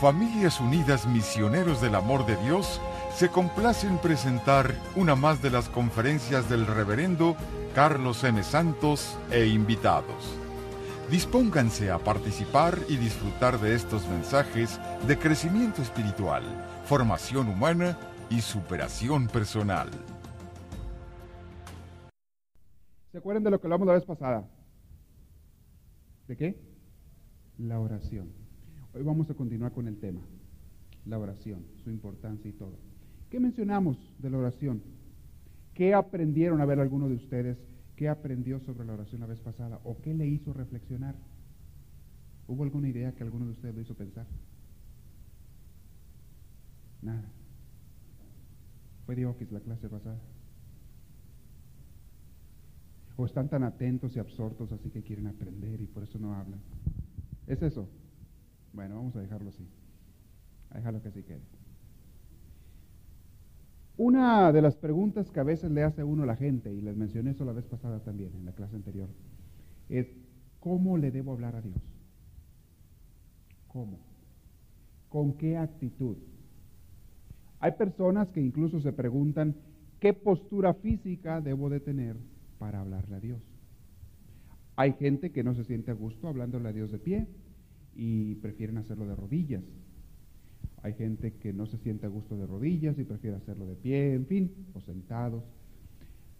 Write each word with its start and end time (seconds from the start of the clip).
Familias 0.00 0.60
Unidas 0.60 1.08
Misioneros 1.08 1.80
del 1.80 1.96
Amor 1.96 2.24
de 2.24 2.36
Dios 2.36 2.80
se 3.16 3.30
complace 3.30 3.88
en 3.88 3.98
presentar 3.98 4.76
una 4.94 5.16
más 5.16 5.42
de 5.42 5.50
las 5.50 5.68
conferencias 5.68 6.48
del 6.48 6.68
reverendo 6.68 7.34
Carlos 7.74 8.22
M. 8.22 8.40
Santos 8.44 9.18
e 9.32 9.46
invitados. 9.46 10.36
Dispónganse 11.10 11.90
a 11.90 11.98
participar 11.98 12.78
y 12.88 12.96
disfrutar 12.96 13.58
de 13.58 13.74
estos 13.74 14.06
mensajes 14.06 14.78
de 15.04 15.18
crecimiento 15.18 15.82
espiritual, 15.82 16.44
formación 16.84 17.48
humana 17.48 17.98
y 18.30 18.40
superación 18.40 19.26
personal. 19.26 19.90
¿Se 23.10 23.18
acuerdan 23.18 23.42
de 23.42 23.50
lo 23.50 23.60
que 23.60 23.66
hablamos 23.66 23.88
la 23.88 23.94
vez 23.94 24.04
pasada? 24.04 24.48
¿De 26.28 26.36
qué? 26.36 26.56
La 27.58 27.80
oración. 27.80 28.47
Hoy 28.94 29.02
vamos 29.02 29.28
a 29.30 29.34
continuar 29.34 29.72
con 29.72 29.86
el 29.86 29.98
tema, 29.98 30.20
la 31.04 31.18
oración, 31.18 31.64
su 31.84 31.90
importancia 31.90 32.48
y 32.48 32.52
todo. 32.52 32.78
¿Qué 33.30 33.38
mencionamos 33.38 33.98
de 34.18 34.30
la 34.30 34.38
oración? 34.38 34.82
¿Qué 35.74 35.94
aprendieron 35.94 36.60
a 36.60 36.64
ver 36.64 36.80
alguno 36.80 37.08
de 37.08 37.14
ustedes? 37.14 37.58
¿Qué 37.96 38.08
aprendió 38.08 38.60
sobre 38.60 38.86
la 38.86 38.94
oración 38.94 39.20
la 39.20 39.26
vez 39.26 39.40
pasada? 39.40 39.80
¿O 39.84 40.00
qué 40.00 40.14
le 40.14 40.26
hizo 40.26 40.52
reflexionar? 40.52 41.14
¿Hubo 42.46 42.64
alguna 42.64 42.88
idea 42.88 43.12
que 43.12 43.22
alguno 43.22 43.44
de 43.44 43.52
ustedes 43.52 43.74
le 43.74 43.82
hizo 43.82 43.94
pensar? 43.94 44.26
Nada. 47.02 47.28
Fue 49.04 49.14
Diokis 49.14 49.52
la 49.52 49.60
clase 49.60 49.88
pasada. 49.88 50.18
O 53.16 53.26
están 53.26 53.48
tan 53.48 53.64
atentos 53.64 54.16
y 54.16 54.18
absortos 54.18 54.72
así 54.72 54.90
que 54.90 55.02
quieren 55.02 55.26
aprender 55.26 55.80
y 55.80 55.86
por 55.86 56.04
eso 56.04 56.18
no 56.18 56.34
hablan. 56.34 56.60
¿Es 57.46 57.62
eso? 57.62 57.88
Bueno, 58.72 58.96
vamos 58.96 59.16
a 59.16 59.20
dejarlo 59.20 59.50
así. 59.50 59.66
A 60.70 60.78
dejarlo 60.78 61.02
que 61.02 61.08
así 61.08 61.22
quede. 61.22 61.42
Una 63.96 64.52
de 64.52 64.62
las 64.62 64.76
preguntas 64.76 65.30
que 65.30 65.40
a 65.40 65.44
veces 65.44 65.72
le 65.72 65.82
hace 65.82 66.02
a 66.02 66.06
uno 66.06 66.24
la 66.24 66.36
gente, 66.36 66.72
y 66.72 66.80
les 66.80 66.96
mencioné 66.96 67.32
eso 67.32 67.44
la 67.44 67.52
vez 67.52 67.66
pasada 67.66 67.98
también, 68.00 68.32
en 68.34 68.44
la 68.44 68.52
clase 68.52 68.76
anterior, 68.76 69.08
es 69.88 70.06
¿cómo 70.60 70.96
le 70.96 71.10
debo 71.10 71.32
hablar 71.32 71.56
a 71.56 71.60
Dios? 71.60 71.82
¿Cómo? 73.66 73.98
¿Con 75.08 75.32
qué 75.34 75.56
actitud? 75.56 76.16
Hay 77.58 77.72
personas 77.72 78.28
que 78.28 78.40
incluso 78.40 78.78
se 78.80 78.92
preguntan 78.92 79.56
qué 79.98 80.12
postura 80.12 80.74
física 80.74 81.40
debo 81.40 81.68
de 81.68 81.80
tener 81.80 82.16
para 82.58 82.80
hablarle 82.80 83.16
a 83.16 83.20
Dios. 83.20 83.42
Hay 84.76 84.92
gente 84.92 85.32
que 85.32 85.42
no 85.42 85.54
se 85.54 85.64
siente 85.64 85.90
a 85.90 85.94
gusto 85.94 86.28
hablándole 86.28 86.68
a 86.68 86.72
Dios 86.72 86.92
de 86.92 86.98
pie 86.98 87.26
y 87.98 88.36
prefieren 88.36 88.78
hacerlo 88.78 89.06
de 89.06 89.16
rodillas. 89.16 89.64
Hay 90.82 90.94
gente 90.94 91.32
que 91.32 91.52
no 91.52 91.66
se 91.66 91.78
siente 91.78 92.06
a 92.06 92.08
gusto 92.08 92.36
de 92.36 92.46
rodillas 92.46 92.96
y 92.96 93.02
prefiere 93.02 93.36
hacerlo 93.36 93.66
de 93.66 93.74
pie, 93.74 94.14
en 94.14 94.24
fin, 94.24 94.52
o 94.72 94.80
sentados. 94.80 95.42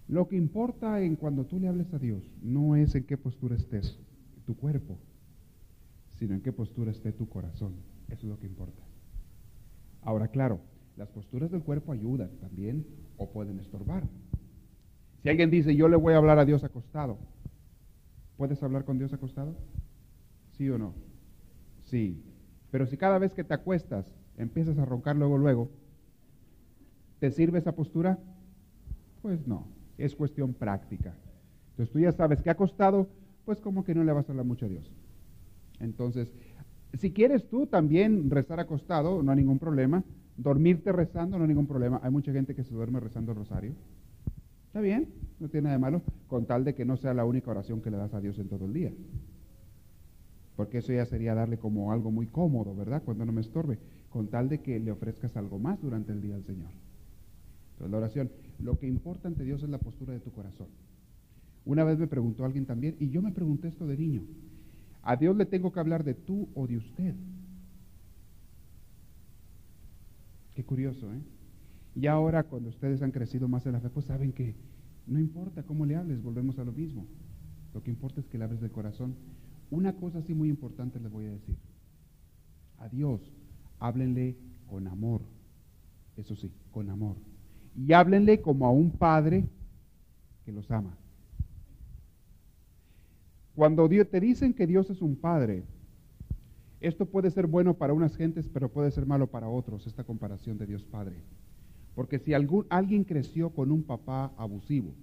Lo 0.06 0.28
que 0.28 0.36
importa 0.36 1.02
en 1.02 1.16
cuando 1.16 1.44
tú 1.46 1.58
le 1.58 1.66
hables 1.66 1.92
a 1.92 1.98
Dios 1.98 2.22
no 2.40 2.76
es 2.76 2.94
en 2.94 3.02
qué 3.04 3.18
postura 3.18 3.56
estés 3.56 3.98
tu 4.46 4.56
cuerpo, 4.56 4.98
sino 6.12 6.34
en 6.34 6.42
qué 6.42 6.52
postura 6.52 6.92
esté 6.92 7.12
tu 7.12 7.28
corazón. 7.28 7.74
Eso 8.06 8.26
es 8.26 8.30
lo 8.30 8.38
que 8.38 8.46
importa. 8.46 8.82
Ahora, 10.02 10.28
claro, 10.28 10.60
las 10.96 11.08
posturas 11.08 11.50
del 11.50 11.62
cuerpo 11.62 11.90
ayudan 11.90 12.30
también 12.40 12.86
o 13.16 13.30
pueden 13.30 13.58
estorbar. 13.58 14.04
Si 15.24 15.28
alguien 15.28 15.50
dice, 15.50 15.74
yo 15.74 15.88
le 15.88 15.96
voy 15.96 16.14
a 16.14 16.18
hablar 16.18 16.38
a 16.38 16.44
Dios 16.44 16.62
acostado, 16.62 17.18
¿puedes 18.36 18.62
hablar 18.62 18.84
con 18.84 18.96
Dios 18.96 19.12
acostado? 19.12 19.56
¿Sí 20.52 20.70
o 20.70 20.78
no? 20.78 21.07
Sí. 21.88 22.22
Pero 22.70 22.86
si 22.86 22.96
cada 22.96 23.18
vez 23.18 23.34
que 23.34 23.44
te 23.44 23.54
acuestas 23.54 24.06
empiezas 24.36 24.78
a 24.78 24.84
roncar 24.84 25.16
luego, 25.16 25.38
luego, 25.38 25.70
¿te 27.18 27.30
sirve 27.30 27.58
esa 27.58 27.72
postura? 27.72 28.18
Pues 29.22 29.46
no, 29.46 29.66
es 29.96 30.14
cuestión 30.14 30.52
práctica. 30.52 31.14
Entonces 31.70 31.92
tú 31.92 31.98
ya 31.98 32.12
sabes 32.12 32.42
que 32.42 32.50
acostado, 32.50 33.08
pues 33.44 33.60
como 33.60 33.84
que 33.84 33.94
no 33.94 34.04
le 34.04 34.12
vas 34.12 34.28
a 34.28 34.32
hablar 34.32 34.44
mucho 34.44 34.66
a 34.66 34.68
Dios. 34.68 34.92
Entonces, 35.80 36.30
si 36.94 37.10
quieres 37.10 37.48
tú 37.48 37.66
también 37.66 38.30
rezar 38.30 38.60
acostado, 38.60 39.22
no 39.22 39.30
hay 39.32 39.38
ningún 39.38 39.58
problema. 39.58 40.04
Dormirte 40.36 40.92
rezando, 40.92 41.38
no 41.38 41.44
hay 41.44 41.48
ningún 41.48 41.66
problema. 41.66 42.00
Hay 42.02 42.10
mucha 42.10 42.32
gente 42.32 42.54
que 42.54 42.64
se 42.64 42.74
duerme 42.74 43.00
rezando 43.00 43.32
el 43.32 43.38
rosario. 43.38 43.72
Está 44.66 44.80
bien, 44.80 45.08
no 45.40 45.48
tiene 45.48 45.64
nada 45.64 45.76
de 45.76 45.80
malo, 45.80 46.02
con 46.26 46.44
tal 46.44 46.64
de 46.64 46.74
que 46.74 46.84
no 46.84 46.96
sea 46.96 47.14
la 47.14 47.24
única 47.24 47.50
oración 47.50 47.80
que 47.80 47.90
le 47.90 47.96
das 47.96 48.12
a 48.12 48.20
Dios 48.20 48.38
en 48.38 48.48
todo 48.48 48.66
el 48.66 48.74
día 48.74 48.92
porque 50.58 50.78
eso 50.78 50.92
ya 50.92 51.06
sería 51.06 51.36
darle 51.36 51.56
como 51.56 51.92
algo 51.92 52.10
muy 52.10 52.26
cómodo, 52.26 52.74
¿verdad? 52.74 53.04
Cuando 53.04 53.24
no 53.24 53.30
me 53.30 53.42
estorbe, 53.42 53.78
con 54.10 54.26
tal 54.26 54.48
de 54.48 54.60
que 54.60 54.80
le 54.80 54.90
ofrezcas 54.90 55.36
algo 55.36 55.60
más 55.60 55.80
durante 55.80 56.10
el 56.10 56.20
día 56.20 56.34
al 56.34 56.42
Señor. 56.42 56.70
Entonces 57.74 57.92
la 57.92 57.98
oración, 57.98 58.32
lo 58.58 58.76
que 58.76 58.88
importa 58.88 59.28
ante 59.28 59.44
Dios 59.44 59.62
es 59.62 59.68
la 59.68 59.78
postura 59.78 60.14
de 60.14 60.18
tu 60.18 60.32
corazón. 60.32 60.66
Una 61.64 61.84
vez 61.84 61.96
me 61.96 62.08
preguntó 62.08 62.44
alguien 62.44 62.66
también, 62.66 62.96
y 62.98 63.08
yo 63.08 63.22
me 63.22 63.30
pregunté 63.30 63.68
esto 63.68 63.86
de 63.86 63.96
niño, 63.96 64.22
¿a 65.04 65.14
Dios 65.14 65.36
le 65.36 65.46
tengo 65.46 65.70
que 65.70 65.78
hablar 65.78 66.02
de 66.02 66.14
tú 66.14 66.48
o 66.56 66.66
de 66.66 66.78
usted? 66.78 67.14
Qué 70.56 70.64
curioso, 70.64 71.14
¿eh? 71.14 71.20
Y 71.94 72.08
ahora 72.08 72.42
cuando 72.42 72.70
ustedes 72.70 73.00
han 73.02 73.12
crecido 73.12 73.46
más 73.46 73.64
en 73.66 73.74
la 73.74 73.80
fe, 73.80 73.90
pues 73.90 74.06
saben 74.06 74.32
que 74.32 74.56
no 75.06 75.20
importa 75.20 75.62
cómo 75.62 75.86
le 75.86 75.94
hables, 75.94 76.20
volvemos 76.20 76.58
a 76.58 76.64
lo 76.64 76.72
mismo. 76.72 77.06
Lo 77.74 77.80
que 77.80 77.92
importa 77.92 78.20
es 78.20 78.26
que 78.26 78.38
le 78.38 78.42
hables 78.42 78.60
del 78.60 78.72
corazón. 78.72 79.14
Una 79.70 79.94
cosa 79.94 80.18
así 80.18 80.34
muy 80.34 80.48
importante 80.48 80.98
les 81.00 81.10
voy 81.10 81.26
a 81.26 81.30
decir. 81.30 81.56
A 82.78 82.88
Dios, 82.88 83.20
háblenle 83.78 84.36
con 84.66 84.86
amor. 84.86 85.20
Eso 86.16 86.34
sí, 86.34 86.50
con 86.70 86.90
amor. 86.90 87.16
Y 87.76 87.92
háblenle 87.92 88.40
como 88.40 88.66
a 88.66 88.70
un 88.70 88.90
padre 88.90 89.48
que 90.44 90.52
los 90.52 90.70
ama. 90.70 90.96
Cuando 93.54 93.88
te 93.88 94.20
dicen 94.20 94.54
que 94.54 94.66
Dios 94.66 94.88
es 94.90 95.02
un 95.02 95.16
padre, 95.16 95.64
esto 96.80 97.06
puede 97.06 97.30
ser 97.30 97.46
bueno 97.46 97.74
para 97.74 97.92
unas 97.92 98.16
gentes, 98.16 98.48
pero 98.48 98.70
puede 98.70 98.90
ser 98.92 99.04
malo 99.04 99.26
para 99.26 99.48
otros, 99.48 99.86
esta 99.86 100.04
comparación 100.04 100.58
de 100.58 100.66
Dios 100.66 100.84
Padre. 100.84 101.16
Porque 101.94 102.20
si 102.20 102.34
algún, 102.34 102.66
alguien 102.68 103.02
creció 103.02 103.50
con 103.50 103.72
un 103.72 103.82
papá 103.82 104.32
abusivo, 104.36 104.94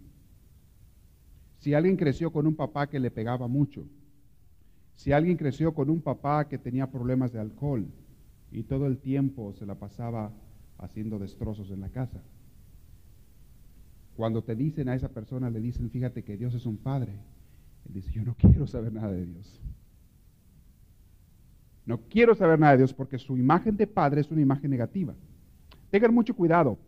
si 1.59 1.73
alguien 1.73 1.97
creció 1.97 2.31
con 2.31 2.47
un 2.47 2.55
papá 2.55 2.87
que 2.87 2.99
le 2.99 3.11
pegaba 3.11 3.47
mucho, 3.47 3.85
si 4.95 5.11
alguien 5.11 5.37
creció 5.37 5.73
con 5.73 5.89
un 5.89 6.01
papá 6.01 6.47
que 6.47 6.57
tenía 6.57 6.89
problemas 6.89 7.31
de 7.31 7.39
alcohol 7.39 7.85
y 8.51 8.63
todo 8.63 8.87
el 8.87 8.97
tiempo 8.97 9.53
se 9.53 9.65
la 9.65 9.75
pasaba 9.75 10.31
haciendo 10.77 11.19
destrozos 11.19 11.69
en 11.71 11.81
la 11.81 11.89
casa, 11.89 12.21
cuando 14.15 14.43
te 14.43 14.55
dicen 14.55 14.87
a 14.87 14.95
esa 14.95 15.09
persona, 15.09 15.49
le 15.49 15.59
dicen, 15.59 15.89
fíjate 15.89 16.23
que 16.23 16.37
Dios 16.37 16.53
es 16.53 16.65
un 16.65 16.77
padre, 16.77 17.11
él 17.87 17.93
dice, 17.93 18.11
yo 18.11 18.23
no 18.23 18.35
quiero 18.39 18.65
saber 18.67 18.93
nada 18.93 19.11
de 19.11 19.25
Dios. 19.25 19.61
No 21.85 21.99
quiero 22.09 22.33
saber 22.33 22.57
nada 22.57 22.71
de 22.71 22.79
Dios 22.79 22.93
porque 22.93 23.19
su 23.19 23.37
imagen 23.37 23.77
de 23.77 23.85
padre 23.85 24.21
es 24.21 24.31
una 24.31 24.41
imagen 24.41 24.71
negativa. 24.71 25.13
Tengan 25.91 26.13
mucho 26.13 26.35
cuidado. 26.35 26.79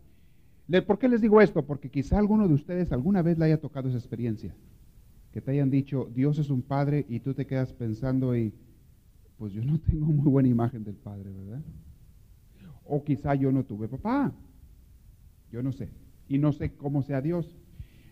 ¿Por 0.86 0.98
qué 0.98 1.08
les 1.08 1.20
digo 1.20 1.40
esto? 1.40 1.64
Porque 1.64 1.88
quizá 1.88 2.18
alguno 2.18 2.48
de 2.48 2.54
ustedes 2.54 2.90
alguna 2.90 3.22
vez 3.22 3.38
le 3.38 3.44
haya 3.44 3.60
tocado 3.60 3.88
esa 3.88 3.96
experiencia 3.96 4.54
te 5.40 5.50
hayan 5.52 5.70
dicho, 5.70 6.10
Dios 6.14 6.38
es 6.38 6.50
un 6.50 6.62
padre 6.62 7.04
y 7.08 7.20
tú 7.20 7.34
te 7.34 7.46
quedas 7.46 7.72
pensando 7.72 8.36
y, 8.36 8.52
pues 9.36 9.52
yo 9.52 9.64
no 9.64 9.78
tengo 9.86 10.06
muy 10.06 10.30
buena 10.30 10.48
imagen 10.48 10.84
del 10.84 10.96
padre, 10.96 11.30
¿verdad? 11.30 11.62
O 12.84 13.04
quizá 13.04 13.34
yo 13.34 13.52
no 13.52 13.64
tuve 13.64 13.88
papá, 13.88 14.32
yo 15.52 15.62
no 15.62 15.72
sé, 15.72 15.88
y 16.28 16.38
no 16.38 16.52
sé 16.52 16.72
cómo 16.72 17.02
sea 17.02 17.20
Dios. 17.20 17.54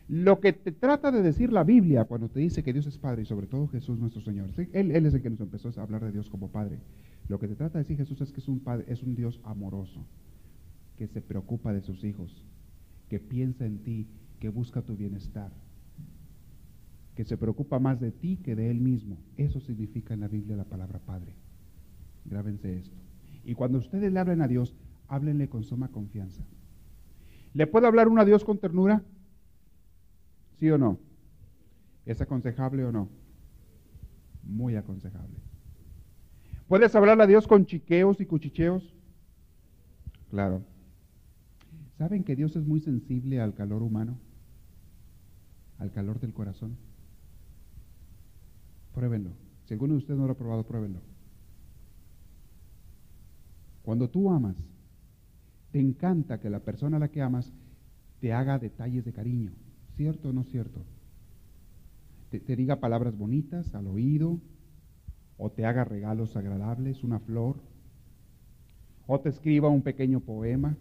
Lo 0.09 0.39
que 0.39 0.53
te 0.53 0.71
trata 0.71 1.11
de 1.11 1.23
decir 1.23 1.53
la 1.53 1.65
Biblia 1.65 2.05
cuando 2.05 2.29
te 2.29 2.39
dice 2.39 2.63
que 2.63 2.73
Dios 2.73 2.87
es 2.87 2.97
Padre 2.97 3.23
y 3.23 3.27
sobre 3.27 3.49
todo 3.49 3.67
Jesús 3.67 3.99
nuestro 3.99 4.21
Señor, 4.21 4.51
él, 4.73 4.93
él, 4.93 5.07
es 5.07 5.15
el 5.15 5.23
que 5.23 5.31
nos 5.31 5.41
empezó 5.41 5.69
a 5.77 5.83
hablar 5.83 6.05
de 6.05 6.13
Dios 6.13 6.31
como 6.31 6.49
Padre. 6.49 6.79
Lo 7.29 7.41
que 7.41 7.49
te 7.49 7.57
trata 7.57 7.79
de 7.79 7.85
decir 7.85 7.97
Jesús 7.97 8.21
es 8.21 8.31
que 8.31 8.41
es 8.41 8.47
un, 8.47 8.61
padre, 8.61 8.85
es 8.87 9.03
un 9.03 9.17
Dios 9.17 9.41
amoroso, 9.43 10.07
que 10.97 11.09
se 11.09 11.21
preocupa 11.21 11.73
de 11.73 11.81
sus 11.81 12.05
hijos, 12.05 12.45
que 13.09 13.19
piensa 13.19 13.67
en 13.67 13.79
ti, 13.79 14.07
que 14.39 14.49
busca 14.49 14.83
tu 14.83 14.95
bienestar 14.95 15.51
que 17.17 17.25
se 17.25 17.39
preocupa 17.39 17.79
más 17.79 17.99
de 17.99 18.13
ti 18.13 18.37
que 18.37 18.55
de 18.55 18.71
él 18.71 18.79
mismo. 18.79 19.17
Eso 19.39 19.59
significa 19.59 20.13
en 20.13 20.21
la 20.21 20.29
Biblia 20.29 20.55
la 20.55 20.65
palabra 20.65 21.01
Padre. 21.01 21.35
Grábense 22.27 22.79
esto. 22.79 22.97
Y 23.43 23.55
cuando 23.55 23.79
ustedes 23.79 24.13
le 24.13 24.21
hablen 24.21 24.43
a 24.43 24.49
Dios, 24.49 24.77
háblenle 25.09 25.49
con 25.49 25.65
suma 25.65 25.89
confianza. 25.89 26.45
¿Le 27.55 27.67
puede 27.67 27.87
hablar 27.87 28.09
uno 28.09 28.21
a 28.21 28.27
Dios 28.27 28.45
con 28.45 28.59
ternura? 28.59 29.03
¿Sí 30.61 30.71
o 30.71 30.77
no? 30.77 30.99
¿Es 32.05 32.21
aconsejable 32.21 32.85
o 32.85 32.93
no? 32.93 33.09
Muy 34.43 34.77
aconsejable. 34.77 35.39
¿Puedes 36.69 36.95
hablar 36.95 37.21
a 37.21 37.27
Dios 37.27 37.47
con 37.47 37.65
chiqueos 37.65 38.21
y 38.21 38.27
cuchicheos? 38.27 38.95
Claro. 40.29 40.63
¿Saben 41.97 42.25
que 42.25 42.37
Dios 42.37 42.57
es 42.57 42.67
muy 42.67 42.81
sensible 42.81 43.41
al 43.41 43.55
calor 43.55 43.83
humano? 43.83 44.19
Al 45.79 45.91
calor 45.93 46.21
del 46.21 46.35
corazón. 46.35 46.77
Pruébenlo. 48.97 49.33
Si 49.67 49.75
alguno 49.75 49.93
de 49.93 49.99
ustedes 49.99 50.19
no 50.19 50.27
lo 50.27 50.33
ha 50.33 50.39
probado, 50.39 50.65
pruébenlo. 50.65 51.01
Cuando 53.83 54.09
tú 54.09 54.31
amas, 54.31 54.57
te 55.71 55.79
encanta 55.79 56.41
que 56.41 56.49
la 56.49 56.61
persona 56.61 56.97
a 56.97 57.01
la 57.01 57.09
que 57.09 57.21
amas 57.21 57.53
te 58.23 58.33
haga 58.33 58.59
detalles 58.59 59.05
de 59.05 59.13
cariño. 59.13 59.53
¿Cierto 59.97 60.31
o 60.31 60.33
no 60.33 60.45
cierto? 60.45 60.81
Te, 62.31 62.41
te 62.41 62.57
diga 62.57 62.81
palabras 62.81 63.15
bonitas 63.19 63.75
al 63.75 63.87
oído, 63.87 64.41
o 65.37 65.51
te 65.51 65.67
haga 65.67 65.85
regalos 65.85 66.35
agradables, 66.35 67.05
una 67.05 67.21
flor, 67.21 67.57
o 69.07 69.21
te 69.21 69.29
escriba 69.29 69.69
un 69.69 69.83
pequeño 69.83 70.21
poema, 70.21 70.75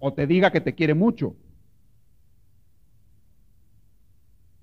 o 0.00 0.12
te 0.14 0.26
diga 0.26 0.50
que 0.50 0.60
te 0.60 0.74
quiere 0.74 0.94
mucho. 0.94 1.36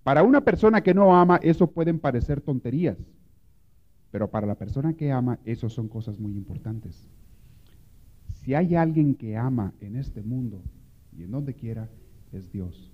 Para 0.06 0.22
una 0.22 0.42
persona 0.42 0.82
que 0.82 0.94
no 0.94 1.16
ama, 1.16 1.40
eso 1.42 1.72
pueden 1.72 1.98
parecer 1.98 2.40
tonterías, 2.40 2.96
pero 4.12 4.30
para 4.30 4.46
la 4.46 4.54
persona 4.54 4.94
que 4.94 5.12
ama, 5.12 5.40
eso 5.46 5.68
son 5.68 5.88
cosas 5.88 6.20
muy 6.20 6.38
importantes. 6.38 7.10
Si 8.28 8.54
hay 8.54 8.76
alguien 8.76 9.16
que 9.16 9.36
ama 9.36 9.74
en 9.82 9.96
este 9.96 10.22
mundo 10.22 10.62
y 11.18 11.24
en 11.24 11.32
donde 11.32 11.56
quiera, 11.56 11.90
es 12.32 12.52
Dios. 12.52 12.92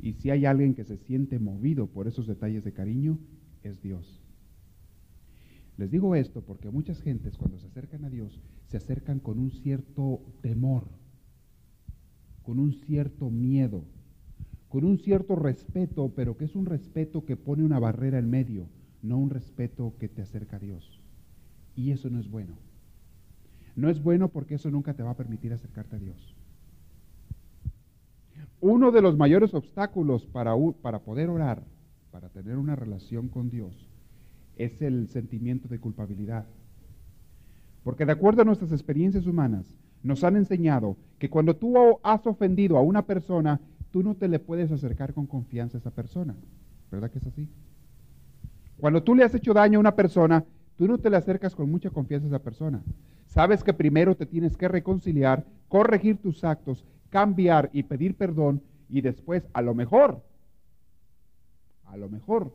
Y 0.00 0.14
si 0.14 0.30
hay 0.30 0.46
alguien 0.46 0.74
que 0.74 0.84
se 0.84 0.96
siente 0.96 1.38
movido 1.38 1.86
por 1.86 2.08
esos 2.08 2.26
detalles 2.26 2.64
de 2.64 2.72
cariño, 2.72 3.18
es 3.62 3.82
Dios. 3.82 4.22
Les 5.76 5.90
digo 5.90 6.14
esto 6.14 6.40
porque 6.40 6.70
muchas 6.70 7.02
gentes 7.02 7.36
cuando 7.36 7.58
se 7.58 7.66
acercan 7.66 8.06
a 8.06 8.08
Dios 8.08 8.40
se 8.68 8.78
acercan 8.78 9.18
con 9.18 9.38
un 9.38 9.50
cierto 9.50 10.22
temor, 10.40 10.88
con 12.42 12.58
un 12.58 12.72
cierto 12.72 13.28
miedo, 13.28 13.84
con 14.74 14.84
un 14.84 14.98
cierto 14.98 15.36
respeto, 15.36 16.10
pero 16.16 16.36
que 16.36 16.46
es 16.46 16.56
un 16.56 16.66
respeto 16.66 17.24
que 17.24 17.36
pone 17.36 17.62
una 17.62 17.78
barrera 17.78 18.18
en 18.18 18.28
medio, 18.28 18.66
no 19.02 19.18
un 19.18 19.30
respeto 19.30 19.94
que 20.00 20.08
te 20.08 20.20
acerca 20.20 20.56
a 20.56 20.58
Dios. 20.58 21.00
Y 21.76 21.92
eso 21.92 22.10
no 22.10 22.18
es 22.18 22.28
bueno. 22.28 22.54
No 23.76 23.88
es 23.88 24.02
bueno 24.02 24.30
porque 24.30 24.56
eso 24.56 24.72
nunca 24.72 24.92
te 24.94 25.04
va 25.04 25.12
a 25.12 25.16
permitir 25.16 25.52
acercarte 25.52 25.94
a 25.94 26.00
Dios. 26.00 26.34
Uno 28.60 28.90
de 28.90 29.00
los 29.00 29.16
mayores 29.16 29.54
obstáculos 29.54 30.26
para, 30.26 30.54
para 30.82 30.98
poder 30.98 31.28
orar, 31.28 31.62
para 32.10 32.28
tener 32.30 32.58
una 32.58 32.74
relación 32.74 33.28
con 33.28 33.50
Dios, 33.50 33.88
es 34.56 34.82
el 34.82 35.06
sentimiento 35.06 35.68
de 35.68 35.78
culpabilidad. 35.78 36.46
Porque 37.84 38.06
de 38.06 38.10
acuerdo 38.10 38.42
a 38.42 38.44
nuestras 38.44 38.72
experiencias 38.72 39.28
humanas, 39.28 39.66
nos 40.02 40.24
han 40.24 40.34
enseñado 40.36 40.96
que 41.20 41.30
cuando 41.30 41.54
tú 41.54 41.76
has 42.02 42.26
ofendido 42.26 42.76
a 42.76 42.82
una 42.82 43.06
persona, 43.06 43.60
tú 43.94 44.02
no 44.02 44.16
te 44.16 44.26
le 44.26 44.40
puedes 44.40 44.72
acercar 44.72 45.14
con 45.14 45.28
confianza 45.28 45.78
a 45.78 45.80
esa 45.80 45.92
persona. 45.92 46.34
¿Verdad 46.90 47.12
que 47.12 47.18
es 47.18 47.26
así? 47.28 47.48
Cuando 48.76 49.04
tú 49.04 49.14
le 49.14 49.22
has 49.22 49.36
hecho 49.36 49.54
daño 49.54 49.78
a 49.78 49.80
una 49.80 49.94
persona, 49.94 50.44
tú 50.76 50.88
no 50.88 50.98
te 50.98 51.10
le 51.10 51.16
acercas 51.16 51.54
con 51.54 51.70
mucha 51.70 51.90
confianza 51.90 52.26
a 52.26 52.30
esa 52.30 52.42
persona. 52.42 52.82
Sabes 53.26 53.62
que 53.62 53.72
primero 53.72 54.16
te 54.16 54.26
tienes 54.26 54.56
que 54.56 54.66
reconciliar, 54.66 55.46
corregir 55.68 56.16
tus 56.16 56.42
actos, 56.42 56.84
cambiar 57.08 57.70
y 57.72 57.84
pedir 57.84 58.16
perdón 58.16 58.62
y 58.88 59.00
después, 59.00 59.46
a 59.52 59.62
lo 59.62 59.76
mejor, 59.76 60.24
a 61.84 61.96
lo 61.96 62.08
mejor, 62.08 62.52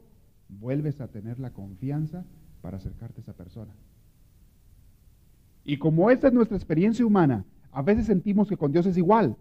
vuelves 0.50 1.00
a 1.00 1.08
tener 1.08 1.40
la 1.40 1.52
confianza 1.52 2.26
para 2.62 2.76
acercarte 2.76 3.22
a 3.22 3.24
esa 3.24 3.34
persona. 3.34 3.72
Y 5.64 5.78
como 5.78 6.12
esa 6.12 6.28
es 6.28 6.34
nuestra 6.34 6.58
experiencia 6.58 7.06
humana, 7.06 7.46
a 7.72 7.82
veces 7.82 8.08
sentimos 8.08 8.50
que 8.50 8.58
con 8.58 8.74
Dios 8.74 8.86
es 8.88 8.98
igual. 8.98 9.38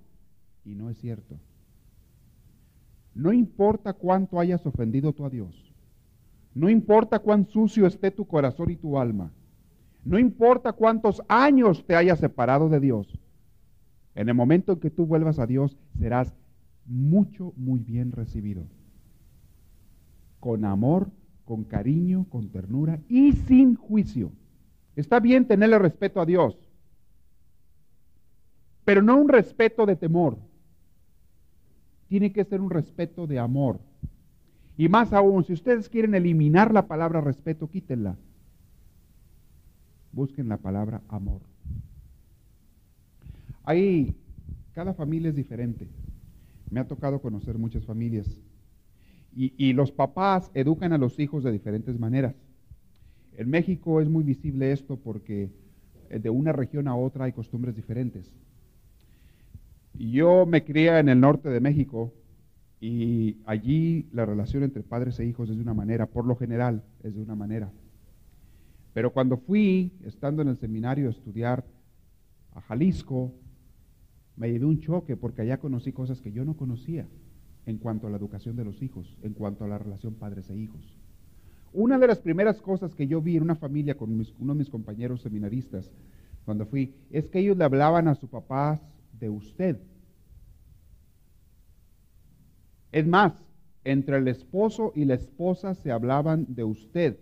Y 0.64 0.76
no 0.76 0.90
es 0.90 0.98
cierto. 0.98 1.40
No 3.18 3.32
importa 3.32 3.92
cuánto 3.94 4.38
hayas 4.38 4.64
ofendido 4.64 5.12
tú 5.12 5.26
a 5.26 5.30
Dios. 5.30 5.74
No 6.54 6.70
importa 6.70 7.18
cuán 7.18 7.46
sucio 7.46 7.84
esté 7.84 8.12
tu 8.12 8.24
corazón 8.26 8.70
y 8.70 8.76
tu 8.76 8.96
alma. 8.96 9.32
No 10.04 10.20
importa 10.20 10.72
cuántos 10.72 11.20
años 11.26 11.84
te 11.84 11.96
hayas 11.96 12.20
separado 12.20 12.68
de 12.68 12.78
Dios. 12.78 13.18
En 14.14 14.28
el 14.28 14.36
momento 14.36 14.72
en 14.72 14.78
que 14.78 14.90
tú 14.90 15.04
vuelvas 15.04 15.40
a 15.40 15.46
Dios, 15.46 15.76
serás 15.98 16.32
mucho, 16.86 17.52
muy 17.56 17.80
bien 17.80 18.12
recibido 18.12 18.62
con 20.38 20.64
amor, 20.64 21.10
con 21.44 21.64
cariño, 21.64 22.26
con 22.28 22.50
ternura 22.50 23.00
y 23.08 23.32
sin 23.32 23.74
juicio. 23.74 24.30
Está 24.94 25.18
bien 25.18 25.44
tenerle 25.44 25.78
respeto 25.80 26.20
a 26.20 26.26
Dios, 26.26 26.56
pero 28.84 29.02
no 29.02 29.16
un 29.16 29.28
respeto 29.28 29.86
de 29.86 29.96
temor. 29.96 30.38
Tiene 32.08 32.32
que 32.32 32.44
ser 32.44 32.60
un 32.60 32.70
respeto 32.70 33.26
de 33.26 33.38
amor. 33.38 33.80
Y 34.76 34.88
más 34.88 35.12
aún, 35.12 35.44
si 35.44 35.52
ustedes 35.52 35.88
quieren 35.88 36.14
eliminar 36.14 36.72
la 36.72 36.86
palabra 36.86 37.20
respeto, 37.20 37.68
quítenla. 37.68 38.16
Busquen 40.12 40.48
la 40.48 40.56
palabra 40.56 41.02
amor. 41.08 41.42
Ahí, 43.64 44.14
cada 44.72 44.94
familia 44.94 45.28
es 45.28 45.36
diferente. 45.36 45.88
Me 46.70 46.80
ha 46.80 46.88
tocado 46.88 47.20
conocer 47.20 47.58
muchas 47.58 47.84
familias 47.84 48.40
y, 49.40 49.72
los 49.72 49.92
papás 49.92 50.50
educan 50.54 50.92
a 50.92 50.98
los 50.98 51.20
hijos 51.20 51.44
de 51.44 51.52
diferentes 51.52 51.98
maneras. 52.00 52.34
En 53.36 53.48
México 53.48 54.00
es 54.00 54.08
muy 54.08 54.24
visible 54.24 54.72
esto 54.72 54.96
porque 54.96 55.50
eh, 56.10 56.18
de 56.18 56.28
una 56.28 56.52
región 56.52 56.88
a 56.88 56.96
otra 56.96 57.26
hay 57.26 57.32
costumbres 57.32 57.76
diferentes. 57.76 58.32
Yo 59.98 60.46
me 60.46 60.64
crié 60.64 60.96
en 60.98 61.08
el 61.08 61.18
norte 61.18 61.48
de 61.48 61.60
México 61.60 62.14
y 62.80 63.38
allí 63.46 64.08
la 64.12 64.24
relación 64.24 64.62
entre 64.62 64.84
padres 64.84 65.18
e 65.18 65.26
hijos 65.26 65.50
es 65.50 65.56
de 65.56 65.62
una 65.62 65.74
manera, 65.74 66.06
por 66.06 66.24
lo 66.24 66.36
general 66.36 66.84
es 67.02 67.16
de 67.16 67.20
una 67.20 67.34
manera. 67.34 67.72
Pero 68.94 69.12
cuando 69.12 69.38
fui, 69.38 69.92
estando 70.04 70.42
en 70.42 70.48
el 70.48 70.56
seminario 70.56 71.08
a 71.08 71.10
estudiar 71.10 71.64
a 72.54 72.60
Jalisco, 72.60 73.34
me 74.36 74.50
llevé 74.50 74.66
un 74.66 74.78
choque 74.78 75.16
porque 75.16 75.42
allá 75.42 75.58
conocí 75.58 75.92
cosas 75.92 76.20
que 76.20 76.30
yo 76.30 76.44
no 76.44 76.56
conocía 76.56 77.08
en 77.66 77.78
cuanto 77.78 78.06
a 78.06 78.10
la 78.10 78.16
educación 78.18 78.54
de 78.54 78.64
los 78.64 78.80
hijos, 78.82 79.16
en 79.22 79.32
cuanto 79.32 79.64
a 79.64 79.68
la 79.68 79.78
relación 79.78 80.14
padres 80.14 80.48
e 80.50 80.56
hijos. 80.56 80.96
Una 81.72 81.98
de 81.98 82.06
las 82.06 82.20
primeras 82.20 82.62
cosas 82.62 82.94
que 82.94 83.08
yo 83.08 83.20
vi 83.20 83.36
en 83.36 83.42
una 83.42 83.56
familia 83.56 83.96
con 83.96 84.10
uno 84.38 84.52
de 84.54 84.58
mis 84.58 84.70
compañeros 84.70 85.22
seminaristas 85.22 85.90
cuando 86.44 86.66
fui, 86.66 86.94
es 87.10 87.28
que 87.28 87.40
ellos 87.40 87.56
le 87.56 87.64
hablaban 87.64 88.08
a 88.08 88.14
su 88.14 88.28
papá 88.28 88.80
de 89.18 89.28
usted. 89.28 89.78
Es 92.92 93.06
más, 93.06 93.32
entre 93.84 94.18
el 94.18 94.28
esposo 94.28 94.92
y 94.94 95.04
la 95.04 95.14
esposa 95.14 95.74
se 95.74 95.90
hablaban 95.90 96.46
de 96.48 96.64
usted. 96.64 97.18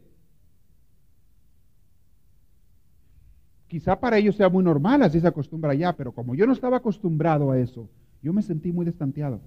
Quizá 3.69 3.99
para 3.99 4.19
ellos 4.19 4.37
sea 4.37 4.49
muy 4.49 4.63
normal, 4.63 5.03
así 5.03 5.20
se 5.20 5.27
acostumbra 5.27 5.73
allá, 5.73 5.93
pero 5.96 6.13
como 6.13 6.35
yo 6.35 6.46
no 6.46 6.53
estaba 6.53 6.77
acostumbrado 6.77 7.51
a 7.51 7.58
eso, 7.58 7.89
yo 8.23 8.32
me 8.32 8.43
sentí 8.43 8.73
muy 8.73 8.87
destanteado 8.87 9.41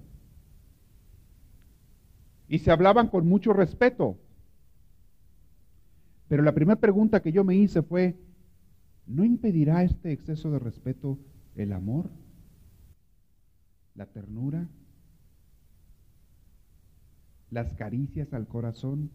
y 2.50 2.58
se 2.58 2.72
hablaban 2.72 3.06
con 3.06 3.28
mucho 3.28 3.52
respeto. 3.52 4.18
Pero 6.26 6.42
la 6.42 6.52
primera 6.52 6.80
pregunta 6.80 7.22
que 7.22 7.30
yo 7.30 7.44
me 7.44 7.54
hice 7.54 7.80
fue, 7.80 8.16
¿no 9.06 9.24
impedirá 9.24 9.84
este 9.84 10.10
exceso 10.10 10.50
de 10.50 10.58
respeto 10.58 11.16
el 11.54 11.72
amor? 11.72 12.10
¿La 13.94 14.06
ternura? 14.06 14.68
¿Las 17.50 17.74
caricias 17.74 18.32
al 18.32 18.46
corazón? 18.46 19.10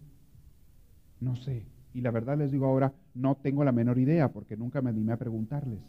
No 1.19 1.35
sé. 1.35 1.65
Y 1.93 2.01
la 2.01 2.11
verdad 2.11 2.37
les 2.37 2.51
digo 2.51 2.65
ahora, 2.65 2.93
no 3.13 3.35
tengo 3.35 3.63
la 3.63 3.71
menor 3.71 3.97
idea 3.97 4.31
porque 4.31 4.57
nunca 4.57 4.81
me 4.81 4.89
animé 4.89 5.13
a 5.13 5.17
preguntarles, 5.17 5.79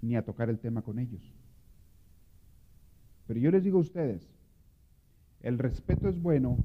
ni 0.00 0.16
a 0.16 0.24
tocar 0.24 0.48
el 0.48 0.58
tema 0.58 0.80
con 0.80 0.98
ellos. 0.98 1.34
Pero 3.26 3.38
yo 3.38 3.50
les 3.50 3.62
digo 3.62 3.76
a 3.76 3.82
ustedes, 3.82 4.26
el 5.42 5.58
respeto 5.58 6.08
es 6.08 6.20
bueno 6.20 6.56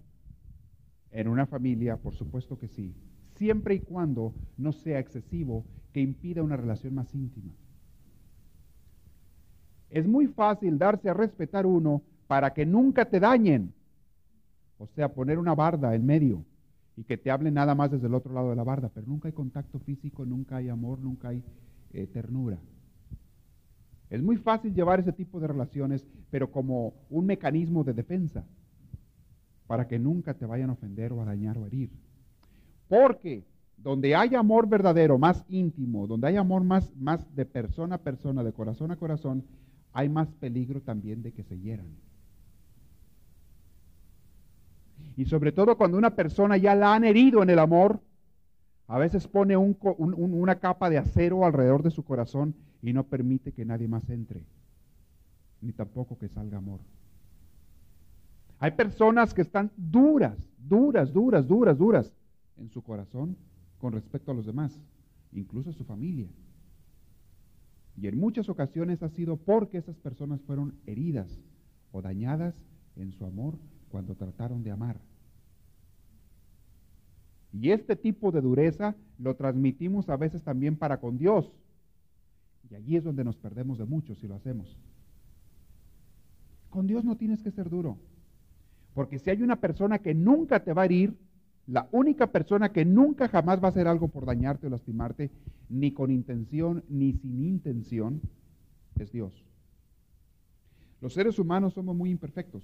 en 1.12 1.28
una 1.28 1.46
familia, 1.46 1.98
por 1.98 2.16
supuesto 2.16 2.58
que 2.58 2.70
sí, 2.70 2.96
siempre 3.36 3.76
y 3.76 3.80
cuando 3.80 4.34
no 4.58 4.72
sea 4.72 5.00
excesivo 5.00 5.66
que 5.92 6.00
impida 6.00 6.42
una 6.42 6.56
relación 6.56 6.96
más 6.96 7.14
íntima. 7.14 7.52
Es 9.90 10.08
muy 10.08 10.28
fácil 10.28 10.78
darse 10.80 11.10
a 11.10 11.14
respetar 11.14 11.66
uno 11.66 12.02
para 12.28 12.54
que 12.54 12.66
nunca 12.66 13.06
te 13.06 13.20
dañen, 13.20 13.74
o 14.78 14.88
sea, 14.88 15.14
poner 15.14 15.40
una 15.40 15.56
barda 15.56 15.96
en 15.96 16.06
medio 16.06 16.44
y 16.96 17.04
que 17.04 17.18
te 17.18 17.32
hablen 17.32 17.56
nada 17.56 17.76
más 17.76 17.92
desde 17.92 18.08
el 18.08 18.14
otro 18.14 18.34
lado 18.34 18.50
de 18.50 18.56
la 18.56 18.64
barda, 18.64 18.90
pero 18.94 19.08
nunca 19.08 19.28
hay 19.28 19.34
contacto 19.34 19.80
físico, 19.80 20.26
nunca 20.26 20.58
hay 20.58 20.70
amor, 20.70 21.00
nunca 21.00 21.30
hay 21.30 21.44
eh, 21.94 22.08
ternura. 22.08 22.60
Es 24.10 24.22
muy 24.22 24.38
fácil 24.38 24.74
llevar 24.74 25.00
ese 25.00 25.12
tipo 25.12 25.40
de 25.40 25.48
relaciones, 25.48 26.06
pero 26.30 26.52
como 26.52 26.94
un 27.10 27.26
mecanismo 27.26 27.84
de 27.84 27.94
defensa 27.94 28.46
para 29.66 29.88
que 29.88 29.98
nunca 29.98 30.36
te 30.36 30.46
vayan 30.46 30.70
a 30.70 30.74
ofender 30.74 31.14
o 31.14 31.22
a 31.22 31.26
dañar 31.26 31.58
o 31.58 31.64
a 31.64 31.68
herir. 31.68 31.90
Porque 32.88 33.44
donde 33.78 34.16
hay 34.16 34.36
amor 34.36 34.68
verdadero, 34.68 35.18
más 35.18 35.44
íntimo, 35.50 36.06
donde 36.06 36.28
hay 36.28 36.38
amor 36.38 36.64
más, 36.64 36.96
más 36.96 37.36
de 37.36 37.46
persona 37.46 37.96
a 37.96 38.02
persona, 38.02 38.44
de 38.44 38.54
corazón 38.54 38.92
a 38.92 38.98
corazón, 38.98 39.44
hay 39.92 40.10
más 40.10 40.32
peligro 40.34 40.82
también 40.82 41.22
de 41.22 41.32
que 41.32 41.44
se 41.44 41.60
hieran. 41.60 41.88
Y 45.16 45.26
sobre 45.26 45.52
todo 45.52 45.78
cuando 45.78 45.98
una 45.98 46.16
persona 46.16 46.58
ya 46.58 46.76
la 46.76 46.96
han 46.96 47.04
herido 47.04 47.44
en 47.44 47.50
el 47.50 47.60
amor, 47.60 48.02
A 48.88 48.98
veces 48.98 49.28
pone 49.28 49.56
una 49.58 50.60
capa 50.60 50.90
de 50.90 50.98
acero 50.98 51.46
alrededor 51.46 51.84
de 51.84 51.92
su 51.92 52.04
corazón 52.04 52.54
y 52.82 52.92
no 52.94 53.06
permite 53.06 53.54
que 53.54 53.66
nadie 53.66 53.88
más 53.88 54.10
entre, 54.10 54.46
ni 55.62 55.72
tampoco 55.72 56.18
que 56.18 56.28
salga 56.28 56.58
amor. 56.58 56.82
Hay 58.60 58.72
personas 58.72 59.34
que 59.34 59.42
están 59.42 59.72
duras, 59.78 60.38
duras, 60.58 61.12
duras, 61.14 61.48
duras, 61.48 61.78
duras 61.78 62.14
en 62.58 62.70
su 62.70 62.82
corazón 62.82 63.38
con 63.80 63.94
respecto 63.94 64.32
a 64.32 64.36
los 64.36 64.46
demás, 64.46 64.78
incluso 65.32 65.70
a 65.70 65.74
su 65.74 65.86
familia. 65.86 66.28
Y 67.96 68.08
en 68.08 68.20
muchas 68.20 68.50
ocasiones 68.50 69.02
ha 69.02 69.10
sido 69.10 69.38
porque 69.38 69.78
esas 69.78 69.98
personas 69.98 70.42
fueron 70.42 70.76
heridas 70.86 71.40
o 71.92 72.02
dañadas 72.02 72.56
en 72.96 73.12
su 73.12 73.26
amor 73.26 73.56
cuando 73.94 74.16
trataron 74.16 74.64
de 74.64 74.72
amar. 74.72 74.98
Y 77.54 77.70
este 77.70 77.96
tipo 77.96 78.32
de 78.32 78.42
dureza 78.42 78.96
lo 79.20 79.36
transmitimos 79.36 80.10
a 80.10 80.18
veces 80.18 80.42
también 80.42 80.78
para 80.78 81.00
con 81.00 81.20
Dios. 81.20 81.54
Y 82.72 82.74
allí 82.74 82.96
es 82.98 83.04
donde 83.04 83.24
nos 83.24 83.38
perdemos 83.38 83.78
de 83.78 83.86
mucho 83.86 84.16
si 84.16 84.28
lo 84.28 84.34
hacemos. 84.34 84.76
Con 86.72 86.88
Dios 86.88 87.06
no 87.06 87.18
tienes 87.18 87.44
que 87.44 87.52
ser 87.52 87.70
duro. 87.70 88.00
Porque 88.96 89.20
si 89.20 89.30
hay 89.30 89.44
una 89.44 89.58
persona 89.58 90.00
que 90.00 90.16
nunca 90.16 90.64
te 90.64 90.74
va 90.74 90.82
a 90.82 90.86
herir, 90.86 91.16
la 91.68 91.88
única 91.92 92.32
persona 92.32 92.70
que 92.70 92.86
nunca 92.86 93.28
jamás 93.28 93.62
va 93.62 93.68
a 93.68 93.70
hacer 93.70 93.88
algo 93.88 94.08
por 94.08 94.26
dañarte 94.26 94.66
o 94.66 94.72
lastimarte, 94.72 95.30
ni 95.70 95.92
con 95.92 96.10
intención 96.10 96.84
ni 96.90 97.14
sin 97.14 97.46
intención, 97.46 98.22
es 98.98 99.12
Dios. 99.12 99.46
Los 101.00 101.14
seres 101.14 101.38
humanos 101.38 101.76
somos 101.76 101.96
muy 101.96 102.10
imperfectos. 102.10 102.64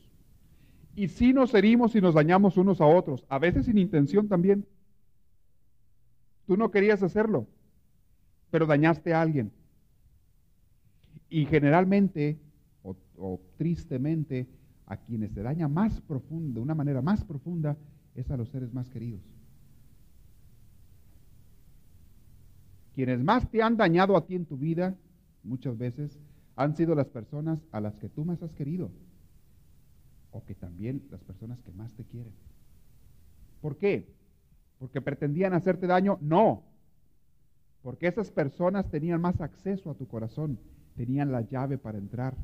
Y 0.95 1.07
si 1.07 1.33
nos 1.33 1.53
herimos 1.53 1.95
y 1.95 2.01
nos 2.01 2.15
dañamos 2.15 2.57
unos 2.57 2.81
a 2.81 2.85
otros, 2.85 3.25
a 3.29 3.39
veces 3.39 3.65
sin 3.65 3.77
intención 3.77 4.27
también. 4.27 4.65
Tú 6.45 6.57
no 6.57 6.71
querías 6.71 7.03
hacerlo, 7.03 7.47
pero 8.49 8.65
dañaste 8.65 9.13
a 9.13 9.21
alguien. 9.21 9.51
Y 11.29 11.45
generalmente, 11.45 12.39
o, 12.81 12.95
o 13.17 13.39
tristemente, 13.57 14.47
a 14.87 14.97
quienes 14.97 15.31
se 15.31 15.43
daña 15.43 15.67
más 15.67 16.01
profundo, 16.01 16.55
de 16.55 16.63
una 16.63 16.73
manera 16.73 17.01
más 17.01 17.23
profunda, 17.23 17.77
es 18.15 18.29
a 18.31 18.37
los 18.37 18.49
seres 18.49 18.73
más 18.73 18.89
queridos. 18.89 19.21
Quienes 22.95 23.23
más 23.23 23.49
te 23.49 23.61
han 23.61 23.77
dañado 23.77 24.17
a 24.17 24.25
ti 24.25 24.35
en 24.35 24.45
tu 24.45 24.57
vida, 24.57 24.95
muchas 25.43 25.77
veces, 25.77 26.19
han 26.55 26.75
sido 26.75 26.95
las 26.95 27.07
personas 27.07 27.63
a 27.71 27.79
las 27.79 27.97
que 27.97 28.09
tú 28.09 28.25
más 28.25 28.41
has 28.43 28.51
querido. 28.53 28.91
O 30.31 30.45
que 30.45 30.55
también 30.55 31.07
las 31.09 31.23
personas 31.23 31.59
que 31.61 31.71
más 31.71 31.93
te 31.93 32.03
quieren. 32.03 32.33
¿Por 33.61 33.77
qué? 33.77 34.07
¿Porque 34.77 35.01
pretendían 35.01 35.53
hacerte 35.53 35.87
daño? 35.87 36.17
No. 36.21 36.63
Porque 37.81 38.07
esas 38.07 38.31
personas 38.31 38.89
tenían 38.89 39.21
más 39.21 39.41
acceso 39.41 39.89
a 39.89 39.95
tu 39.95 40.07
corazón, 40.07 40.59
tenían 40.95 41.31
la 41.31 41.41
llave 41.41 41.77
para 41.77 41.97
entrar, 41.97 42.35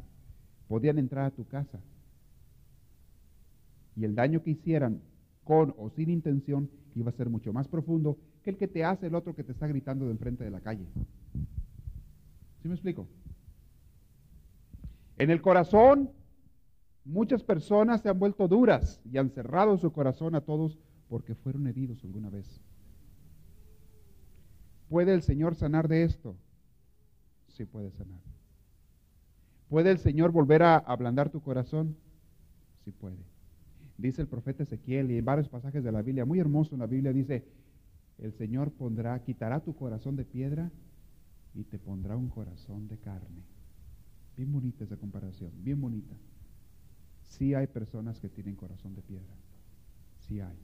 podían 0.68 0.98
entrar 0.98 1.26
a 1.26 1.32
tu 1.32 1.46
casa. 1.46 1.80
Y 3.96 4.04
el 4.04 4.16
daño 4.16 4.42
que 4.42 4.52
hicieran 4.52 5.02
con 5.44 5.74
o 5.78 5.90
sin 5.90 6.10
intención, 6.10 6.70
iba 6.96 7.10
a 7.10 7.14
ser 7.14 7.30
mucho 7.30 7.54
más 7.54 7.68
profundo 7.68 8.18
que 8.44 8.50
el 8.50 8.58
que 8.58 8.68
te 8.68 8.84
hace 8.84 9.08
el 9.08 9.16
otro 9.16 9.36
que 9.36 9.44
te 9.44 9.52
está 9.52 9.68
gritando 9.68 10.06
de 10.06 10.12
enfrente 10.12 10.44
de 10.44 10.52
la 10.52 10.60
calle. 10.60 10.86
¿Sí 12.62 12.68
me 12.68 12.74
explico? 12.74 13.08
En 15.18 15.30
el 15.30 15.42
corazón, 15.42 16.10
muchas 17.06 17.44
personas 17.44 18.02
se 18.02 18.10
han 18.10 18.20
vuelto 18.20 18.48
duras 18.48 19.00
y 19.06 19.18
han 19.18 19.30
cerrado 19.30 19.78
su 19.78 19.92
corazón 19.92 20.36
a 20.36 20.42
todos 20.42 20.78
porque 21.08 21.36
fueron 21.36 21.68
heridos 21.68 22.04
alguna 22.04 22.30
vez. 22.30 22.62
¿Puede 24.90 25.14
el 25.14 25.22
Señor 25.22 25.56
sanar 25.56 25.88
de 25.88 26.04
esto? 26.04 26.36
Sí 27.48 27.66
puede 27.66 27.92
sanar. 27.92 28.20
¿Puede 29.70 29.92
el 29.92 29.98
Señor 29.98 30.32
volver 30.32 30.64
a 30.64 30.78
ablandar 30.78 31.30
tu 31.30 31.42
corazón? 31.42 31.96
Sí 32.84 32.92
puede 32.92 33.36
dice 33.98 34.22
el 34.22 34.28
profeta 34.28 34.64
Ezequiel 34.64 35.12
y 35.12 35.18
en 35.18 35.26
varios 35.26 35.48
pasajes 35.48 35.84
de 35.84 35.92
la 35.92 36.02
Biblia, 36.02 36.26
muy 36.26 36.40
hermoso 36.40 36.76
en 36.76 36.80
la 36.80 36.88
Biblia, 36.88 37.14
dice, 37.14 37.46
el 38.18 38.34
Señor 38.34 38.72
pondrá, 38.72 39.22
quitará 39.24 39.62
tu 39.62 39.76
corazón 39.76 40.16
de 40.16 40.26
piedra 40.26 40.72
y 41.54 41.64
te 41.64 41.80
pondrá 41.80 42.18
un 42.18 42.30
corazón 42.30 42.88
de 42.88 42.98
carne. 42.98 43.44
Bien 44.36 44.52
bonita 44.52 44.84
esa 44.84 44.98
comparación, 44.98 45.52
bien 45.64 45.80
bonita. 45.80 46.16
Sí 47.28 47.54
hay 47.54 47.68
personas 47.68 48.20
que 48.20 48.30
tienen 48.30 48.56
corazón 48.56 48.96
de 48.96 49.02
piedra, 49.02 49.34
sí 50.28 50.40
hay. 50.40 50.58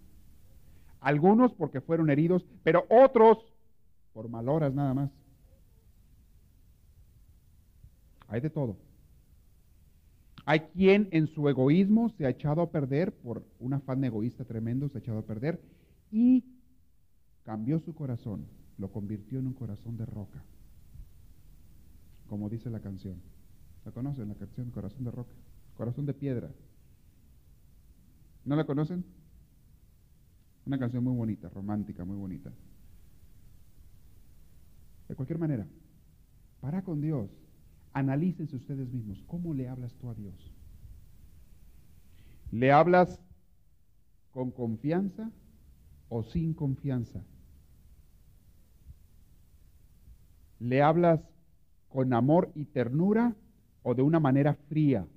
Algunos 0.99 1.53
porque 1.53 1.81
fueron 1.81 2.09
heridos, 2.09 2.45
pero 2.63 2.85
otros 2.89 3.39
por 4.13 4.29
maloras 4.29 4.73
nada 4.73 4.93
más. 4.93 5.11
Hay 8.27 8.39
de 8.39 8.49
todo. 8.49 8.77
Hay 10.45 10.61
quien 10.61 11.07
en 11.11 11.27
su 11.27 11.47
egoísmo 11.49 12.09
se 12.09 12.25
ha 12.25 12.29
echado 12.29 12.61
a 12.61 12.71
perder 12.71 13.13
por 13.13 13.43
un 13.59 13.73
afán 13.73 14.03
egoísta 14.03 14.45
tremendo, 14.45 14.89
se 14.89 14.97
ha 14.97 15.01
echado 15.01 15.19
a 15.19 15.25
perder 15.25 15.61
y 16.11 16.43
cambió 17.43 17.79
su 17.79 17.93
corazón, 17.93 18.45
lo 18.77 18.91
convirtió 18.91 19.39
en 19.39 19.47
un 19.47 19.53
corazón 19.53 19.97
de 19.97 20.05
roca, 20.05 20.43
como 22.27 22.49
dice 22.49 22.69
la 22.69 22.79
canción. 22.79 23.21
¿La 23.85 23.91
conocen 23.91 24.29
la 24.29 24.35
canción 24.35 24.69
Corazón 24.69 25.03
de 25.03 25.11
roca? 25.11 25.33
Corazón 25.81 26.05
de 26.05 26.13
piedra. 26.13 26.47
¿No 28.45 28.55
la 28.55 28.67
conocen? 28.67 29.03
Una 30.63 30.77
canción 30.77 31.03
muy 31.03 31.15
bonita, 31.15 31.49
romántica, 31.49 32.05
muy 32.05 32.15
bonita. 32.17 32.51
De 35.09 35.15
cualquier 35.15 35.39
manera, 35.39 35.65
para 36.59 36.83
con 36.83 37.01
Dios 37.01 37.31
Analícense 37.93 38.55
ustedes 38.55 38.91
mismos, 38.91 39.23
¿cómo 39.25 39.55
le 39.55 39.69
hablas 39.69 39.95
tú 39.95 40.11
a 40.11 40.13
Dios? 40.13 40.53
¿Le 42.51 42.71
hablas 42.71 43.19
con 44.29 44.51
confianza 44.51 45.31
o 46.09 46.21
sin 46.21 46.53
confianza? 46.53 47.23
¿Le 50.59 50.83
hablas 50.83 51.21
con 51.89 52.13
amor 52.13 52.51
y 52.53 52.65
ternura 52.65 53.35
o 53.81 53.95
de 53.95 54.03
una 54.03 54.19
manera 54.19 54.53
fría? 54.53 55.07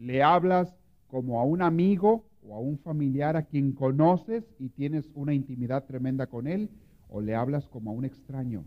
¿Le 0.00 0.22
hablas 0.22 0.74
como 1.08 1.40
a 1.40 1.44
un 1.44 1.60
amigo 1.60 2.24
o 2.42 2.54
a 2.54 2.58
un 2.58 2.78
familiar 2.78 3.36
a 3.36 3.42
quien 3.42 3.72
conoces 3.72 4.42
y 4.58 4.70
tienes 4.70 5.10
una 5.14 5.34
intimidad 5.34 5.84
tremenda 5.84 6.26
con 6.26 6.46
él? 6.46 6.70
¿O 7.10 7.20
le 7.20 7.34
hablas 7.34 7.68
como 7.68 7.90
a 7.90 7.92
un 7.92 8.06
extraño? 8.06 8.64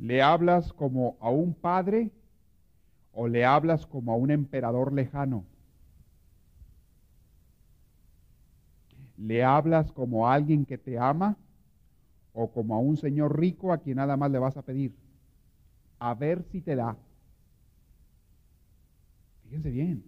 ¿Le 0.00 0.20
hablas 0.20 0.72
como 0.72 1.16
a 1.20 1.30
un 1.30 1.54
padre 1.54 2.10
o 3.12 3.28
le 3.28 3.44
hablas 3.44 3.86
como 3.86 4.10
a 4.10 4.16
un 4.16 4.32
emperador 4.32 4.92
lejano? 4.92 5.44
¿Le 9.16 9.44
hablas 9.44 9.92
como 9.92 10.26
a 10.26 10.34
alguien 10.34 10.64
que 10.66 10.76
te 10.76 10.98
ama 10.98 11.36
o 12.32 12.50
como 12.50 12.74
a 12.74 12.80
un 12.80 12.96
señor 12.96 13.38
rico 13.38 13.72
a 13.72 13.78
quien 13.78 13.98
nada 13.98 14.16
más 14.16 14.32
le 14.32 14.40
vas 14.40 14.56
a 14.56 14.62
pedir? 14.62 14.92
A 16.00 16.14
ver 16.14 16.42
si 16.42 16.60
te 16.60 16.74
da. 16.74 16.96
Fíjense 19.54 19.70
bien, 19.70 20.02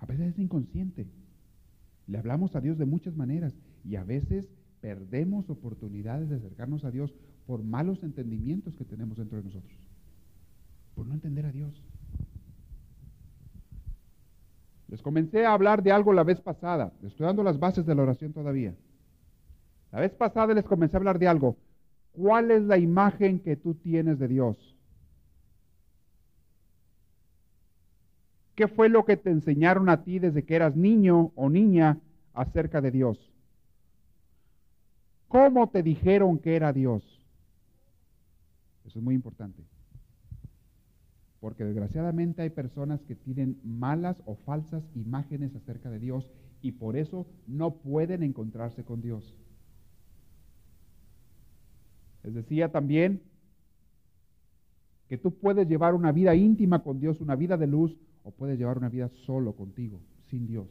a 0.00 0.06
veces 0.06 0.32
es 0.32 0.38
inconsciente. 0.40 1.06
Le 2.08 2.18
hablamos 2.18 2.56
a 2.56 2.60
Dios 2.60 2.78
de 2.78 2.84
muchas 2.84 3.14
maneras 3.14 3.54
y 3.84 3.94
a 3.94 4.02
veces 4.02 4.48
perdemos 4.80 5.48
oportunidades 5.50 6.28
de 6.28 6.34
acercarnos 6.34 6.84
a 6.84 6.90
Dios 6.90 7.14
por 7.46 7.62
malos 7.62 8.02
entendimientos 8.02 8.74
que 8.74 8.84
tenemos 8.84 9.18
dentro 9.18 9.38
de 9.38 9.44
nosotros, 9.44 9.78
por 10.96 11.06
no 11.06 11.14
entender 11.14 11.46
a 11.46 11.52
Dios. 11.52 11.80
Les 14.88 15.00
comencé 15.00 15.46
a 15.46 15.52
hablar 15.52 15.84
de 15.84 15.92
algo 15.92 16.12
la 16.12 16.24
vez 16.24 16.40
pasada, 16.40 16.92
les 17.02 17.12
estoy 17.12 17.26
dando 17.26 17.44
las 17.44 17.60
bases 17.60 17.86
de 17.86 17.94
la 17.94 18.02
oración 18.02 18.32
todavía. 18.32 18.74
La 19.92 20.00
vez 20.00 20.12
pasada 20.12 20.54
les 20.54 20.64
comencé 20.64 20.96
a 20.96 20.98
hablar 20.98 21.20
de 21.20 21.28
algo. 21.28 21.56
¿Cuál 22.10 22.50
es 22.50 22.64
la 22.64 22.78
imagen 22.78 23.38
que 23.38 23.54
tú 23.54 23.74
tienes 23.74 24.18
de 24.18 24.26
Dios? 24.26 24.71
¿Qué 28.54 28.68
fue 28.68 28.88
lo 28.88 29.04
que 29.04 29.16
te 29.16 29.30
enseñaron 29.30 29.88
a 29.88 30.04
ti 30.04 30.18
desde 30.18 30.44
que 30.44 30.54
eras 30.54 30.76
niño 30.76 31.32
o 31.34 31.48
niña 31.48 31.98
acerca 32.34 32.80
de 32.80 32.90
Dios? 32.90 33.32
¿Cómo 35.28 35.70
te 35.70 35.82
dijeron 35.82 36.38
que 36.38 36.56
era 36.56 36.72
Dios? 36.72 37.02
Eso 38.84 38.98
es 38.98 39.04
muy 39.04 39.14
importante. 39.14 39.64
Porque 41.40 41.64
desgraciadamente 41.64 42.42
hay 42.42 42.50
personas 42.50 43.02
que 43.02 43.16
tienen 43.16 43.58
malas 43.64 44.22
o 44.26 44.36
falsas 44.36 44.84
imágenes 44.94 45.56
acerca 45.56 45.90
de 45.90 45.98
Dios 45.98 46.30
y 46.60 46.72
por 46.72 46.96
eso 46.96 47.26
no 47.46 47.74
pueden 47.76 48.22
encontrarse 48.22 48.84
con 48.84 49.00
Dios. 49.00 49.34
Les 52.22 52.34
decía 52.34 52.70
también 52.70 53.22
que 55.08 55.18
tú 55.18 55.34
puedes 55.34 55.66
llevar 55.66 55.94
una 55.94 56.12
vida 56.12 56.34
íntima 56.34 56.82
con 56.82 57.00
Dios, 57.00 57.20
una 57.20 57.34
vida 57.34 57.56
de 57.56 57.66
luz, 57.66 57.98
o 58.24 58.30
puedes 58.30 58.58
llevar 58.58 58.78
una 58.78 58.88
vida 58.88 59.08
solo 59.26 59.54
contigo, 59.54 60.00
sin 60.28 60.46
Dios. 60.46 60.68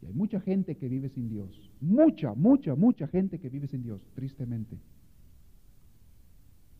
Y 0.00 0.06
hay 0.06 0.12
mucha 0.12 0.40
gente 0.40 0.76
que 0.76 0.88
vive 0.88 1.08
sin 1.10 1.28
Dios. 1.28 1.70
Mucha, 1.80 2.34
mucha, 2.34 2.74
mucha 2.74 3.06
gente 3.06 3.38
que 3.38 3.48
vive 3.48 3.68
sin 3.68 3.82
Dios, 3.82 4.02
tristemente. 4.14 4.78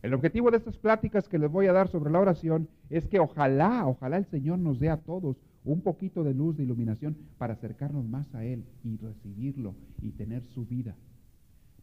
El 0.01 0.13
objetivo 0.13 0.51
de 0.51 0.57
estas 0.57 0.77
pláticas 0.77 1.29
que 1.29 1.39
les 1.39 1.49
voy 1.49 1.67
a 1.67 1.71
dar 1.71 1.87
sobre 1.87 2.11
la 2.11 2.19
oración 2.19 2.67
es 2.89 3.07
que 3.07 3.19
ojalá, 3.19 3.87
ojalá 3.87 4.17
el 4.17 4.25
Señor 4.25 4.59
nos 4.59 4.77
dé 4.79 4.89
a 4.89 4.97
todos 4.97 5.37
un 5.63 5.79
poquito 5.79 6.25
de 6.25 6.33
luz, 6.33 6.57
de 6.57 6.63
iluminación, 6.63 7.15
para 7.37 7.53
acercarnos 7.53 8.05
más 8.05 8.35
a 8.35 8.43
Él 8.43 8.65
y 8.83 8.97
recibirlo 8.97 9.75
y 10.01 10.11
tener 10.11 10.43
su 10.43 10.65
vida. 10.65 10.97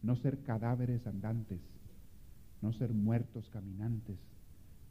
No 0.02 0.16
ser 0.16 0.42
cadáveres 0.42 1.06
andantes, 1.06 1.60
no 2.60 2.74
ser 2.74 2.92
muertos 2.92 3.48
caminantes, 3.48 4.18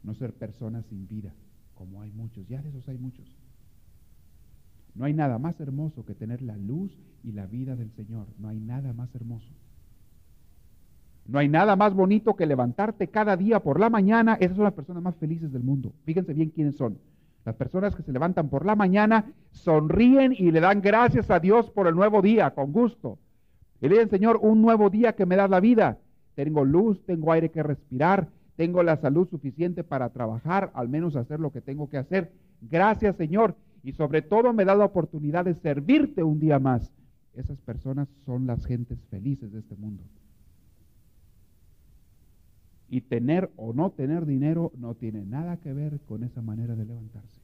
no 0.02 0.14
ser 0.14 0.32
personas 0.32 0.84
sin 0.86 1.06
vida, 1.06 1.32
como 1.80 2.02
hay 2.02 2.12
muchos, 2.12 2.46
ya 2.46 2.60
de 2.60 2.68
esos 2.68 2.86
hay 2.90 2.98
muchos. 2.98 3.26
No 4.94 5.06
hay 5.06 5.14
nada 5.14 5.38
más 5.38 5.58
hermoso 5.60 6.04
que 6.04 6.14
tener 6.14 6.42
la 6.42 6.54
luz 6.58 6.94
y 7.24 7.32
la 7.32 7.46
vida 7.46 7.74
del 7.74 7.90
Señor, 7.92 8.26
no 8.38 8.48
hay 8.48 8.60
nada 8.60 8.92
más 8.92 9.14
hermoso. 9.14 9.48
No 11.26 11.38
hay 11.38 11.48
nada 11.48 11.76
más 11.76 11.94
bonito 11.94 12.36
que 12.36 12.44
levantarte 12.44 13.08
cada 13.08 13.34
día 13.34 13.60
por 13.60 13.80
la 13.80 13.88
mañana. 13.88 14.34
Esas 14.34 14.56
son 14.56 14.64
las 14.64 14.74
personas 14.74 15.02
más 15.02 15.16
felices 15.16 15.52
del 15.52 15.62
mundo. 15.62 15.94
Fíjense 16.04 16.34
bien 16.34 16.50
quiénes 16.50 16.76
son. 16.76 16.98
Las 17.46 17.54
personas 17.54 17.96
que 17.96 18.02
se 18.02 18.12
levantan 18.12 18.50
por 18.50 18.66
la 18.66 18.76
mañana 18.76 19.32
sonríen 19.52 20.34
y 20.36 20.50
le 20.50 20.60
dan 20.60 20.82
gracias 20.82 21.30
a 21.30 21.40
Dios 21.40 21.70
por 21.70 21.86
el 21.86 21.94
nuevo 21.94 22.20
día, 22.20 22.50
con 22.50 22.72
gusto. 22.72 23.18
Y 23.80 23.88
le 23.88 23.94
dicen, 23.94 24.10
Señor, 24.10 24.38
un 24.42 24.60
nuevo 24.60 24.90
día 24.90 25.14
que 25.14 25.24
me 25.24 25.36
da 25.36 25.48
la 25.48 25.60
vida. 25.60 25.96
Tengo 26.34 26.62
luz, 26.62 27.02
tengo 27.06 27.32
aire 27.32 27.50
que 27.50 27.62
respirar, 27.62 28.28
tengo 28.60 28.82
la 28.82 28.98
salud 28.98 29.26
suficiente 29.26 29.84
para 29.84 30.10
trabajar, 30.10 30.70
al 30.74 30.90
menos 30.90 31.16
hacer 31.16 31.40
lo 31.40 31.50
que 31.50 31.62
tengo 31.62 31.88
que 31.88 31.96
hacer. 31.96 32.30
Gracias, 32.60 33.16
Señor. 33.16 33.56
Y 33.82 33.92
sobre 33.92 34.20
todo 34.20 34.52
me 34.52 34.66
da 34.66 34.74
la 34.74 34.84
oportunidad 34.84 35.46
de 35.46 35.54
servirte 35.54 36.22
un 36.22 36.38
día 36.40 36.58
más. 36.58 36.92
Esas 37.32 37.58
personas 37.62 38.06
son 38.26 38.46
las 38.46 38.66
gentes 38.66 38.98
felices 39.08 39.50
de 39.50 39.60
este 39.60 39.76
mundo. 39.76 40.02
Y 42.90 43.00
tener 43.00 43.50
o 43.56 43.72
no 43.72 43.92
tener 43.92 44.26
dinero 44.26 44.72
no 44.76 44.94
tiene 44.94 45.24
nada 45.24 45.56
que 45.56 45.72
ver 45.72 45.98
con 46.00 46.22
esa 46.22 46.42
manera 46.42 46.76
de 46.76 46.84
levantarse. 46.84 47.40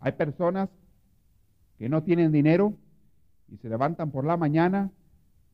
Hay 0.00 0.10
personas 0.10 0.68
que 1.78 1.88
no 1.88 2.02
tienen 2.02 2.32
dinero 2.32 2.74
y 3.46 3.58
se 3.58 3.68
levantan 3.68 4.10
por 4.10 4.24
la 4.24 4.36
mañana 4.36 4.90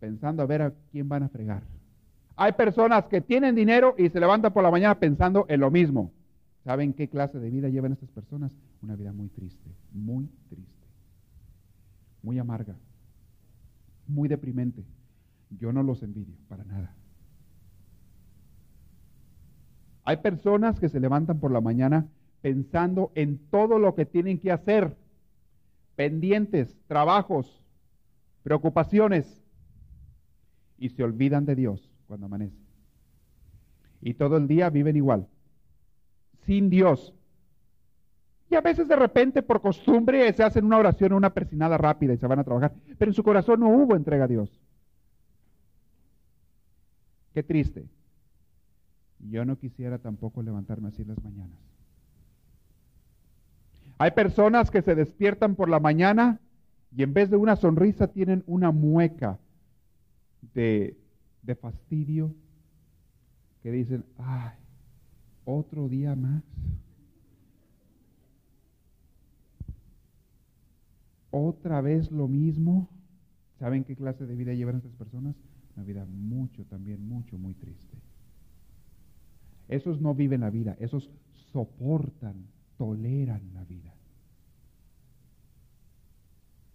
pensando 0.00 0.42
a 0.42 0.46
ver 0.46 0.62
a 0.62 0.72
quién 0.90 1.10
van 1.10 1.24
a 1.24 1.28
fregar. 1.28 1.62
Hay 2.36 2.52
personas 2.52 3.04
que 3.06 3.20
tienen 3.20 3.54
dinero 3.54 3.94
y 3.96 4.08
se 4.08 4.18
levantan 4.18 4.52
por 4.52 4.62
la 4.62 4.70
mañana 4.70 4.98
pensando 4.98 5.46
en 5.48 5.60
lo 5.60 5.70
mismo. 5.70 6.12
¿Saben 6.64 6.92
qué 6.92 7.08
clase 7.08 7.38
de 7.38 7.50
vida 7.50 7.68
llevan 7.68 7.92
estas 7.92 8.10
personas? 8.10 8.52
Una 8.82 8.96
vida 8.96 9.12
muy 9.12 9.28
triste, 9.28 9.70
muy 9.92 10.28
triste, 10.48 10.86
muy 12.22 12.38
amarga, 12.38 12.74
muy 14.08 14.28
deprimente. 14.28 14.84
Yo 15.50 15.72
no 15.72 15.82
los 15.82 16.02
envidio 16.02 16.34
para 16.48 16.64
nada. 16.64 16.92
Hay 20.04 20.16
personas 20.18 20.80
que 20.80 20.88
se 20.88 21.00
levantan 21.00 21.38
por 21.38 21.52
la 21.52 21.60
mañana 21.60 22.08
pensando 22.42 23.12
en 23.14 23.38
todo 23.50 23.78
lo 23.78 23.94
que 23.94 24.06
tienen 24.06 24.38
que 24.38 24.50
hacer, 24.50 24.96
pendientes, 25.96 26.76
trabajos, 26.88 27.62
preocupaciones, 28.42 29.42
y 30.76 30.90
se 30.90 31.04
olvidan 31.04 31.46
de 31.46 31.54
Dios 31.54 31.93
cuando 32.06 32.26
amanece. 32.26 32.56
Y 34.00 34.14
todo 34.14 34.36
el 34.36 34.46
día 34.46 34.70
viven 34.70 34.96
igual, 34.96 35.26
sin 36.46 36.68
Dios. 36.70 37.14
Y 38.50 38.54
a 38.54 38.60
veces 38.60 38.86
de 38.86 38.96
repente, 38.96 39.42
por 39.42 39.60
costumbre, 39.60 40.32
se 40.32 40.42
hacen 40.42 40.64
una 40.64 40.78
oración, 40.78 41.12
una 41.12 41.32
persinada 41.32 41.78
rápida 41.78 42.12
y 42.12 42.18
se 42.18 42.26
van 42.26 42.38
a 42.38 42.44
trabajar. 42.44 42.74
Pero 42.98 43.10
en 43.10 43.14
su 43.14 43.22
corazón 43.22 43.60
no 43.60 43.68
hubo 43.68 43.96
entrega 43.96 44.24
a 44.24 44.28
Dios. 44.28 44.60
Qué 47.32 47.42
triste. 47.42 47.88
Yo 49.18 49.44
no 49.44 49.58
quisiera 49.58 49.98
tampoco 49.98 50.42
levantarme 50.42 50.88
así 50.88 51.04
las 51.04 51.22
mañanas. 51.24 51.58
Hay 53.98 54.10
personas 54.10 54.70
que 54.70 54.82
se 54.82 54.94
despiertan 54.94 55.54
por 55.54 55.68
la 55.68 55.80
mañana 55.80 56.40
y 56.94 57.02
en 57.02 57.14
vez 57.14 57.30
de 57.30 57.36
una 57.36 57.56
sonrisa 57.56 58.08
tienen 58.08 58.44
una 58.46 58.70
mueca 58.70 59.38
de, 60.52 60.96
de 61.44 61.54
fastidio 61.54 62.34
que 63.62 63.70
dicen, 63.70 64.04
ay, 64.18 64.56
otro 65.44 65.88
día 65.88 66.14
más. 66.14 66.42
Otra 71.30 71.80
vez 71.80 72.10
lo 72.10 72.28
mismo. 72.28 72.88
¿Saben 73.58 73.84
qué 73.84 73.96
clase 73.96 74.26
de 74.26 74.36
vida 74.36 74.52
llevan 74.52 74.76
estas 74.76 74.92
personas? 74.92 75.34
Una 75.76 75.84
vida 75.84 76.04
mucho, 76.04 76.64
también 76.64 77.06
mucho, 77.06 77.38
muy 77.38 77.54
triste. 77.54 77.96
Esos 79.68 80.00
no 80.00 80.14
viven 80.14 80.42
la 80.42 80.50
vida, 80.50 80.76
esos 80.78 81.10
soportan, 81.52 82.46
toleran 82.76 83.42
la 83.54 83.64
vida. 83.64 83.94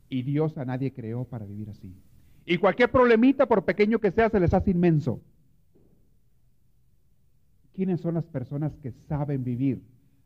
Y 0.10 0.24
Dios 0.24 0.58
a 0.58 0.66
nadie 0.66 0.92
creó 0.92 1.26
para 1.26 1.46
vivir 1.46 1.70
así. 1.70 1.96
Y 2.50 2.58
cualquier 2.58 2.90
problemita, 2.90 3.46
por 3.46 3.64
pequeño 3.64 4.00
que 4.00 4.10
sea, 4.10 4.28
se 4.28 4.40
les 4.40 4.52
hace 4.56 4.72
inmenso. 4.72 5.22
¿Quiénes 7.76 8.02
son 8.02 8.16
las 8.16 8.26
personas 8.26 8.76
que 8.78 8.92
saben 9.08 9.44
vivir? 9.44 9.84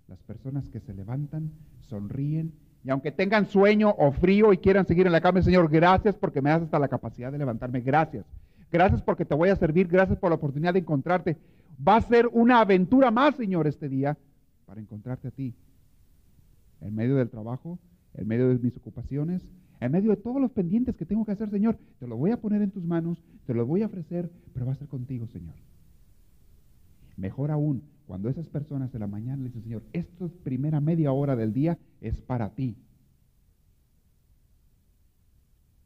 Las 0.08 0.24
personas 0.24 0.70
que 0.70 0.80
se 0.80 0.94
levantan, 0.94 1.52
sonríen, 1.82 2.54
y 2.86 2.92
aunque 2.92 3.12
tengan 3.12 3.46
sueño 3.48 3.94
o 3.98 4.14
frío 4.14 4.54
y 4.54 4.58
quieran 4.58 4.86
seguir 4.86 5.06
en 5.06 5.12
la 5.12 5.20
cama, 5.20 5.42
Señor, 5.42 5.70
gracias 5.70 6.16
porque 6.16 6.42
me 6.42 6.50
das 6.50 6.62
hasta 6.62 6.80
la 6.80 6.88
capacidad 6.88 7.30
de 7.30 7.40
levantarme. 7.40 7.82
Gracias. 7.82 8.26
Gracias 8.72 9.02
porque 9.02 9.26
te 9.26 9.36
voy 9.36 9.50
a 9.50 9.58
servir, 9.58 9.90
gracias 9.90 10.18
por 10.18 10.30
la 10.30 10.36
oportunidad 10.36 10.72
de 10.72 10.80
encontrarte. 10.80 11.36
Va 11.86 11.98
a 11.98 12.02
ser 12.02 12.30
una 12.32 12.62
aventura 12.62 13.12
más, 13.12 13.36
Señor, 13.36 13.68
este 13.68 13.90
día 13.90 14.18
para 14.66 14.80
encontrarte 14.80 15.28
a 15.28 15.32
ti. 15.32 15.54
En 16.80 16.96
medio 16.96 17.18
del 17.18 17.30
trabajo, 17.30 17.80
en 18.14 18.30
medio 18.30 18.48
de 18.48 18.60
mis 18.60 18.78
ocupaciones, 18.78 19.42
en 19.86 19.92
medio 19.92 20.12
de 20.12 20.18
todos 20.18 20.40
los 20.40 20.52
pendientes 20.52 20.96
que 20.96 21.06
tengo 21.06 21.26
que 21.26 21.34
hacer, 21.34 21.50
Señor, 21.50 21.78
te 22.00 22.08
lo 22.08 22.16
voy 22.16 22.32
a 22.32 22.40
poner 22.40 22.62
en 22.62 22.72
tus 22.72 22.84
manos, 22.86 23.22
te 23.46 23.54
lo 23.54 23.66
voy 23.66 23.82
a 23.82 23.88
ofrecer, 23.88 24.32
pero 24.54 24.66
va 24.66 24.72
a 24.72 24.76
ser 24.76 24.88
contigo, 24.88 25.28
Señor. 25.28 25.56
Mejor 27.18 27.52
aún, 27.52 27.84
cuando 28.08 28.30
esas 28.30 28.48
personas 28.48 28.92
de 28.94 29.00
la 29.00 29.08
mañana 29.08 29.44
le 29.44 29.50
dicen, 29.50 29.64
Señor, 29.64 29.84
esta 29.92 30.28
primera 30.44 30.80
media 30.80 31.12
hora 31.12 31.36
del 31.36 31.54
día 31.54 31.78
es 32.02 32.20
para 32.22 32.50
ti. 32.50 32.78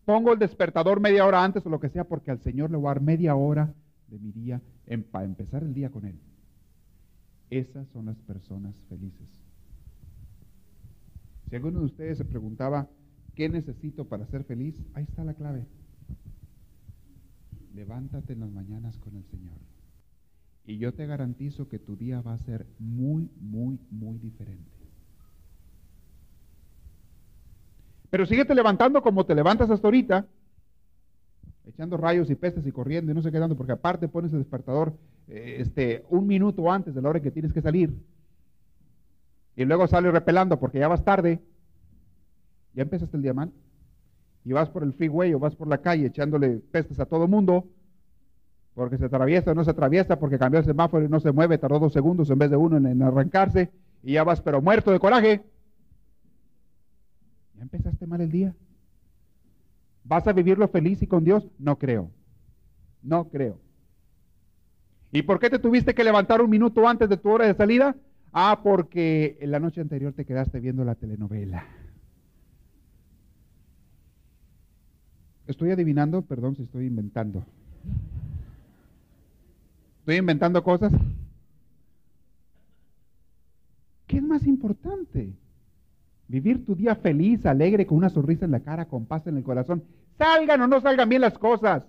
pongo 0.06 0.32
el 0.32 0.40
despertador 0.40 1.02
media 1.02 1.26
hora 1.26 1.44
antes 1.44 1.66
o 1.66 1.70
lo 1.70 1.82
que 1.82 1.90
sea, 1.90 2.06
porque 2.06 2.32
al 2.32 2.40
Señor 2.40 2.72
le 2.72 2.78
voy 2.78 2.86
a 2.86 2.94
dar 2.94 3.02
media 3.02 3.36
hora 3.36 3.74
de 4.08 4.20
mi 4.20 4.32
día 4.32 4.62
para 5.12 5.26
empezar 5.26 5.64
el 5.64 5.74
día 5.74 5.90
con 5.90 6.06
Él. 6.06 6.18
Esas 7.50 7.88
son 7.90 8.06
las 8.06 8.16
personas 8.20 8.74
felices. 8.88 9.28
Si 11.50 11.56
alguno 11.58 11.80
de 11.80 11.86
ustedes 11.86 12.18
se 12.18 12.24
preguntaba, 12.26 12.88
¿qué 13.38 13.48
necesito 13.48 14.06
para 14.06 14.26
ser 14.26 14.44
feliz? 14.44 14.76
Ahí 14.96 15.04
está 15.04 15.24
la 15.24 15.36
clave. 15.36 15.64
Levántate 17.76 18.34
en 18.34 18.40
las 18.40 18.50
mañanas 18.50 18.98
con 18.98 19.16
el 19.16 19.24
Señor. 19.26 19.60
Y 20.66 20.80
yo 20.80 20.92
te 20.96 21.06
garantizo 21.06 21.70
que 21.70 21.78
tu 21.78 21.96
día 21.96 22.20
va 22.20 22.34
a 22.34 22.40
ser 22.40 22.66
muy, 22.80 23.30
muy, 23.40 23.80
muy 23.92 24.18
diferente. 24.18 24.72
Pero 28.10 28.26
síguete 28.26 28.56
levantando 28.56 29.04
como 29.04 29.24
te 29.24 29.36
levantas 29.36 29.70
hasta 29.70 29.88
ahorita, 29.88 30.26
echando 31.68 31.96
rayos 31.96 32.32
y 32.32 32.36
pestes 32.36 32.66
y 32.66 32.72
corriendo 32.72 33.12
y 33.12 33.16
no 33.16 33.22
sé 33.22 33.32
qué 33.32 33.38
dando, 33.38 33.56
porque 33.56 33.74
aparte 33.74 34.08
pones 34.08 34.34
el 34.34 34.40
despertador 34.40 34.98
eh, 35.28 35.58
este, 35.60 36.06
un 36.10 36.26
minuto 36.26 36.72
antes 36.72 36.96
de 36.96 37.02
la 37.04 37.10
hora 37.10 37.22
que 37.22 37.32
tienes 37.32 37.54
que 37.54 37.62
salir. 37.62 37.94
Y 39.56 39.64
luego 39.66 39.88
sales 39.88 40.12
repelando 40.12 40.60
porque 40.60 40.80
ya 40.80 40.88
vas 40.88 41.06
tarde. 41.06 41.40
Ya 42.78 42.84
empezaste 42.84 43.18
el 43.18 43.24
día 43.24 43.34
mal. 43.34 43.52
Y 44.46 44.54
vas 44.54 44.70
por 44.70 44.84
el 44.84 44.94
freeway 44.94 45.34
o 45.34 45.40
vas 45.40 45.56
por 45.56 45.68
la 45.68 45.80
calle 45.80 46.06
echándole 46.06 46.60
pestes 46.72 47.00
a 47.00 47.08
todo 47.08 47.28
mundo. 47.28 47.68
Porque 48.76 49.00
se 49.00 49.06
atraviesa 49.06 49.52
o 49.52 49.56
no 49.56 49.64
se 49.64 49.72
atraviesa, 49.72 50.20
porque 50.20 50.38
cambió 50.38 50.60
el 50.60 50.66
semáforo 50.66 51.04
y 51.04 51.10
no 51.10 51.20
se 51.20 51.32
mueve, 51.32 51.58
tardó 51.58 51.80
dos 51.80 51.92
segundos 51.92 52.30
en 52.30 52.38
vez 52.38 52.52
de 52.52 52.56
uno 52.56 52.78
en 52.78 53.02
arrancarse. 53.02 53.72
Y 54.04 54.14
ya 54.14 54.24
vas 54.24 54.42
pero 54.42 54.62
muerto 54.62 54.92
de 54.92 55.00
coraje. 55.00 55.44
¿Ya 57.56 57.64
empezaste 57.64 58.06
mal 58.06 58.22
el 58.22 58.30
día? 58.30 58.56
¿Vas 60.04 60.28
a 60.28 60.34
vivirlo 60.34 60.68
feliz 60.68 61.02
y 61.02 61.08
con 61.08 61.24
Dios? 61.24 61.50
No 61.58 61.80
creo. 61.80 62.12
No 63.02 63.28
creo. 63.30 63.60
¿Y 65.12 65.24
por 65.24 65.40
qué 65.40 65.50
te 65.50 65.58
tuviste 65.58 65.96
que 65.96 66.04
levantar 66.04 66.44
un 66.44 66.50
minuto 66.52 66.88
antes 66.88 67.10
de 67.10 67.18
tu 67.18 67.30
hora 67.32 67.48
de 67.48 67.56
salida? 67.56 67.96
Ah, 68.32 68.60
porque 68.64 69.40
en 69.42 69.50
la 69.50 69.60
noche 69.60 69.82
anterior 69.82 70.14
te 70.14 70.26
quedaste 70.26 70.60
viendo 70.60 70.86
la 70.86 70.94
telenovela. 70.94 71.66
Estoy 75.48 75.72
adivinando, 75.72 76.22
perdón 76.24 76.56
si 76.56 76.64
estoy 76.64 76.88
inventando. 76.88 77.46
¿Estoy 80.00 80.18
inventando 80.18 80.64
cosas? 80.64 80.92
¿Qué 84.08 84.18
es 84.18 84.24
más 84.24 84.46
importante? 84.46 85.34
Vivir 86.28 86.66
tu 86.66 86.76
día 86.76 86.96
feliz, 86.96 87.46
alegre, 87.46 87.86
con 87.86 87.98
una 87.98 88.10
sonrisa 88.10 88.46
en 88.46 88.52
la 88.52 88.60
cara, 88.60 88.86
con 88.86 89.06
paz 89.06 89.26
en 89.28 89.38
el 89.38 89.44
corazón. 89.44 89.84
Salgan 90.18 90.62
o 90.62 90.68
no 90.68 90.82
salgan 90.82 91.08
bien 91.08 91.22
las 91.22 91.38
cosas. 91.38 91.86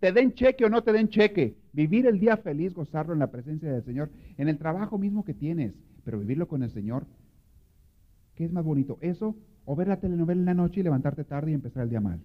Te 0.00 0.12
den 0.12 0.34
cheque 0.34 0.66
o 0.66 0.70
no 0.70 0.82
te 0.82 0.92
den 0.92 1.08
cheque. 1.08 1.56
Vivir 1.72 2.06
el 2.06 2.20
día 2.20 2.36
feliz, 2.36 2.74
gozarlo 2.74 3.14
en 3.14 3.18
la 3.18 3.30
presencia 3.30 3.72
del 3.72 3.84
Señor, 3.84 4.10
en 4.36 4.48
el 4.48 4.58
trabajo 4.58 4.98
mismo 4.98 5.24
que 5.24 5.34
tienes, 5.34 5.72
pero 6.04 6.18
vivirlo 6.18 6.46
con 6.46 6.62
el 6.62 6.70
Señor. 6.70 7.06
¿Qué 8.34 8.44
es 8.44 8.52
más 8.52 8.64
bonito? 8.64 8.98
¿Eso 9.00 9.34
o 9.64 9.76
ver 9.76 9.88
la 9.88 10.00
telenovela 10.00 10.40
en 10.40 10.46
la 10.46 10.54
noche 10.54 10.80
y 10.80 10.82
levantarte 10.82 11.24
tarde 11.24 11.50
y 11.50 11.54
empezar 11.54 11.82
el 11.82 11.90
día 11.90 12.00
mal? 12.00 12.20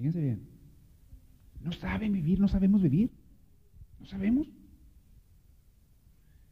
Fíjense 0.00 0.22
bien. 0.22 0.40
No 1.60 1.72
saben 1.72 2.14
vivir, 2.14 2.40
no 2.40 2.48
sabemos 2.48 2.80
vivir. 2.80 3.10
No 3.98 4.06
sabemos. 4.06 4.48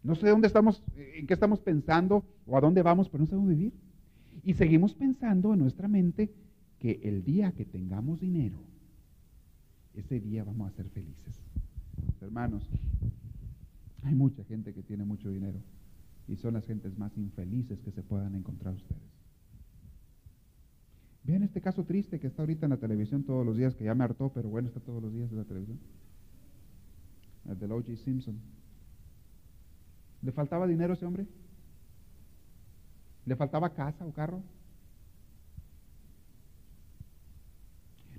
No 0.02 0.14
sé 0.16 0.28
dónde 0.28 0.48
estamos, 0.48 0.84
en 0.94 1.26
qué 1.26 1.32
estamos 1.32 1.58
pensando 1.60 2.26
o 2.44 2.58
a 2.58 2.60
dónde 2.60 2.82
vamos, 2.82 3.08
pero 3.08 3.22
no 3.22 3.26
sabemos 3.26 3.48
vivir. 3.48 3.72
Y 4.44 4.52
seguimos 4.52 4.92
pensando 4.92 5.54
en 5.54 5.60
nuestra 5.60 5.88
mente 5.88 6.30
que 6.78 7.00
el 7.04 7.24
día 7.24 7.52
que 7.52 7.64
tengamos 7.64 8.20
dinero, 8.20 8.58
ese 9.94 10.20
día 10.20 10.44
vamos 10.44 10.70
a 10.70 10.76
ser 10.76 10.90
felices. 10.90 11.40
Hermanos, 12.20 12.68
hay 14.02 14.14
mucha 14.14 14.44
gente 14.44 14.74
que 14.74 14.82
tiene 14.82 15.06
mucho 15.06 15.30
dinero 15.30 15.58
y 16.28 16.36
son 16.36 16.52
las 16.52 16.66
gentes 16.66 16.98
más 16.98 17.16
infelices 17.16 17.80
que 17.80 17.92
se 17.92 18.02
puedan 18.02 18.34
encontrar 18.34 18.74
ustedes. 18.74 19.27
Vean 21.28 21.42
este 21.42 21.60
caso 21.60 21.84
triste 21.84 22.18
que 22.18 22.26
está 22.26 22.40
ahorita 22.40 22.64
en 22.64 22.70
la 22.70 22.78
televisión 22.78 23.22
todos 23.22 23.44
los 23.44 23.54
días, 23.54 23.74
que 23.74 23.84
ya 23.84 23.94
me 23.94 24.02
hartó, 24.02 24.30
pero 24.30 24.48
bueno, 24.48 24.68
está 24.68 24.80
todos 24.80 25.02
los 25.02 25.12
días 25.12 25.30
en 25.30 25.36
la 25.36 25.44
televisión. 25.44 25.78
El 27.46 27.58
del 27.58 27.70
O.J. 27.70 27.96
Simpson. 27.96 28.40
¿Le 30.22 30.32
faltaba 30.32 30.66
dinero 30.66 30.94
a 30.94 30.96
ese 30.96 31.04
hombre? 31.04 31.26
¿Le 33.26 33.36
faltaba 33.36 33.74
casa 33.74 34.06
o 34.06 34.12
carro? 34.14 34.42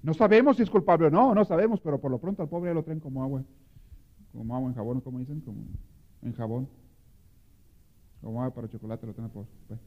No 0.03 0.13
sabemos 0.13 0.57
si 0.57 0.61
es 0.61 0.69
culpable 0.69 1.07
o 1.07 1.09
no, 1.09 1.33
no 1.33 1.43
sabemos, 1.45 1.81
pero 1.81 1.99
por 1.99 2.11
lo 2.11 2.19
pronto 2.19 2.43
al 2.43 2.47
pobre 2.47 2.75
lo 2.75 2.83
traen 2.83 2.99
como 2.99 3.23
agua, 3.23 3.43
como 4.31 4.55
agua 4.55 4.69
en 4.69 4.75
jabón, 4.75 5.01
como 5.01 5.17
dicen, 5.17 5.41
como 5.41 5.63
en 6.21 6.33
jabón, 6.33 6.69
como 8.21 8.43
agua 8.43 8.53
para 8.53 8.69
chocolate 8.69 9.07
lo 9.07 9.13
traen 9.15 9.31
por. 9.31 9.47
Pues. 9.67 9.79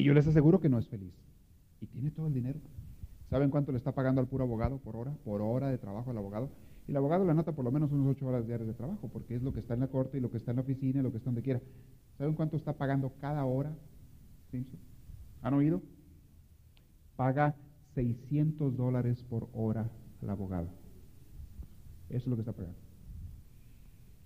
Y 0.00 0.04
yo 0.04 0.14
les 0.14 0.26
aseguro 0.26 0.60
que 0.60 0.70
no 0.70 0.78
es 0.78 0.88
feliz. 0.88 1.12
Y 1.78 1.86
tiene 1.86 2.10
todo 2.10 2.26
el 2.26 2.32
dinero. 2.32 2.58
¿Saben 3.28 3.50
cuánto 3.50 3.70
le 3.70 3.76
está 3.76 3.92
pagando 3.92 4.22
al 4.22 4.28
puro 4.28 4.44
abogado 4.44 4.78
por 4.78 4.96
hora? 4.96 5.12
Por 5.24 5.42
hora 5.42 5.68
de 5.68 5.76
trabajo 5.76 6.10
al 6.10 6.16
abogado. 6.16 6.48
Y 6.88 6.92
el 6.92 6.96
abogado 6.96 7.26
le 7.26 7.32
anota 7.32 7.52
por 7.52 7.66
lo 7.66 7.70
menos 7.70 7.92
unos 7.92 8.06
ocho 8.06 8.26
horas 8.26 8.46
diarias 8.46 8.66
de 8.66 8.72
trabajo, 8.72 9.10
porque 9.12 9.34
es 9.34 9.42
lo 9.42 9.52
que 9.52 9.60
está 9.60 9.74
en 9.74 9.80
la 9.80 9.88
corte 9.88 10.16
y 10.16 10.20
lo 10.22 10.30
que 10.30 10.38
está 10.38 10.52
en 10.52 10.56
la 10.56 10.62
oficina 10.62 11.00
y 11.00 11.02
lo 11.02 11.10
que 11.10 11.18
está 11.18 11.26
donde 11.26 11.42
quiera. 11.42 11.60
¿Saben 12.16 12.34
cuánto 12.34 12.56
está 12.56 12.72
pagando 12.72 13.12
cada 13.20 13.44
hora? 13.44 13.76
¿Han 15.42 15.52
oído? 15.54 15.82
Paga 17.16 17.54
600 17.94 18.78
dólares 18.78 19.22
por 19.22 19.50
hora 19.52 19.90
al 20.22 20.30
abogado. 20.30 20.70
Eso 22.08 22.24
es 22.24 22.26
lo 22.26 22.36
que 22.36 22.40
está 22.40 22.52
pagando. 22.52 22.78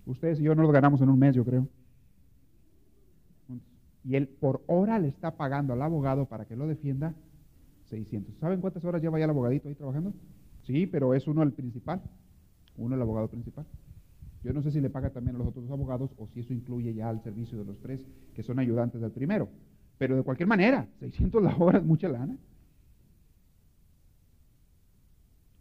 Ustedes 0.05 0.39
y 0.39 0.43
yo 0.43 0.55
no 0.55 0.61
lo 0.61 0.71
ganamos 0.71 1.01
en 1.01 1.09
un 1.09 1.19
mes, 1.19 1.35
yo 1.35 1.43
creo. 1.43 1.67
Y 4.05 4.15
él 4.15 4.27
por 4.27 4.63
hora 4.67 4.99
le 4.99 5.07
está 5.07 5.35
pagando 5.35 5.73
al 5.73 5.81
abogado 5.81 6.27
para 6.27 6.45
que 6.45 6.55
lo 6.55 6.67
defienda 6.67 7.15
600. 7.85 8.35
¿Saben 8.37 8.61
cuántas 8.61 8.85
horas 8.85 9.01
lleva 9.01 9.17
ya 9.17 9.25
el 9.25 9.31
abogadito 9.31 9.67
ahí 9.67 9.75
trabajando? 9.75 10.13
Sí, 10.61 10.85
pero 10.85 11.13
es 11.13 11.27
uno 11.27 11.41
el 11.41 11.51
principal. 11.53 12.01
Uno 12.77 12.95
el 12.95 13.01
abogado 13.01 13.27
principal. 13.27 13.65
Yo 14.43 14.53
no 14.53 14.61
sé 14.61 14.71
si 14.71 14.79
le 14.79 14.91
paga 14.91 15.09
también 15.09 15.35
a 15.35 15.39
los 15.39 15.47
otros 15.47 15.65
dos 15.65 15.71
abogados 15.71 16.11
o 16.17 16.27
si 16.27 16.41
eso 16.41 16.53
incluye 16.53 16.93
ya 16.93 17.09
al 17.09 17.21
servicio 17.23 17.57
de 17.57 17.65
los 17.65 17.79
tres 17.79 17.99
que 18.35 18.43
son 18.43 18.59
ayudantes 18.59 19.01
del 19.01 19.11
primero. 19.11 19.49
Pero 19.97 20.15
de 20.15 20.21
cualquier 20.23 20.47
manera, 20.47 20.87
600 20.99 21.41
la 21.41 21.55
hora 21.57 21.79
es 21.79 21.83
mucha 21.83 22.07
lana. 22.07 22.37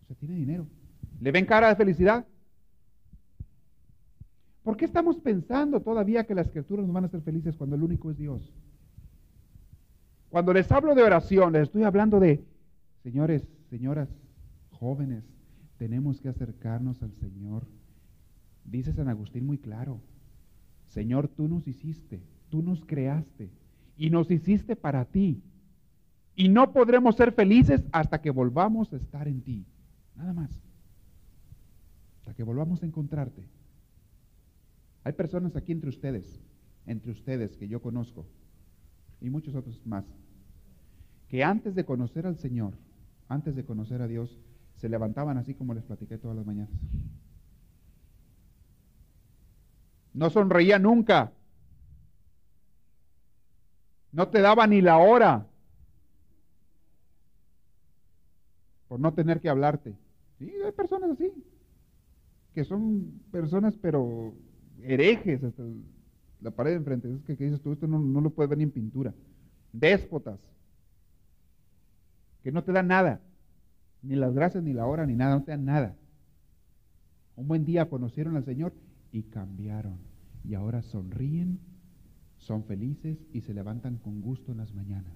O 0.02 0.07
sea, 0.07 0.16
tiene 0.16 0.35
dinero. 0.35 0.66
¿Le 1.20 1.33
ven 1.33 1.46
cara 1.46 1.68
de 1.68 1.76
felicidad? 1.76 2.26
¿Por 4.64 4.79
qué 4.79 4.87
estamos 4.87 5.18
pensando 5.18 5.81
todavía 5.81 6.24
que 6.24 6.35
las 6.35 6.46
escrituras 6.46 6.87
nos 6.87 6.94
van 6.94 7.05
a 7.05 7.07
hacer 7.07 7.20
felices 7.20 7.55
cuando 7.55 7.77
el 7.77 7.83
único 7.83 8.11
es 8.11 8.16
Dios? 8.16 8.50
Cuando 10.31 10.55
les 10.55 10.72
hablo 10.72 10.94
de 10.94 11.03
oración, 11.03 11.53
les 11.53 11.64
estoy 11.64 11.85
hablando 11.85 12.18
de, 12.18 12.42
señores, 13.03 13.46
señoras, 13.68 14.09
jóvenes, 14.70 15.22
tenemos 15.77 16.18
que 16.20 16.31
acercarnos 16.31 17.03
al 17.03 17.12
Señor. 17.12 17.66
Dice 18.64 18.94
San 18.94 19.09
Agustín 19.09 19.44
muy 19.46 19.59
claro, 19.59 20.00
Señor, 20.88 21.29
tú 21.29 21.46
nos 21.46 21.68
hiciste, 21.68 22.22
tú 22.48 22.62
nos 22.62 22.85
creaste 22.87 23.50
y 23.98 24.09
nos 24.09 24.31
hiciste 24.31 24.77
para 24.77 25.05
ti. 25.05 25.42
Y 26.37 26.48
no 26.48 26.72
podremos 26.72 27.16
ser 27.16 27.33
felices 27.33 27.85
hasta 27.92 28.22
que 28.22 28.31
volvamos 28.31 28.92
a 28.92 28.96
estar 28.96 29.29
en 29.29 29.42
ti. 29.42 29.66
Nada 30.16 30.33
más. 30.33 30.50
Hasta 32.20 32.35
que 32.35 32.42
volvamos 32.42 32.83
a 32.83 32.87
encontrarte. 32.87 33.44
Hay 35.05 35.12
personas 35.12 35.55
aquí 35.55 35.73
entre 35.73 35.90
ustedes, 35.90 36.40
entre 36.87 37.12
ustedes 37.12 37.57
que 37.57 37.69
yo 37.69 37.81
conozco, 37.81 38.27
y 39.21 39.31
muchos 39.31 39.55
otros 39.55 39.81
más, 39.87 40.05
que 41.29 41.45
antes 41.45 41.75
de 41.75 41.85
conocer 41.85 42.27
al 42.27 42.38
Señor, 42.38 42.75
antes 43.29 43.55
de 43.55 43.64
conocer 43.64 44.01
a 44.01 44.09
Dios, 44.09 44.38
se 44.77 44.88
levantaban 44.88 45.37
así 45.37 45.55
como 45.55 45.75
les 45.75 45.85
platiqué 45.85 46.19
todas 46.19 46.37
las 46.37 46.47
mañanas. 46.47 46.71
No 50.14 50.31
sonreía 50.31 50.79
nunca. 50.79 51.33
No 54.12 54.29
te 54.29 54.40
daba 54.40 54.67
ni 54.67 54.81
la 54.81 54.99
hora 54.99 55.47
por 58.88 59.01
no 59.01 59.12
tener 59.12 59.40
que 59.40 59.49
hablarte. 59.49 59.97
Sí, 60.38 60.53
hay 60.64 60.73
personas 60.73 61.11
así, 61.11 61.33
que 62.55 62.64
son 62.64 63.21
personas 63.33 63.77
pero 63.77 64.35
herejes 64.85 65.42
hasta 65.42 65.62
la 66.40 66.51
pared 66.51 66.73
de 66.73 66.77
enfrente. 66.77 67.12
Es 67.12 67.23
que, 67.23 67.44
dices 67.44 67.61
tú, 67.61 67.73
esto 67.73 67.87
no, 67.87 67.99
no 67.99 68.20
lo 68.20 68.31
puedes 68.31 68.49
ver 68.49 68.59
ni 68.59 68.64
en 68.64 68.70
pintura. 68.70 69.14
Déspotas, 69.73 70.38
que 72.42 72.53
no 72.53 72.62
te 72.62 72.73
dan 72.73 72.88
nada. 72.88 73.20
Ni 74.03 74.16
las 74.16 74.35
gracias, 74.35 74.62
ni 74.62 74.73
la 74.75 74.87
hora, 74.87 75.07
ni 75.07 75.14
nada, 75.14 75.37
no 75.37 75.42
te 75.42 75.51
dan 75.51 75.64
nada. 75.64 75.97
Un 77.37 77.49
buen 77.49 77.64
día 77.64 77.88
conocieron 77.88 78.37
al 78.37 78.44
Señor 78.44 78.75
y 79.11 79.23
cambiaron. 79.23 79.99
Y 80.44 80.55
ahora 80.55 80.83
sonríen, 80.83 81.59
son 82.37 82.64
felices 82.64 83.18
y 83.33 83.40
se 83.40 83.55
levantan 83.55 83.97
con 83.97 84.20
gusto 84.20 84.53
en 84.53 84.59
las 84.59 84.75
mañanas. 84.75 85.14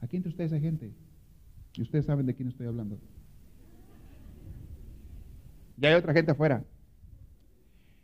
Aquí 0.00 0.16
entre 0.16 0.30
ustedes 0.30 0.52
hay 0.52 0.60
gente. 0.60 0.92
Y 1.74 1.82
ustedes 1.82 2.04
saben 2.04 2.26
de 2.26 2.34
quién 2.34 2.48
estoy 2.48 2.66
hablando. 2.66 2.98
Ya 5.78 5.88
hay 5.88 5.94
otra 5.94 6.12
gente 6.12 6.32
afuera. 6.32 6.62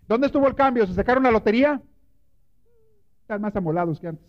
¿Dónde 0.09 0.27
estuvo 0.27 0.47
el 0.47 0.55
cambio? 0.55 0.87
¿Se 0.87 0.95
sacaron 0.95 1.23
la 1.23 1.31
lotería? 1.31 1.81
Están 3.23 3.41
más 3.41 3.55
amolados 3.57 4.01
que 4.01 4.09
antes. 4.09 4.27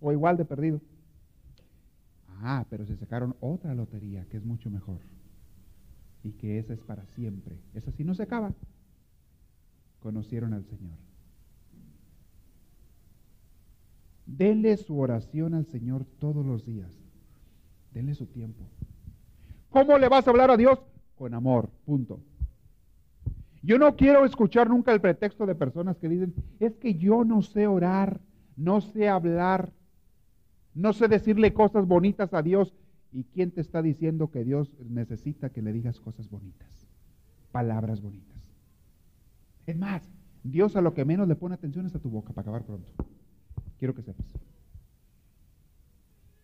O 0.00 0.12
igual 0.12 0.36
de 0.36 0.44
perdido. 0.44 0.80
Ah, 2.42 2.66
pero 2.68 2.84
se 2.84 2.96
sacaron 2.96 3.34
otra 3.40 3.74
lotería 3.74 4.26
que 4.26 4.36
es 4.36 4.44
mucho 4.44 4.70
mejor. 4.70 5.00
Y 6.22 6.32
que 6.32 6.58
esa 6.58 6.74
es 6.74 6.80
para 6.80 7.06
siempre. 7.06 7.56
Esa 7.74 7.92
sí 7.92 8.04
no 8.04 8.14
se 8.14 8.24
acaba. 8.24 8.52
Conocieron 10.00 10.52
al 10.52 10.64
Señor. 10.66 10.98
Denle 14.26 14.76
su 14.76 14.98
oración 14.98 15.54
al 15.54 15.66
Señor 15.66 16.04
todos 16.18 16.44
los 16.44 16.64
días. 16.66 16.90
Denle 17.92 18.14
su 18.14 18.26
tiempo. 18.26 18.64
¿Cómo 19.70 19.98
le 19.98 20.08
vas 20.08 20.26
a 20.26 20.30
hablar 20.30 20.50
a 20.50 20.56
Dios? 20.56 20.78
Con 21.16 21.34
amor, 21.34 21.70
punto. 21.84 22.20
Yo 23.64 23.78
no 23.78 23.96
quiero 23.96 24.26
escuchar 24.26 24.68
nunca 24.68 24.92
el 24.92 25.00
pretexto 25.00 25.46
de 25.46 25.54
personas 25.54 25.96
que 25.96 26.08
dicen, 26.08 26.34
es 26.60 26.76
que 26.76 26.96
yo 26.96 27.24
no 27.24 27.40
sé 27.40 27.66
orar, 27.66 28.20
no 28.56 28.82
sé 28.82 29.08
hablar. 29.08 29.72
No 30.74 30.92
sé 30.92 31.08
decirle 31.08 31.54
cosas 31.54 31.86
bonitas 31.86 32.34
a 32.34 32.42
Dios. 32.42 32.74
¿Y 33.10 33.24
quién 33.24 33.52
te 33.52 33.62
está 33.62 33.80
diciendo 33.80 34.30
que 34.30 34.44
Dios 34.44 34.74
necesita 34.90 35.48
que 35.48 35.62
le 35.62 35.72
digas 35.72 35.98
cosas 35.98 36.28
bonitas? 36.28 36.68
Palabras 37.52 38.02
bonitas. 38.02 38.36
Es 39.66 39.78
más, 39.78 40.02
Dios 40.42 40.76
a 40.76 40.82
lo 40.82 40.92
que 40.92 41.06
menos 41.06 41.26
le 41.26 41.36
pone 41.36 41.54
atención 41.54 41.86
es 41.86 41.94
a 41.94 42.00
tu 42.00 42.10
boca, 42.10 42.34
para 42.34 42.42
acabar 42.42 42.64
pronto. 42.64 42.92
Quiero 43.78 43.94
que 43.94 44.02
sepas. 44.02 44.26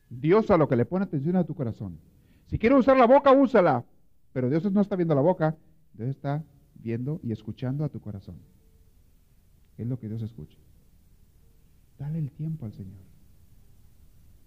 Dios 0.09 0.50
a 0.50 0.56
lo 0.56 0.68
que 0.68 0.76
le 0.76 0.87
pone 0.87 1.04
atención 1.04 1.37
es 1.37 1.42
a 1.42 1.46
tu 1.46 1.54
corazón. 1.54 1.98
Si 2.46 2.59
quieres 2.59 2.78
usar 2.78 2.96
la 2.96 3.06
boca, 3.06 3.30
úsala. 3.33 3.85
Pero 4.33 4.48
Dios 4.48 4.72
no 4.72 4.80
está 4.80 4.96
viendo 4.96 5.14
la 5.14 5.20
boca, 5.20 5.56
Dios 5.92 6.09
está 6.09 6.42
viendo 6.82 7.20
y 7.22 7.32
escuchando 7.32 7.84
a 7.84 7.88
tu 7.88 8.00
corazón. 8.00 8.36
Es 9.78 9.86
lo 9.86 9.98
que 9.98 10.08
Dios 10.08 10.22
escucha. 10.22 10.58
Dale 11.98 12.18
el 12.18 12.30
tiempo 12.30 12.66
al 12.66 12.72
Señor 12.72 13.10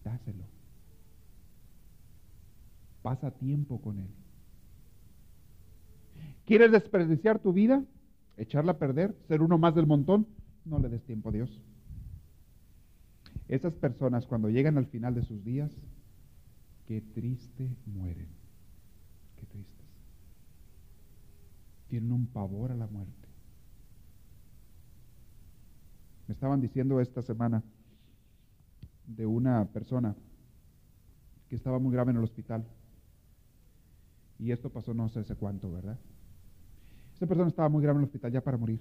dáselo. 0.03 0.43
Pasa 3.01 3.31
tiempo 3.31 3.81
con 3.81 3.99
Él. 3.99 4.09
¿Quieres 6.45 6.71
desperdiciar 6.71 7.39
tu 7.39 7.53
vida? 7.53 7.83
¿Echarla 8.37 8.73
a 8.73 8.77
perder? 8.77 9.15
¿Ser 9.27 9.41
uno 9.41 9.57
más 9.57 9.75
del 9.75 9.87
montón? 9.87 10.27
no 10.65 10.79
le 10.79 10.87
des 10.87 11.03
tiempo 11.03 11.27
a 11.27 11.33
Dios. 11.33 11.61
Esas 13.49 13.73
personas 13.73 14.25
cuando 14.25 14.49
llegan 14.49 14.77
al 14.77 14.85
final 14.85 15.13
de 15.13 15.23
sus 15.23 15.43
días, 15.43 15.71
qué 16.87 17.01
triste 17.01 17.69
mueren. 17.85 18.29
Qué 19.35 19.45
tristes. 19.45 19.85
Tienen 21.93 22.11
un 22.11 22.25
pavor 22.25 22.71
a 22.71 22.75
la 22.75 22.87
muerte. 22.87 23.27
Me 26.27 26.33
estaban 26.33 26.59
diciendo 26.59 26.99
esta 26.99 27.21
semana 27.21 27.61
de 29.05 29.27
una 29.27 29.65
persona 29.65 30.15
que 31.47 31.55
estaba 31.55 31.77
muy 31.77 31.93
grave 31.93 32.09
en 32.09 32.17
el 32.17 32.23
hospital. 32.23 32.65
Y 34.39 34.49
esto 34.49 34.71
pasó 34.71 34.95
no 34.95 35.07
sé 35.07 35.19
hace 35.19 35.35
cuánto, 35.35 35.71
¿verdad? 35.71 35.99
Esa 37.15 37.27
persona 37.27 37.49
estaba 37.49 37.69
muy 37.69 37.83
grave 37.83 37.97
en 37.97 38.05
el 38.05 38.07
hospital 38.07 38.31
ya 38.31 38.41
para 38.41 38.57
morir. 38.57 38.79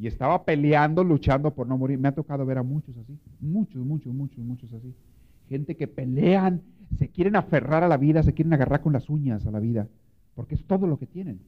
Y 0.00 0.08
estaba 0.08 0.44
peleando, 0.44 1.04
luchando 1.04 1.54
por 1.54 1.68
no 1.68 1.78
morir. 1.78 1.96
Me 2.00 2.08
ha 2.08 2.12
tocado 2.12 2.44
ver 2.44 2.58
a 2.58 2.64
muchos 2.64 2.96
así. 2.96 3.16
Muchos, 3.38 3.86
muchos, 3.86 4.12
muchos, 4.12 4.44
muchos 4.44 4.72
así. 4.72 4.92
Gente 5.48 5.76
que 5.76 5.86
pelean, 5.86 6.60
se 6.98 7.08
quieren 7.08 7.36
aferrar 7.36 7.84
a 7.84 7.88
la 7.88 7.98
vida, 7.98 8.24
se 8.24 8.34
quieren 8.34 8.52
agarrar 8.52 8.82
con 8.82 8.92
las 8.92 9.08
uñas 9.08 9.46
a 9.46 9.52
la 9.52 9.60
vida. 9.60 9.86
Porque 10.34 10.54
es 10.54 10.64
todo 10.64 10.86
lo 10.86 10.98
que 10.98 11.06
tienen. 11.06 11.40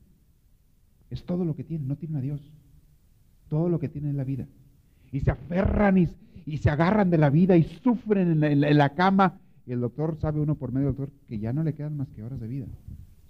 Es 1.11 1.25
todo 1.25 1.45
lo 1.45 1.55
que 1.55 1.65
tienen. 1.65 1.89
No 1.89 1.97
tienen 1.97 2.17
a 2.17 2.21
Dios. 2.21 2.41
Todo 3.49 3.69
lo 3.69 3.79
que 3.79 3.89
tienen 3.89 4.11
en 4.11 4.17
la 4.17 4.25
vida. 4.25 4.47
Y 5.11 5.21
se 5.21 5.31
aferran 5.31 5.99
y, 5.99 6.09
y 6.47 6.59
se 6.59 6.71
agarran 6.71 7.11
de 7.11 7.19
la 7.19 7.31
vida 7.31 7.57
y 7.57 7.65
sufren 7.65 8.31
en 8.31 8.41
la, 8.41 8.69
en 8.69 8.79
la 8.79 8.95
cama. 8.95 9.39
Y 9.67 9.73
el 9.73 9.81
doctor 9.81 10.17
sabe 10.21 10.41
uno 10.41 10.55
por 10.55 10.73
medio 10.73 10.89
del 10.89 10.97
doctor 10.97 11.15
que 11.29 11.39
ya 11.39 11.53
no 11.53 11.63
le 11.63 11.75
quedan 11.75 11.97
más 11.97 12.09
que 12.09 12.23
horas 12.23 12.41
de 12.41 12.49
vida. 12.49 12.67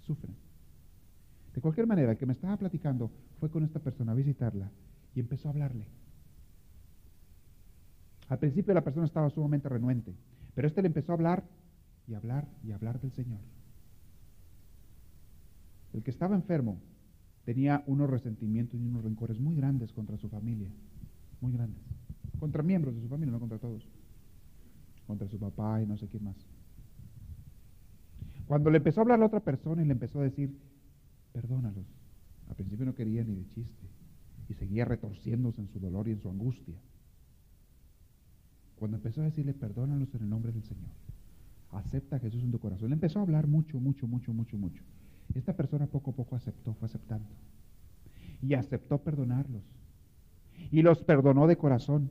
Sufren. 0.01 0.35
De 1.53 1.61
cualquier 1.61 1.85
manera, 1.85 2.11
el 2.11 2.17
que 2.17 2.25
me 2.25 2.33
estaba 2.33 2.57
platicando 2.57 3.11
fue 3.39 3.49
con 3.49 3.63
esta 3.63 3.79
persona 3.79 4.13
a 4.13 4.15
visitarla 4.15 4.71
y 5.13 5.19
empezó 5.19 5.47
a 5.47 5.51
hablarle. 5.51 5.85
Al 8.29 8.39
principio 8.39 8.73
la 8.73 8.83
persona 8.83 9.05
estaba 9.05 9.29
sumamente 9.29 9.69
renuente, 9.69 10.15
pero 10.55 10.67
este 10.67 10.81
le 10.81 10.87
empezó 10.87 11.11
a 11.11 11.15
hablar 11.15 11.43
y 12.07 12.15
hablar 12.15 12.47
y 12.63 12.71
hablar 12.71 12.99
del 12.99 13.11
Señor. 13.11 13.39
El 15.93 16.01
que 16.03 16.11
estaba 16.11 16.35
enfermo 16.35 16.79
tenía 17.45 17.83
unos 17.87 18.09
resentimientos 18.09 18.79
y 18.81 18.85
unos 18.87 19.03
rencores 19.03 19.39
muy 19.39 19.55
grandes 19.55 19.93
contra 19.93 20.17
su 20.17 20.27
familia, 20.27 20.69
muy 21.39 21.51
grandes, 21.51 21.83
contra 22.39 22.63
miembros 22.63 22.95
de 22.95 23.01
su 23.01 23.07
familia, 23.07 23.31
no 23.31 23.39
contra 23.39 23.59
todos, 23.59 23.87
contra 25.05 25.27
su 25.27 25.37
papá 25.39 25.81
y 25.81 25.85
no 25.85 25.97
sé 25.97 26.07
quién 26.07 26.23
más. 26.23 26.35
Cuando 28.47 28.69
le 28.69 28.77
empezó 28.77 28.99
a 28.99 29.03
hablar 29.03 29.17
a 29.17 29.19
la 29.19 29.25
otra 29.27 29.39
persona 29.39 29.83
y 29.83 29.85
le 29.85 29.93
empezó 29.93 30.19
a 30.19 30.23
decir, 30.23 30.57
perdónalos, 31.31 31.85
al 32.49 32.55
principio 32.55 32.85
no 32.85 32.95
quería 32.95 33.23
ni 33.23 33.35
de 33.35 33.47
chiste 33.47 33.87
y 34.49 34.53
seguía 34.53 34.85
retorciéndose 34.85 35.61
en 35.61 35.69
su 35.69 35.79
dolor 35.79 36.07
y 36.07 36.11
en 36.11 36.19
su 36.19 36.29
angustia. 36.29 36.75
Cuando 38.75 38.97
empezó 38.97 39.21
a 39.21 39.25
decirle, 39.25 39.53
perdónalos 39.53 40.13
en 40.15 40.23
el 40.23 40.29
nombre 40.29 40.51
del 40.51 40.63
Señor, 40.63 40.91
acepta 41.71 42.17
a 42.17 42.19
Jesús 42.19 42.43
en 42.43 42.51
tu 42.51 42.59
corazón, 42.59 42.89
le 42.89 42.95
empezó 42.95 43.19
a 43.19 43.21
hablar 43.21 43.47
mucho, 43.47 43.79
mucho, 43.79 44.07
mucho, 44.07 44.33
mucho, 44.33 44.57
mucho. 44.57 44.83
Esta 45.35 45.53
persona 45.53 45.87
poco 45.87 46.11
a 46.11 46.15
poco 46.15 46.35
aceptó, 46.35 46.73
fue 46.75 46.87
aceptando. 46.87 47.29
Y 48.41 48.53
aceptó 48.53 48.99
perdonarlos. 48.99 49.63
Y 50.71 50.81
los 50.81 51.01
perdonó 51.01 51.47
de 51.47 51.57
corazón. 51.57 52.09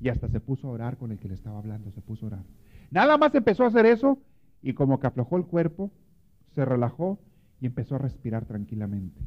Y 0.00 0.08
hasta 0.08 0.28
se 0.28 0.40
puso 0.40 0.68
a 0.68 0.72
orar 0.72 0.96
con 0.96 1.12
el 1.12 1.18
que 1.18 1.28
le 1.28 1.34
estaba 1.34 1.58
hablando, 1.58 1.90
se 1.90 2.00
puso 2.00 2.26
a 2.26 2.28
orar. 2.28 2.44
Nada 2.90 3.18
más 3.18 3.34
empezó 3.34 3.64
a 3.64 3.68
hacer 3.68 3.86
eso 3.86 4.18
y 4.62 4.72
como 4.74 4.98
que 4.98 5.06
aflojó 5.06 5.36
el 5.36 5.44
cuerpo, 5.44 5.90
se 6.54 6.64
relajó 6.64 7.18
y 7.60 7.66
empezó 7.66 7.94
a 7.94 7.98
respirar 7.98 8.46
tranquilamente. 8.46 9.20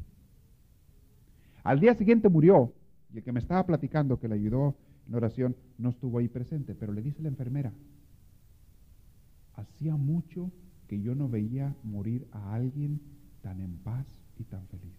Al 1.62 1.80
día 1.80 1.94
siguiente 1.94 2.28
murió 2.28 2.72
y 3.12 3.18
el 3.18 3.24
que 3.24 3.32
me 3.32 3.40
estaba 3.40 3.64
platicando 3.64 4.18
que 4.18 4.28
le 4.28 4.34
ayudó 4.34 4.76
en 5.06 5.12
la 5.12 5.18
oración 5.18 5.56
no 5.78 5.90
estuvo 5.90 6.18
ahí 6.18 6.28
presente, 6.28 6.74
pero 6.74 6.92
le 6.92 7.02
dice 7.02 7.22
la 7.22 7.28
enfermera, 7.28 7.72
hacía 9.54 9.96
mucho 9.96 10.50
que 10.88 11.00
yo 11.00 11.14
no 11.14 11.28
veía 11.28 11.74
morir 11.82 12.26
a 12.32 12.54
alguien 12.54 13.00
tan 13.44 13.60
en 13.60 13.76
paz 13.76 14.06
y 14.38 14.44
tan 14.44 14.66
feliz. 14.68 14.94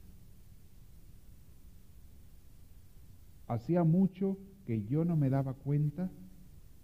Hacía 3.48 3.84
mucho 3.84 4.38
que 4.68 4.86
yo 4.86 5.04
no 5.04 5.16
me 5.16 5.32
daba 5.32 5.56
cuenta 5.56 6.12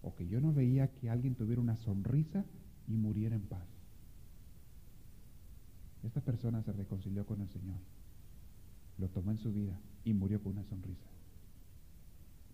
o 0.02 0.16
que 0.16 0.28
yo 0.28 0.42
no 0.42 0.54
veía 0.54 0.88
que 0.88 1.12
alguien 1.12 1.36
tuviera 1.36 1.62
una 1.62 1.76
sonrisa 1.76 2.44
y 2.88 2.98
muriera 2.98 3.36
en 3.36 3.44
paz. 3.44 3.68
Esta 6.04 6.20
persona 6.22 6.64
se 6.64 6.74
reconcilió 6.74 7.28
con 7.28 7.42
el 7.42 7.50
Señor, 7.50 7.78
lo 8.98 9.08
tomó 9.10 9.30
en 9.30 9.38
su 9.38 9.54
vida 9.54 9.80
y 10.04 10.14
murió 10.14 10.42
con 10.42 10.54
una 10.54 10.64
sonrisa. 10.64 11.10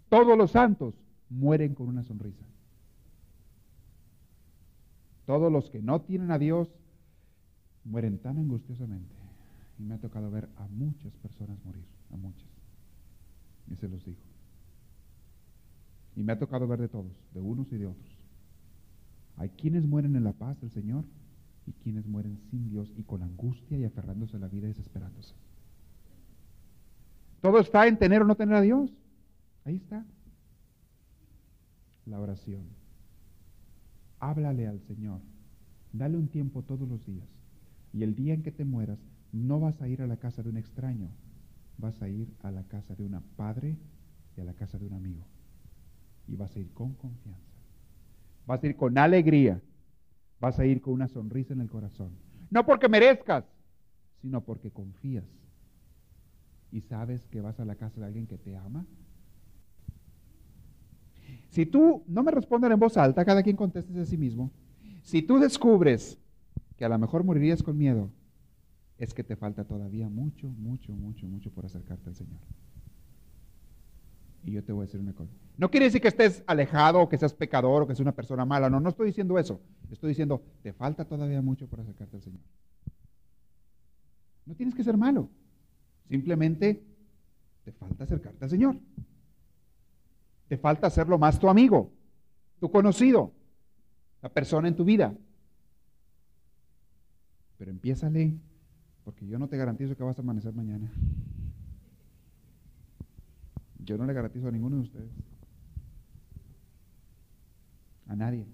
Todos 0.09 0.37
los 0.37 0.51
santos 0.51 0.95
mueren 1.29 1.75
con 1.75 1.87
una 1.87 2.03
sonrisa. 2.03 2.43
Todos 5.25 5.49
los 5.49 5.69
que 5.69 5.81
no 5.81 6.01
tienen 6.01 6.31
a 6.31 6.37
Dios 6.37 6.69
mueren 7.87 8.19
tan 8.19 8.37
angustiosamente. 8.37 9.15
Y 9.79 9.83
me 9.83 9.95
ha 9.95 9.99
tocado 9.99 10.29
ver 10.31 10.49
a 10.57 10.67
muchas 10.67 11.13
personas 11.17 11.57
morir, 11.63 11.85
a 12.11 12.17
muchas. 12.17 12.49
Y 13.69 13.75
se 13.75 13.87
los 13.87 14.03
digo. 14.05 14.21
Y 16.15 16.23
me 16.23 16.33
ha 16.33 16.39
tocado 16.39 16.67
ver 16.67 16.81
de 16.81 16.87
todos, 16.87 17.11
de 17.33 17.41
unos 17.41 17.71
y 17.71 17.77
de 17.77 17.85
otros. 17.85 18.17
Hay 19.35 19.49
quienes 19.49 19.85
mueren 19.85 20.15
en 20.15 20.23
la 20.23 20.33
paz 20.33 20.59
del 20.61 20.71
Señor 20.71 21.05
y 21.67 21.73
quienes 21.73 22.07
mueren 22.07 22.39
sin 22.49 22.69
Dios 22.69 22.91
y 22.97 23.03
con 23.03 23.21
angustia 23.21 23.77
y 23.77 23.85
aferrándose 23.85 24.37
a 24.37 24.39
la 24.39 24.47
vida 24.47 24.65
y 24.65 24.69
desesperándose. 24.69 25.35
Todo 27.41 27.59
está 27.59 27.87
en 27.87 27.99
tener 27.99 28.23
o 28.23 28.25
no 28.25 28.35
tener 28.35 28.55
a 28.55 28.61
Dios. 28.61 28.91
Ahí 29.63 29.75
está. 29.75 30.03
La 32.07 32.19
oración. 32.19 32.63
Háblale 34.19 34.65
al 34.65 34.81
Señor. 34.81 35.21
Dale 35.93 36.17
un 36.17 36.29
tiempo 36.29 36.63
todos 36.63 36.87
los 36.87 37.05
días. 37.05 37.36
Y 37.93 38.03
el 38.03 38.15
día 38.15 38.33
en 38.33 38.43
que 38.43 38.51
te 38.51 38.65
mueras, 38.65 38.99
no 39.31 39.59
vas 39.59 39.81
a 39.81 39.87
ir 39.87 40.01
a 40.01 40.07
la 40.07 40.17
casa 40.17 40.43
de 40.43 40.49
un 40.49 40.57
extraño, 40.57 41.09
vas 41.77 42.01
a 42.01 42.09
ir 42.09 42.33
a 42.41 42.51
la 42.51 42.63
casa 42.63 42.95
de 42.95 43.03
una 43.03 43.21
padre 43.35 43.77
y 44.35 44.41
a 44.41 44.43
la 44.43 44.53
casa 44.53 44.77
de 44.77 44.85
un 44.85 44.93
amigo. 44.93 45.25
Y 46.27 46.35
vas 46.35 46.55
a 46.55 46.59
ir 46.59 46.71
con 46.73 46.93
confianza. 46.93 47.41
Vas 48.45 48.63
a 48.63 48.67
ir 48.67 48.75
con 48.75 48.97
alegría. 48.97 49.61
Vas 50.39 50.59
a 50.59 50.65
ir 50.65 50.81
con 50.81 50.93
una 50.93 51.07
sonrisa 51.07 51.53
en 51.53 51.61
el 51.61 51.69
corazón. 51.69 52.11
No 52.49 52.65
porque 52.65 52.89
merezcas, 52.89 53.45
sino 54.21 54.43
porque 54.43 54.71
confías. 54.71 55.25
Y 56.71 56.81
sabes 56.81 57.27
que 57.27 57.41
vas 57.41 57.59
a 57.59 57.65
la 57.65 57.75
casa 57.75 57.99
de 57.99 58.07
alguien 58.07 58.27
que 58.27 58.37
te 58.37 58.55
ama. 58.55 58.85
Si 61.49 61.65
tú, 61.65 62.03
no 62.07 62.23
me 62.23 62.31
respondan 62.31 62.71
en 62.71 62.79
voz 62.79 62.97
alta, 62.97 63.25
cada 63.25 63.41
quien 63.41 63.55
conteste 63.55 63.99
a 63.99 64.05
sí 64.05 64.17
mismo. 64.17 64.51
Si 65.03 65.21
tú 65.21 65.39
descubres 65.39 66.19
que 66.77 66.85
a 66.85 66.89
lo 66.89 66.97
mejor 66.97 67.23
morirías 67.23 67.63
con 67.63 67.77
miedo, 67.77 68.11
es 68.97 69.13
que 69.13 69.23
te 69.23 69.35
falta 69.35 69.65
todavía 69.65 70.09
mucho, 70.09 70.47
mucho, 70.47 70.93
mucho, 70.93 71.27
mucho 71.27 71.51
por 71.51 71.65
acercarte 71.65 72.09
al 72.09 72.15
Señor. 72.15 72.39
Y 74.43 74.51
yo 74.51 74.63
te 74.63 74.71
voy 74.71 74.83
a 74.83 74.85
decir 74.85 74.99
una 74.99 75.13
cosa. 75.13 75.33
No 75.57 75.69
quiere 75.69 75.87
decir 75.87 76.01
que 76.01 76.07
estés 76.07 76.43
alejado 76.47 77.01
o 77.01 77.09
que 77.09 77.17
seas 77.17 77.33
pecador 77.33 77.83
o 77.83 77.87
que 77.87 77.93
seas 77.93 78.01
una 78.01 78.15
persona 78.15 78.45
mala. 78.45 78.69
No, 78.69 78.79
no 78.79 78.89
estoy 78.89 79.07
diciendo 79.07 79.37
eso. 79.37 79.59
Estoy 79.91 80.09
diciendo, 80.09 80.41
te 80.63 80.71
falta 80.71 81.05
todavía 81.05 81.41
mucho 81.41 81.67
por 81.67 81.79
acercarte 81.79 82.15
al 82.15 82.21
Señor. 82.21 82.41
No 84.45 84.55
tienes 84.55 84.73
que 84.73 84.83
ser 84.83 84.97
malo. 84.97 85.29
Simplemente 86.07 86.81
te 87.65 87.71
falta 87.73 88.05
acercarte 88.05 88.45
al 88.45 88.49
Señor. 88.49 88.77
Te 90.47 90.57
falta 90.57 90.87
hacerlo 90.87 91.17
más 91.17 91.39
tu 91.39 91.49
amigo, 91.49 91.91
tu 92.59 92.71
conocido, 92.71 93.33
la 94.21 94.29
persona 94.29 94.69
en 94.69 94.75
tu 94.75 94.85
vida. 94.85 95.13
Pero 97.57 97.71
empiézale, 97.71 98.37
porque 99.03 99.27
yo 99.27 99.39
no 99.39 99.47
te 99.47 99.57
garantizo 99.57 99.95
que 99.95 100.03
vas 100.03 100.17
a 100.17 100.21
amanecer 100.21 100.53
mañana. 100.53 100.91
Yo 103.79 103.97
no 103.97 104.05
le 104.05 104.13
garantizo 104.13 104.47
a 104.47 104.51
ninguno 104.51 104.75
de 104.75 104.81
ustedes. 104.83 105.11
A 108.07 108.15
nadie. 108.15 108.45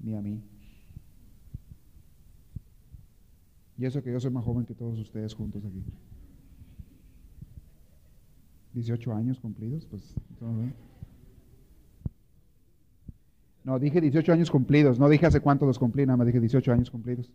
Ni 0.00 0.14
a 0.14 0.20
mí. 0.20 0.42
Y 3.78 3.84
eso 3.86 4.02
que 4.02 4.12
yo 4.12 4.20
soy 4.20 4.30
más 4.30 4.44
joven 4.44 4.66
que 4.66 4.74
todos 4.74 4.98
ustedes 4.98 5.34
juntos 5.34 5.64
aquí. 5.64 5.84
18 8.74 9.12
años 9.12 9.38
cumplidos, 9.38 9.86
pues. 9.86 10.14
No, 13.64 13.78
dije 13.78 14.00
18 14.00 14.32
años 14.32 14.50
cumplidos, 14.50 14.98
no 14.98 15.08
dije 15.08 15.26
hace 15.26 15.40
cuánto 15.40 15.66
los 15.66 15.78
cumplí, 15.78 16.04
nada 16.04 16.16
más 16.16 16.26
dije 16.26 16.40
18 16.40 16.72
años 16.72 16.90
cumplidos. 16.90 17.32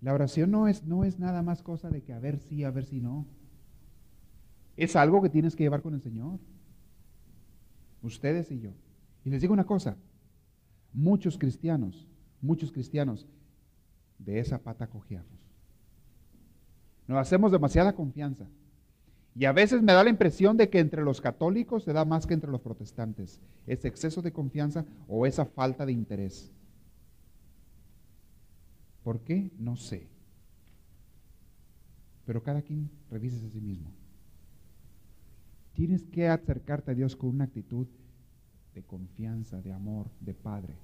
La 0.00 0.14
oración 0.14 0.50
no 0.50 0.66
es, 0.66 0.84
no 0.84 1.04
es 1.04 1.18
nada 1.18 1.42
más 1.42 1.62
cosa 1.62 1.88
de 1.88 2.02
que 2.02 2.12
a 2.12 2.18
ver 2.18 2.38
si, 2.38 2.64
a 2.64 2.70
ver 2.70 2.84
si 2.86 3.00
no. 3.00 3.26
Es 4.76 4.96
algo 4.96 5.22
que 5.22 5.28
tienes 5.28 5.54
que 5.54 5.62
llevar 5.62 5.82
con 5.82 5.94
el 5.94 6.00
Señor. 6.00 6.40
Ustedes 8.02 8.50
y 8.50 8.58
yo. 8.58 8.72
Y 9.24 9.30
les 9.30 9.40
digo 9.40 9.52
una 9.52 9.64
cosa, 9.64 9.96
muchos 10.92 11.38
cristianos, 11.38 12.08
muchos 12.40 12.72
cristianos, 12.72 13.28
de 14.18 14.40
esa 14.40 14.58
pata 14.58 14.88
cojeamos. 14.88 15.28
Nos 17.06 17.18
hacemos 17.18 17.52
demasiada 17.52 17.94
confianza. 17.94 18.48
Y 19.34 19.46
a 19.46 19.52
veces 19.52 19.82
me 19.82 19.92
da 19.92 20.04
la 20.04 20.10
impresión 20.10 20.56
de 20.56 20.68
que 20.68 20.78
entre 20.78 21.02
los 21.02 21.20
católicos 21.20 21.84
se 21.84 21.92
da 21.92 22.04
más 22.04 22.26
que 22.26 22.34
entre 22.34 22.50
los 22.50 22.60
protestantes. 22.60 23.40
Ese 23.66 23.88
exceso 23.88 24.20
de 24.20 24.32
confianza 24.32 24.84
o 25.08 25.26
esa 25.26 25.46
falta 25.46 25.86
de 25.86 25.92
interés. 25.92 26.52
¿Por 29.02 29.20
qué? 29.20 29.50
No 29.58 29.76
sé. 29.76 30.08
Pero 32.26 32.42
cada 32.42 32.62
quien 32.62 32.90
revisa 33.10 33.44
a 33.44 33.50
sí 33.50 33.60
mismo. 33.60 33.90
Tienes 35.72 36.04
que 36.04 36.28
acercarte 36.28 36.90
a 36.90 36.94
Dios 36.94 37.16
con 37.16 37.30
una 37.30 37.44
actitud 37.44 37.86
de 38.74 38.82
confianza, 38.82 39.60
de 39.60 39.72
amor, 39.72 40.10
de 40.20 40.34
padre. 40.34 40.74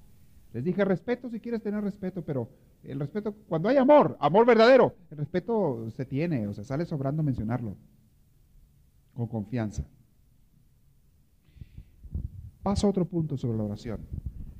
Les 0.53 0.63
dije 0.63 0.83
respeto 0.83 1.29
si 1.29 1.39
quieres 1.39 1.61
tener 1.61 1.83
respeto, 1.83 2.23
pero 2.23 2.49
el 2.83 2.99
respeto, 2.99 3.33
cuando 3.47 3.69
hay 3.69 3.77
amor, 3.77 4.17
amor 4.19 4.45
verdadero, 4.45 4.95
el 5.11 5.17
respeto 5.17 5.89
se 5.91 6.05
tiene, 6.05 6.47
o 6.47 6.53
sea, 6.53 6.63
sale 6.63 6.85
sobrando 6.85 7.21
mencionarlo, 7.21 7.75
con 9.19 9.27
confianza. 9.27 9.83
Paso 12.63 12.87
a 12.87 12.89
otro 12.89 13.05
punto 13.05 13.35
sobre 13.35 13.57
la 13.57 13.63
oración, 13.65 13.99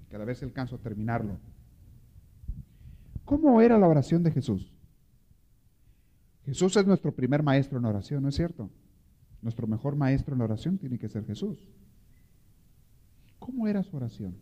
cada 0.09 0.25
vez 0.25 0.43
alcanzo 0.43 0.75
a 0.75 0.79
terminarlo. 0.79 1.39
¿Cómo 3.23 3.61
era 3.61 3.77
la 3.77 3.87
oración 3.87 4.21
de 4.23 4.31
Jesús? 4.31 4.73
Jesús 6.45 6.75
es 6.75 6.85
nuestro 6.85 7.13
primer 7.13 7.41
maestro 7.43 7.77
en 7.77 7.85
oración, 7.85 8.23
¿no 8.23 8.29
es 8.29 8.35
cierto? 8.35 8.69
Nuestro 9.41 9.67
mejor 9.67 9.95
maestro 9.95 10.35
en 10.35 10.41
oración 10.41 10.77
tiene 10.77 10.99
que 10.99 11.07
ser 11.07 11.25
Jesús. 11.25 11.57
¿Cómo 13.37 13.67
era 13.67 13.83
su 13.83 13.95
oración? 13.95 14.35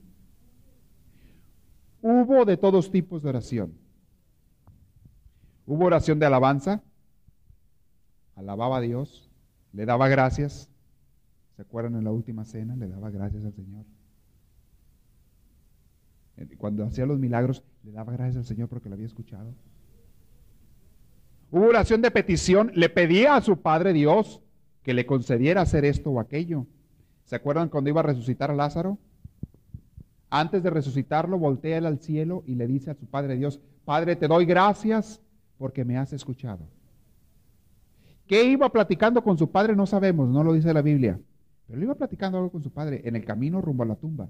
Hubo 2.02 2.46
de 2.46 2.58
todos 2.58 2.90
tipos 2.92 3.22
de 3.22 3.30
oración. 3.30 3.74
Hubo 5.66 5.86
oración 5.86 6.18
de 6.18 6.26
alabanza, 6.26 6.82
alababa 8.36 8.78
a 8.78 8.82
Dios, 8.82 9.30
le 9.78 9.86
daba 9.86 10.08
gracias. 10.08 10.68
¿Se 11.56 11.62
acuerdan 11.62 11.96
en 11.96 12.04
la 12.04 12.12
última 12.12 12.46
cena? 12.46 12.76
Le 12.76 12.88
daba 12.88 13.12
gracias 13.12 13.46
al 13.46 13.54
Señor. 13.54 13.86
Cuando 16.58 16.84
hacía 16.84 17.06
los 17.06 17.20
milagros, 17.20 17.64
le 17.84 17.92
daba 17.92 18.14
gracias 18.14 18.38
al 18.38 18.46
Señor 18.46 18.70
porque 18.70 18.90
lo 18.90 18.96
había 18.96 19.06
escuchado. 19.06 19.54
Hubo 21.52 21.68
oración 21.68 22.02
de 22.02 22.10
petición, 22.10 22.72
le 22.74 22.90
pedía 22.90 23.36
a 23.36 23.42
su 23.42 23.62
Padre 23.62 23.94
Dios 23.94 24.42
que 24.82 24.96
le 24.96 25.06
concediera 25.06 25.62
hacer 25.62 25.86
esto 25.86 26.10
o 26.10 26.20
aquello. 26.20 26.66
¿Se 27.26 27.36
acuerdan 27.36 27.70
cuando 27.70 27.92
iba 27.92 28.00
a 28.00 28.04
resucitar 28.04 28.50
a 28.50 28.56
Lázaro? 28.56 28.98
Antes 30.32 30.64
de 30.64 30.72
resucitarlo, 30.72 31.38
voltea 31.38 31.78
él 31.78 31.86
al 31.86 32.00
cielo 32.00 32.44
y 32.48 32.56
le 32.56 32.66
dice 32.66 32.90
a 32.90 32.96
su 32.96 33.06
Padre 33.06 33.36
Dios, 33.36 33.62
Padre, 33.86 34.16
te 34.16 34.28
doy 34.28 34.46
gracias 34.46 35.22
porque 35.60 35.86
me 35.86 36.00
has 36.00 36.14
escuchado. 36.14 36.68
¿Qué 38.28 38.44
iba 38.44 38.72
platicando 38.72 39.24
con 39.24 39.38
su 39.38 39.50
padre? 39.52 39.76
No 39.76 39.86
sabemos, 39.86 40.30
no 40.30 40.44
lo 40.44 40.54
dice 40.54 40.74
la 40.74 40.82
Biblia. 40.82 41.20
Pero 41.66 41.78
él 41.78 41.84
iba 41.84 41.96
platicando 41.96 42.38
algo 42.38 42.52
con 42.52 42.64
su 42.64 42.72
padre 42.72 43.02
en 43.06 43.16
el 43.16 43.26
camino 43.26 43.62
rumbo 43.62 43.84
a 43.84 43.88
la 43.88 43.96
tumba. 43.96 44.30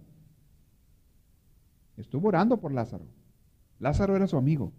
Estuvo 1.97 2.27
orando 2.27 2.59
por 2.59 2.71
Lázaro. 2.71 3.05
Lázaro 3.79 4.15
era 4.15 4.27
su 4.27 4.37
amigo. 4.37 4.71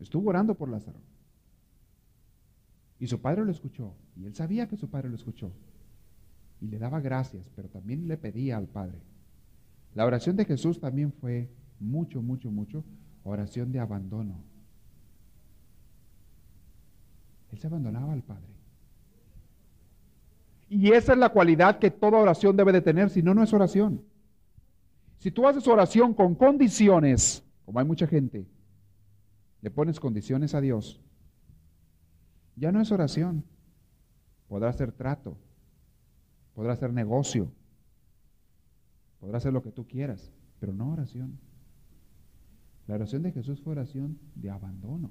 Estuvo 0.00 0.28
orando 0.28 0.54
por 0.54 0.68
Lázaro. 0.68 1.00
Y 2.98 3.06
su 3.06 3.20
padre 3.20 3.44
lo 3.44 3.50
escuchó. 3.50 3.94
Y 4.16 4.26
él 4.26 4.34
sabía 4.34 4.68
que 4.68 4.76
su 4.76 4.88
padre 4.90 5.08
lo 5.08 5.16
escuchó 5.16 5.52
y 6.60 6.66
le 6.66 6.78
daba 6.78 7.00
gracias, 7.00 7.48
pero 7.54 7.68
también 7.68 8.08
le 8.08 8.16
pedía 8.16 8.56
al 8.56 8.66
Padre. 8.66 9.00
La 9.94 10.04
oración 10.04 10.36
de 10.36 10.44
Jesús 10.44 10.80
también 10.80 11.12
fue 11.12 11.50
mucho, 11.80 12.22
mucho, 12.22 12.50
mucho 12.50 12.84
oración 13.22 13.72
de 13.72 13.80
abandono. 13.80 14.42
Él 17.52 17.58
se 17.58 17.66
abandonaba 17.66 18.12
al 18.12 18.22
Padre. 18.22 18.58
Y 20.68 20.92
esa 20.92 21.12
es 21.12 21.18
la 21.18 21.30
cualidad 21.30 21.78
que 21.78 21.90
toda 21.90 22.18
oración 22.18 22.56
debe 22.56 22.72
de 22.72 22.82
tener, 22.82 23.08
si 23.10 23.22
no, 23.22 23.34
no 23.34 23.42
es 23.42 23.52
oración. 23.52 24.02
Si 25.18 25.30
tú 25.30 25.46
haces 25.48 25.66
oración 25.66 26.14
con 26.14 26.34
condiciones, 26.34 27.42
como 27.64 27.78
hay 27.78 27.86
mucha 27.86 28.06
gente, 28.06 28.46
le 29.62 29.70
pones 29.70 29.98
condiciones 29.98 30.54
a 30.54 30.60
Dios, 30.60 31.00
ya 32.54 32.70
no 32.70 32.80
es 32.80 32.92
oración. 32.92 33.44
Podrá 34.46 34.72
ser 34.72 34.92
trato, 34.92 35.36
podrá 36.54 36.72
hacer 36.72 36.92
negocio, 36.92 37.50
podrá 39.20 39.38
hacer 39.38 39.52
lo 39.52 39.62
que 39.62 39.72
tú 39.72 39.86
quieras, 39.86 40.32
pero 40.58 40.72
no 40.72 40.92
oración. 40.92 41.38
La 42.86 42.94
oración 42.94 43.22
de 43.22 43.32
Jesús 43.32 43.60
fue 43.60 43.72
oración 43.72 44.18
de 44.34 44.50
abandono. 44.50 45.10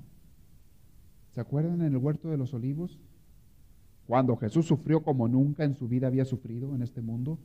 ¿Se 1.37 1.41
acuerdan 1.41 1.83
en 1.83 1.93
el 1.93 1.97
huerto 1.97 2.31
de 2.31 2.37
los 2.37 2.55
olivos? 2.55 2.97
Cuando 4.07 4.35
Jesús 4.37 4.65
sufrió 4.65 5.03
como 5.03 5.27
nunca 5.27 5.65
en 5.65 5.75
su 5.75 5.87
vida 5.87 6.07
había 6.07 6.25
sufrido 6.25 6.73
en 6.73 6.81
este 6.81 6.99
mundo. 6.99 7.37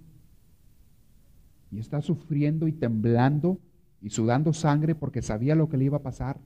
Y 1.71 1.79
está 1.79 2.01
sufriendo 2.01 2.67
y 2.69 2.73
temblando 2.73 3.61
y 4.01 4.09
sudando 4.09 4.55
sangre 4.55 4.95
porque 4.95 5.21
sabía 5.21 5.55
lo 5.55 5.69
que 5.69 5.77
le 5.77 5.85
iba 5.85 5.99
a 5.99 6.03
pasar. 6.03 6.41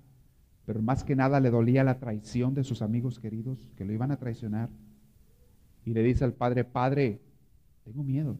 Pero 0.65 0.83
más 0.83 1.05
que 1.05 1.15
nada 1.15 1.39
le 1.39 1.51
dolía 1.51 1.85
la 1.85 2.01
traición 2.01 2.53
de 2.53 2.65
sus 2.65 2.83
amigos 2.83 3.21
queridos 3.21 3.71
que 3.77 3.85
lo 3.85 3.93
iban 3.93 4.11
a 4.11 4.17
traicionar. 4.17 4.69
Y 5.85 5.93
le 5.93 6.03
dice 6.03 6.25
al 6.25 6.33
Padre, 6.33 6.65
Padre, 6.65 7.21
tengo 7.85 8.03
miedo. 8.03 8.37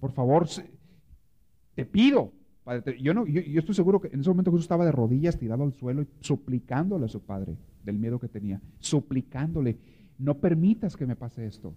Por 0.00 0.12
favor, 0.12 0.48
te 1.74 1.84
pido. 1.84 2.32
Yo, 3.00 3.14
no, 3.14 3.26
yo, 3.26 3.40
estoy 3.60 3.74
seguro 3.76 4.00
que 4.00 4.08
en 4.08 4.20
ese 4.20 4.28
momento 4.28 4.50
Jesús 4.50 4.64
estaba 4.64 4.84
de 4.84 4.90
rodillas 4.90 5.38
tirado 5.38 5.62
al 5.62 5.72
suelo 5.72 6.02
y 6.02 6.08
suplicándole 6.20 7.04
a 7.04 7.08
su 7.08 7.20
padre 7.20 7.56
del 7.84 7.96
miedo 7.96 8.18
que 8.18 8.28
tenía. 8.28 8.60
Suplicándole, 8.80 9.76
no 10.18 10.34
permitas 10.34 10.96
que 10.96 11.06
me 11.06 11.14
pase 11.14 11.46
esto. 11.46 11.74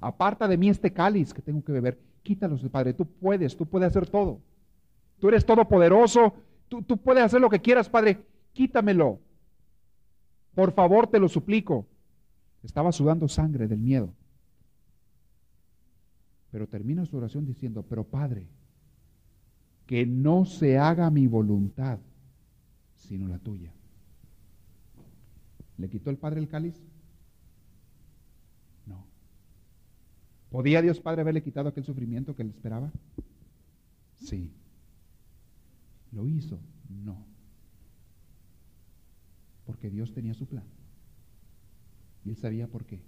Aparta 0.00 0.48
de 0.48 0.56
mí 0.56 0.68
este 0.68 0.92
cáliz 0.92 1.32
que 1.32 1.42
tengo 1.42 1.62
que 1.62 1.72
beber. 1.72 1.98
Quítalo, 2.24 2.56
Padre. 2.70 2.92
Tú 2.92 3.06
puedes, 3.06 3.56
tú 3.56 3.66
puedes 3.66 3.88
hacer 3.88 4.08
todo. 4.08 4.40
Tú 5.20 5.28
eres 5.28 5.46
todopoderoso. 5.46 6.34
Tú, 6.68 6.82
tú 6.82 6.96
puedes 6.96 7.22
hacer 7.22 7.40
lo 7.40 7.48
que 7.48 7.60
quieras, 7.60 7.88
Padre. 7.88 8.18
Quítamelo. 8.52 9.20
Por 10.54 10.72
favor, 10.72 11.06
te 11.06 11.20
lo 11.20 11.28
suplico. 11.28 11.86
Estaba 12.64 12.90
sudando 12.90 13.28
sangre 13.28 13.68
del 13.68 13.78
miedo. 13.78 14.12
Pero 16.50 16.66
termina 16.66 17.04
su 17.04 17.16
oración 17.16 17.46
diciendo, 17.46 17.84
pero 17.88 18.04
Padre, 18.04 18.48
que 19.88 20.04
no 20.04 20.44
se 20.44 20.76
haga 20.76 21.10
mi 21.10 21.26
voluntad, 21.26 21.98
sino 22.94 23.26
la 23.26 23.38
tuya. 23.38 23.72
¿Le 25.78 25.88
quitó 25.88 26.10
el 26.10 26.18
Padre 26.18 26.40
el 26.40 26.48
cáliz? 26.48 26.78
No. 28.84 29.06
¿Podía 30.50 30.82
Dios 30.82 31.00
Padre 31.00 31.22
haberle 31.22 31.42
quitado 31.42 31.70
aquel 31.70 31.84
sufrimiento 31.84 32.36
que 32.36 32.44
le 32.44 32.50
esperaba? 32.50 32.92
Sí. 34.16 34.52
¿Lo 36.12 36.28
hizo? 36.28 36.60
No. 36.90 37.24
Porque 39.64 39.88
Dios 39.88 40.12
tenía 40.12 40.34
su 40.34 40.46
plan. 40.46 40.64
Y 42.26 42.28
él 42.28 42.36
sabía 42.36 42.68
por 42.68 42.84
qué. 42.84 43.00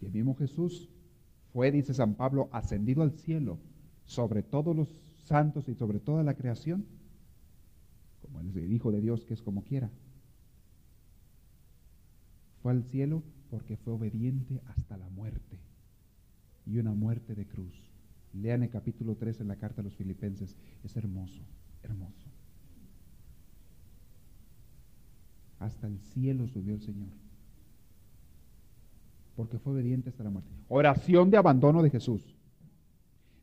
Y 0.00 0.06
el 0.06 0.12
mismo 0.12 0.34
Jesús 0.34 0.88
fue, 1.52 1.70
dice 1.70 1.94
San 1.94 2.16
Pablo, 2.16 2.48
ascendido 2.50 3.02
al 3.04 3.12
cielo 3.12 3.60
sobre 4.04 4.42
todos 4.42 4.74
los 4.74 4.88
santos 5.22 5.68
y 5.68 5.74
sobre 5.74 6.00
toda 6.00 6.22
la 6.22 6.34
creación, 6.34 6.84
como 8.20 8.40
el 8.40 8.72
Hijo 8.72 8.92
de 8.92 9.00
Dios 9.00 9.24
que 9.24 9.34
es 9.34 9.42
como 9.42 9.62
quiera. 9.62 9.90
Fue 12.62 12.72
al 12.72 12.84
cielo 12.84 13.22
porque 13.50 13.76
fue 13.76 13.94
obediente 13.94 14.60
hasta 14.66 14.96
la 14.96 15.08
muerte 15.08 15.58
y 16.66 16.78
una 16.78 16.92
muerte 16.92 17.34
de 17.34 17.46
cruz. 17.46 17.74
Lean 18.32 18.62
el 18.62 18.70
capítulo 18.70 19.16
3 19.16 19.40
en 19.40 19.48
la 19.48 19.56
carta 19.56 19.80
a 19.80 19.84
los 19.84 19.94
filipenses. 19.96 20.56
Es 20.84 20.96
hermoso, 20.96 21.42
hermoso. 21.82 22.28
Hasta 25.58 25.86
el 25.86 25.98
cielo 25.98 26.48
subió 26.48 26.74
el 26.74 26.80
Señor 26.80 27.10
porque 29.36 29.58
fue 29.58 29.72
obediente 29.72 30.10
hasta 30.10 30.24
la 30.24 30.30
muerte. 30.30 30.50
Oración 30.68 31.30
de 31.30 31.36
abandono 31.36 31.82
de 31.82 31.90
Jesús. 31.90 32.36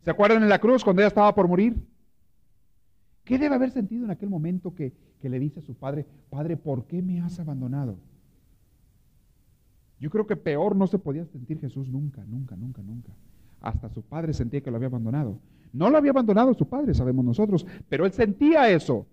¿Se 0.10 0.14
acuerdan 0.14 0.42
en 0.42 0.50
la 0.50 0.58
cruz 0.58 0.84
cuando 0.84 1.04
ella 1.04 1.10
estaba 1.10 1.36
por 1.36 1.48
morir? 1.48 1.86
¿Qué 3.24 3.38
debe 3.38 3.54
haber 3.54 3.70
sentido 3.70 4.06
en 4.06 4.10
aquel 4.10 4.28
momento 4.28 4.74
que, 4.74 4.92
que 5.22 5.30
le 5.30 5.38
dice 5.38 5.60
a 5.60 5.62
su 5.62 5.76
padre, 5.76 6.04
Padre, 6.32 6.58
¿por 6.58 6.88
qué 6.88 7.04
me 7.04 7.22
has 7.22 7.40
abandonado? 7.40 7.96
Yo 10.00 10.10
creo 10.10 10.26
que 10.26 10.36
peor 10.36 10.76
no 10.76 10.88
se 10.88 10.98
podía 10.98 11.28
sentir 11.28 11.60
Jesús 11.60 11.90
nunca, 11.90 12.26
nunca, 12.26 12.56
nunca, 12.56 12.82
nunca. 12.82 13.12
Hasta 13.62 13.88
su 13.90 14.02
padre 14.02 14.34
sentía 14.34 14.62
que 14.62 14.72
lo 14.72 14.78
había 14.78 14.88
abandonado. 14.88 15.38
No 15.74 15.92
lo 15.92 16.00
había 16.00 16.10
abandonado 16.10 16.56
su 16.56 16.68
padre, 16.68 16.96
sabemos 16.96 17.24
nosotros, 17.24 17.68
pero 17.88 18.08
él 18.08 18.12
sentía 18.12 18.68
eso. 18.68 19.06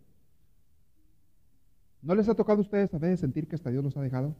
¿No 2.01 2.15
les 2.15 2.27
ha 2.31 2.35
tocado 2.35 2.61
a 2.61 2.63
ustedes 2.63 2.95
a 2.95 2.99
veces 2.99 3.21
sentir 3.21 3.47
que 3.47 3.57
hasta 3.57 3.69
Dios 3.69 3.85
los 3.85 3.99
ha 3.99 4.01
dejado? 4.01 4.35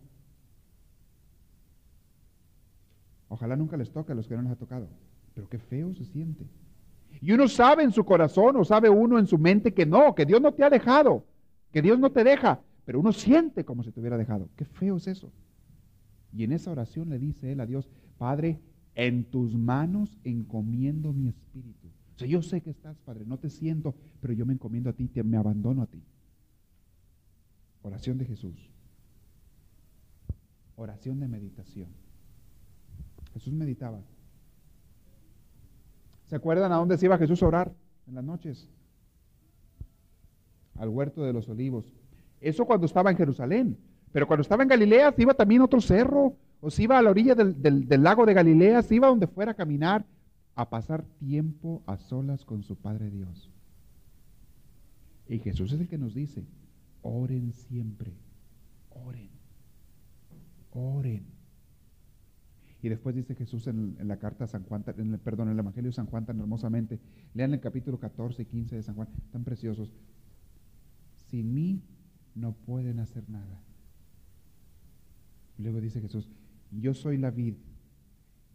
Ojalá 3.29 3.57
nunca 3.57 3.77
les 3.77 3.91
toque 3.93 4.13
a 4.13 4.15
los 4.15 4.27
que 4.27 4.37
no 4.37 4.41
les 4.41 4.53
ha 4.53 4.57
tocado. 4.57 4.89
Pero 5.37 5.51
qué 5.51 5.59
feo 5.59 5.95
se 5.95 6.07
siente. 6.07 6.47
Y 7.21 7.31
uno 7.33 7.47
sabe 7.47 7.83
en 7.83 7.93
su 7.93 8.05
corazón 8.05 8.57
o 8.57 8.65
sabe 8.65 8.89
uno 8.89 9.19
en 9.19 9.27
su 9.27 9.37
mente 9.37 9.75
que 9.75 9.85
no, 9.85 10.15
que 10.15 10.25
Dios 10.25 10.41
no 10.41 10.53
te 10.53 10.65
ha 10.65 10.71
dejado, 10.71 11.27
que 11.73 11.83
Dios 11.83 11.99
no 11.99 12.11
te 12.11 12.25
deja, 12.25 12.63
pero 12.87 13.01
uno 13.01 13.13
siente 13.13 13.63
como 13.63 13.83
si 13.83 13.93
te 13.93 14.01
hubiera 14.01 14.17
dejado. 14.17 14.49
Qué 14.57 14.65
feo 14.65 14.97
es 14.97 15.07
eso. 15.07 15.31
Y 16.33 16.45
en 16.45 16.53
esa 16.53 16.71
oración 16.71 17.11
le 17.11 17.19
dice 17.19 17.53
él 17.53 17.61
a 17.61 17.67
Dios, 17.67 17.91
Padre, 18.17 18.61
en 18.95 19.25
tus 19.25 19.55
manos 19.55 20.19
encomiendo 20.25 21.13
mi 21.13 21.29
espíritu. 21.29 21.89
O 22.15 22.19
sea, 22.19 22.27
yo 22.27 22.41
sé 22.41 22.63
que 22.63 22.71
estás, 22.71 22.97
Padre, 23.01 23.27
no 23.27 23.39
te 23.39 23.51
siento, 23.51 23.95
pero 24.21 24.33
yo 24.33 24.47
me 24.47 24.55
encomiendo 24.55 24.89
a 24.89 24.95
ti, 24.95 25.07
te, 25.07 25.23
me 25.23 25.37
abandono 25.37 25.83
a 25.83 25.87
ti. 25.87 26.03
Oración 27.83 28.17
de 28.17 28.25
Jesús. 28.25 28.71
Oración 30.77 31.21
de 31.21 31.29
meditación. 31.29 31.89
Jesús 33.35 33.53
meditaba. 33.53 34.01
¿Se 36.27 36.37
acuerdan 36.37 36.73
a 36.73 36.77
dónde 36.77 36.99
se 36.99 37.07
iba 37.07 37.19
Jesús 37.19 37.43
a 37.43 37.47
orar 37.47 37.73
en 38.07 38.15
las 38.15 38.25
noches? 38.25 38.69
Al 40.77 40.89
huerto 40.89 41.23
de 41.23 41.33
los 41.33 41.49
olivos. 41.49 41.85
Eso 42.41 42.67
cuando 42.67 42.87
estaba 42.87 43.11
en 43.11 43.17
Jerusalén. 43.17 43.79
Pero 44.13 44.27
cuando 44.27 44.43
estaba 44.43 44.63
en 44.63 44.69
Galilea 44.69 45.13
se 45.13 45.23
iba 45.23 45.35
también 45.35 45.63
a 45.63 45.65
otro 45.67 45.81
cerro. 45.81 46.35
O 46.61 46.71
se 46.71 46.83
iba 46.83 46.99
a 46.99 47.03
la 47.03 47.11
orilla 47.11 47.35
del, 47.35 47.87
del 47.87 48.03
lago 48.03 48.25
de 48.25 48.35
Galilea, 48.35 48.83
se 48.83 48.95
iba 48.95 49.09
donde 49.09 49.27
fuera 49.27 49.53
a 49.53 49.55
caminar, 49.55 50.05
a 50.55 50.69
pasar 50.69 51.05
tiempo 51.19 51.83
a 51.87 51.99
solas 51.99 52.45
con 52.45 52.63
su 52.63 52.77
Padre 52.77 53.11
Dios. 53.11 53.51
Y 55.29 55.39
Jesús 55.39 55.73
es 55.73 55.81
el 55.81 55.89
que 55.89 55.99
nos 55.99 56.15
dice, 56.15 56.45
oren 57.03 57.53
siempre, 57.53 58.15
oren, 58.91 59.31
oren. 60.73 61.36
Y 62.87 62.89
después 62.89 63.17
dice 63.17 63.35
Jesús 63.35 63.67
en, 63.67 63.97
la 64.07 64.17
carta 64.17 64.45
a 64.45 64.47
San 64.47 64.63
Juan, 64.63 64.85
perdón, 64.85 65.49
en 65.49 65.55
el 65.55 65.59
Evangelio 65.59 65.91
de 65.91 65.97
San 65.97 66.07
Juan 66.07 66.25
tan 66.25 66.39
hermosamente, 66.39 67.01
lean 67.35 67.53
el 67.53 67.59
capítulo 67.59 67.99
14 67.99 68.43
y 68.43 68.47
15 68.47 68.77
de 68.77 68.83
San 68.85 68.95
Juan, 68.95 69.09
tan 69.33 69.43
preciosos. 69.43 69.93
Sin 71.17 71.53
mí 71.53 71.83
no 72.37 72.53
pueden 72.53 73.01
hacer 73.01 73.29
nada. 73.29 73.61
Luego 75.59 75.81
dice 75.81 76.01
Jesús, 76.01 76.29
yo 76.71 76.95
soy 76.95 77.19
la 77.19 77.33
vid, 77.33 77.55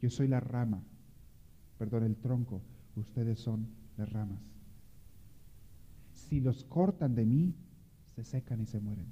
yo 0.01 0.09
soy 0.09 0.29
la 0.29 0.39
rama, 0.39 0.81
perdón, 1.77 2.05
el 2.05 2.15
tronco, 2.15 2.61
ustedes 2.95 3.37
son 3.37 3.67
las 3.97 4.09
ramas. 4.13 4.39
Si 6.13 6.39
los 6.39 6.63
cortan 6.63 7.15
de 7.15 7.25
mí, 7.25 7.53
se 8.15 8.23
secan 8.23 8.61
y 8.61 8.65
se 8.65 8.79
mueren. 8.79 9.11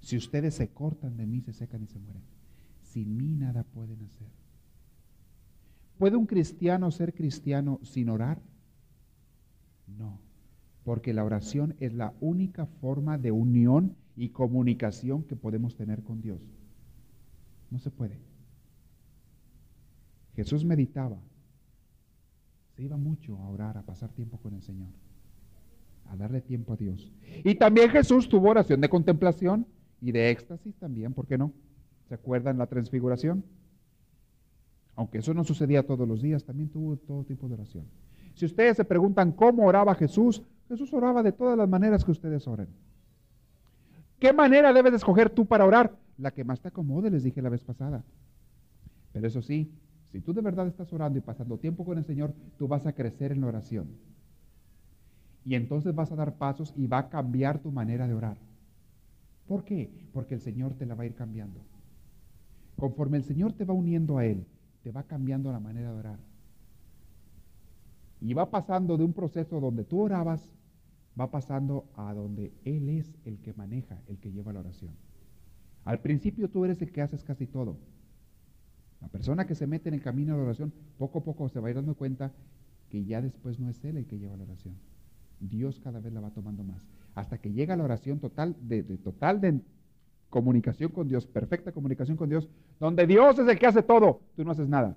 Si 0.00 0.16
ustedes 0.16 0.56
se 0.56 0.70
cortan 0.70 1.16
de 1.16 1.26
mí, 1.26 1.42
se 1.42 1.52
secan 1.52 1.84
y 1.84 1.86
se 1.86 2.00
mueren. 2.00 2.35
Sin 2.96 3.14
mí 3.14 3.34
nada 3.34 3.62
pueden 3.62 4.02
hacer. 4.04 4.26
¿Puede 5.98 6.16
un 6.16 6.24
cristiano 6.24 6.90
ser 6.90 7.12
cristiano 7.12 7.78
sin 7.82 8.08
orar? 8.08 8.40
No, 9.86 10.18
porque 10.82 11.12
la 11.12 11.22
oración 11.22 11.74
es 11.78 11.92
la 11.92 12.14
única 12.20 12.64
forma 12.64 13.18
de 13.18 13.32
unión 13.32 13.96
y 14.16 14.30
comunicación 14.30 15.24
que 15.24 15.36
podemos 15.36 15.76
tener 15.76 16.04
con 16.04 16.22
Dios. 16.22 16.40
No 17.70 17.78
se 17.80 17.90
puede. 17.90 18.18
Jesús 20.34 20.64
meditaba, 20.64 21.18
se 22.76 22.82
iba 22.82 22.96
mucho 22.96 23.36
a 23.36 23.50
orar, 23.50 23.76
a 23.76 23.82
pasar 23.82 24.08
tiempo 24.14 24.38
con 24.38 24.54
el 24.54 24.62
Señor, 24.62 24.88
a 26.06 26.16
darle 26.16 26.40
tiempo 26.40 26.72
a 26.72 26.76
Dios. 26.76 27.12
Y 27.44 27.56
también 27.56 27.90
Jesús 27.90 28.26
tuvo 28.26 28.48
oración 28.48 28.80
de 28.80 28.88
contemplación 28.88 29.66
y 30.00 30.12
de 30.12 30.30
éxtasis 30.30 30.74
también, 30.76 31.12
¿por 31.12 31.26
qué 31.26 31.36
no? 31.36 31.52
¿Se 32.08 32.14
acuerdan 32.14 32.58
la 32.58 32.66
transfiguración? 32.66 33.44
Aunque 34.94 35.18
eso 35.18 35.34
no 35.34 35.44
sucedía 35.44 35.86
todos 35.86 36.08
los 36.08 36.22
días, 36.22 36.44
también 36.44 36.70
tuvo 36.70 36.96
todo 36.96 37.24
tipo 37.24 37.48
de 37.48 37.54
oración. 37.54 37.84
Si 38.34 38.46
ustedes 38.46 38.76
se 38.76 38.84
preguntan 38.84 39.32
cómo 39.32 39.66
oraba 39.66 39.94
Jesús, 39.94 40.42
Jesús 40.68 40.92
oraba 40.92 41.22
de 41.22 41.32
todas 41.32 41.56
las 41.56 41.68
maneras 41.68 42.04
que 42.04 42.10
ustedes 42.10 42.46
oren. 42.46 42.68
¿Qué 44.18 44.32
manera 44.32 44.72
debes 44.72 44.94
escoger 44.94 45.30
tú 45.30 45.46
para 45.46 45.66
orar? 45.66 45.94
La 46.18 46.30
que 46.30 46.44
más 46.44 46.60
te 46.60 46.68
acomode, 46.68 47.10
les 47.10 47.22
dije 47.22 47.42
la 47.42 47.50
vez 47.50 47.62
pasada. 47.62 48.02
Pero 49.12 49.26
eso 49.26 49.42
sí, 49.42 49.70
si 50.10 50.20
tú 50.20 50.32
de 50.32 50.40
verdad 50.40 50.66
estás 50.66 50.92
orando 50.92 51.18
y 51.18 51.22
pasando 51.22 51.58
tiempo 51.58 51.84
con 51.84 51.98
el 51.98 52.04
Señor, 52.04 52.32
tú 52.58 52.68
vas 52.68 52.86
a 52.86 52.94
crecer 52.94 53.32
en 53.32 53.42
la 53.42 53.48
oración. 53.48 53.88
Y 55.44 55.54
entonces 55.54 55.94
vas 55.94 56.10
a 56.10 56.16
dar 56.16 56.36
pasos 56.36 56.72
y 56.76 56.86
va 56.86 56.98
a 56.98 57.08
cambiar 57.08 57.58
tu 57.58 57.70
manera 57.70 58.08
de 58.08 58.14
orar. 58.14 58.38
¿Por 59.46 59.64
qué? 59.64 59.90
Porque 60.12 60.34
el 60.34 60.40
Señor 60.40 60.74
te 60.74 60.86
la 60.86 60.94
va 60.94 61.04
a 61.04 61.06
ir 61.06 61.14
cambiando. 61.14 61.60
Conforme 62.76 63.16
el 63.16 63.24
Señor 63.24 63.52
te 63.52 63.64
va 63.64 63.74
uniendo 63.74 64.18
a 64.18 64.26
Él, 64.26 64.46
te 64.82 64.92
va 64.92 65.02
cambiando 65.02 65.50
la 65.50 65.60
manera 65.60 65.92
de 65.92 65.98
orar. 65.98 66.18
Y 68.20 68.34
va 68.34 68.50
pasando 68.50 68.96
de 68.96 69.04
un 69.04 69.12
proceso 69.12 69.60
donde 69.60 69.84
tú 69.84 70.00
orabas, 70.00 70.48
va 71.18 71.30
pasando 71.30 71.86
a 71.96 72.12
donde 72.14 72.52
Él 72.64 72.88
es 72.88 73.16
el 73.24 73.38
que 73.38 73.54
maneja, 73.54 74.00
el 74.06 74.18
que 74.18 74.30
lleva 74.30 74.52
la 74.52 74.60
oración. 74.60 74.92
Al 75.84 76.00
principio 76.00 76.50
tú 76.50 76.64
eres 76.64 76.82
el 76.82 76.92
que 76.92 77.02
haces 77.02 77.24
casi 77.24 77.46
todo. 77.46 77.78
La 79.00 79.08
persona 79.08 79.46
que 79.46 79.54
se 79.54 79.66
mete 79.66 79.88
en 79.88 79.94
el 79.94 80.02
camino 80.02 80.32
de 80.32 80.38
la 80.38 80.44
oración, 80.44 80.72
poco 80.98 81.20
a 81.20 81.24
poco 81.24 81.48
se 81.48 81.60
va 81.60 81.68
a 81.68 81.70
ir 81.70 81.76
dando 81.76 81.94
cuenta 81.94 82.32
que 82.90 83.04
ya 83.04 83.22
después 83.22 83.58
no 83.58 83.70
es 83.70 83.84
Él 83.84 83.96
el 83.96 84.06
que 84.06 84.18
lleva 84.18 84.36
la 84.36 84.44
oración. 84.44 84.74
Dios 85.40 85.80
cada 85.80 86.00
vez 86.00 86.12
la 86.12 86.20
va 86.20 86.30
tomando 86.30 86.64
más. 86.64 86.86
Hasta 87.14 87.38
que 87.38 87.52
llega 87.52 87.76
la 87.76 87.84
oración 87.84 88.18
total, 88.18 88.56
de, 88.60 88.82
de 88.82 88.98
total 88.98 89.40
de 89.40 89.60
comunicación 90.36 90.92
con 90.92 91.08
Dios, 91.08 91.26
perfecta 91.26 91.72
comunicación 91.72 92.14
con 92.14 92.28
Dios, 92.28 92.46
donde 92.78 93.06
Dios 93.06 93.38
es 93.38 93.48
el 93.48 93.58
que 93.58 93.66
hace 93.66 93.82
todo, 93.82 94.20
tú 94.36 94.44
no 94.44 94.50
haces 94.50 94.68
nada. 94.68 94.94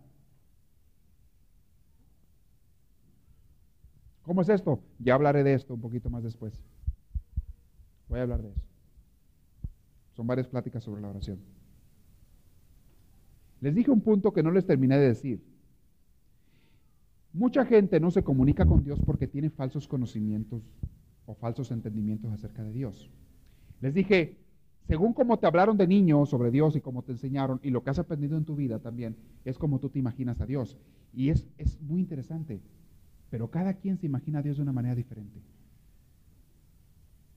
¿Cómo 4.23 4.41
es 4.41 4.49
esto? 4.49 4.83
Ya 4.99 5.13
hablaré 5.13 5.45
de 5.45 5.53
esto 5.53 5.75
un 5.75 5.79
poquito 5.79 6.09
más 6.09 6.23
después. 6.23 6.61
Voy 8.09 8.19
a 8.19 8.23
hablar 8.23 8.41
de 8.41 8.49
eso. 8.49 8.61
Son 10.17 10.27
varias 10.27 10.45
pláticas 10.45 10.83
sobre 10.83 11.01
la 11.01 11.07
oración. 11.07 11.39
Les 13.61 13.73
dije 13.73 13.91
un 13.91 14.01
punto 14.01 14.33
que 14.33 14.43
no 14.43 14.51
les 14.51 14.65
terminé 14.65 14.97
de 14.97 15.07
decir. 15.07 15.41
Mucha 17.31 17.63
gente 17.65 18.01
no 18.01 18.11
se 18.11 18.23
comunica 18.23 18.65
con 18.65 18.83
Dios 18.83 18.99
porque 19.05 19.25
tiene 19.25 19.49
falsos 19.49 19.87
conocimientos 19.87 20.63
o 21.25 21.33
falsos 21.33 21.71
entendimientos 21.71 22.33
acerca 22.33 22.61
de 22.61 22.73
Dios. 22.73 23.09
Les 23.79 23.93
dije, 23.93 24.37
según 24.89 25.13
como 25.13 25.37
te 25.37 25.45
hablaron 25.45 25.77
de 25.77 25.85
niño 25.85 26.25
sobre 26.25 26.49
Dios 26.49 26.75
y 26.75 26.81
como 26.81 27.03
te 27.03 27.11
enseñaron 27.11 27.59
y 27.61 27.69
lo 27.69 27.83
que 27.83 27.91
has 27.91 27.99
aprendido 27.99 28.35
en 28.37 28.43
tu 28.43 28.55
vida 28.55 28.79
también, 28.79 29.15
es 29.45 29.55
como 29.55 29.79
tú 29.79 29.91
te 29.91 29.99
imaginas 29.99 30.41
a 30.41 30.47
Dios. 30.47 30.79
Y 31.13 31.29
es, 31.29 31.47
es 31.59 31.79
muy 31.79 31.99
interesante, 31.99 32.59
pero 33.29 33.51
cada 33.51 33.75
quien 33.75 33.99
se 33.99 34.07
imagina 34.07 34.39
a 34.39 34.41
Dios 34.41 34.57
de 34.57 34.63
una 34.63 34.71
manera 34.71 34.95
diferente. 34.95 35.43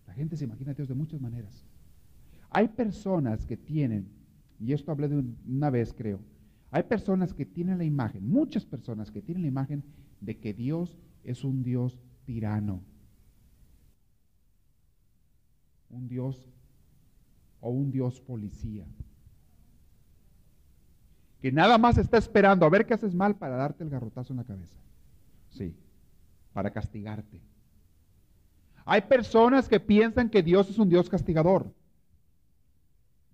La 0.06 0.14
gente 0.14 0.38
se 0.38 0.44
imagina 0.44 0.70
a 0.70 0.74
Dios 0.74 0.88
de 0.88 0.94
muchas 0.94 1.20
maneras. 1.20 1.66
Hay 2.48 2.68
personas 2.68 3.44
que 3.44 3.58
tienen, 3.58 4.08
y 4.58 4.72
esto 4.72 4.90
hablé 4.90 5.08
de 5.08 5.22
una 5.46 5.68
vez 5.68 5.92
creo, 5.92 6.20
hay 6.70 6.84
personas 6.84 7.34
que 7.34 7.44
tienen 7.44 7.76
la 7.76 7.84
imagen, 7.84 8.26
muchas 8.26 8.64
personas 8.64 9.10
que 9.10 9.20
tienen 9.20 9.42
la 9.42 9.48
imagen 9.48 9.84
de 10.22 10.38
que 10.38 10.54
Dios 10.54 10.96
es 11.22 11.44
un 11.44 11.62
Dios 11.62 11.98
tirano, 12.24 12.80
un 15.90 16.08
Dios 16.08 16.48
o 17.62 17.70
un 17.70 17.90
Dios 17.90 18.20
policía. 18.20 18.84
Que 21.40 21.50
nada 21.50 21.78
más 21.78 21.96
está 21.96 22.18
esperando 22.18 22.66
a 22.66 22.68
ver 22.68 22.84
qué 22.84 22.92
haces 22.92 23.14
mal 23.14 23.36
para 23.36 23.56
darte 23.56 23.82
el 23.82 23.90
garrotazo 23.90 24.32
en 24.32 24.38
la 24.38 24.44
cabeza. 24.44 24.76
Sí, 25.48 25.74
para 26.52 26.70
castigarte. 26.70 27.40
Hay 28.84 29.02
personas 29.02 29.68
que 29.68 29.80
piensan 29.80 30.28
que 30.28 30.42
Dios 30.42 30.68
es 30.68 30.78
un 30.78 30.88
Dios 30.88 31.08
castigador. 31.08 31.72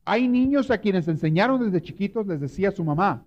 Hay 0.04 0.28
niños 0.28 0.70
a 0.70 0.78
quienes 0.78 1.08
enseñaron 1.08 1.60
desde 1.60 1.82
chiquitos, 1.82 2.26
les 2.26 2.40
decía 2.40 2.70
su 2.70 2.84
mamá. 2.84 3.24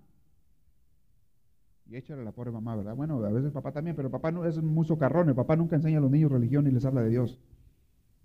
Y 1.88 1.96
échale 1.96 2.22
a 2.22 2.24
la 2.24 2.32
pobre 2.32 2.52
mamá, 2.52 2.76
¿verdad? 2.76 2.94
Bueno, 2.94 3.24
a 3.24 3.30
veces 3.30 3.52
papá 3.52 3.72
también, 3.72 3.96
pero 3.96 4.10
papá 4.10 4.30
no 4.30 4.44
es 4.44 4.56
muy 4.62 4.86
socarrón. 4.86 5.28
El 5.28 5.34
papá 5.34 5.56
nunca 5.56 5.76
enseña 5.76 5.98
a 5.98 6.00
los 6.00 6.10
niños 6.10 6.30
religión 6.30 6.66
y 6.66 6.70
les 6.70 6.84
habla 6.84 7.02
de 7.02 7.10
Dios. 7.10 7.38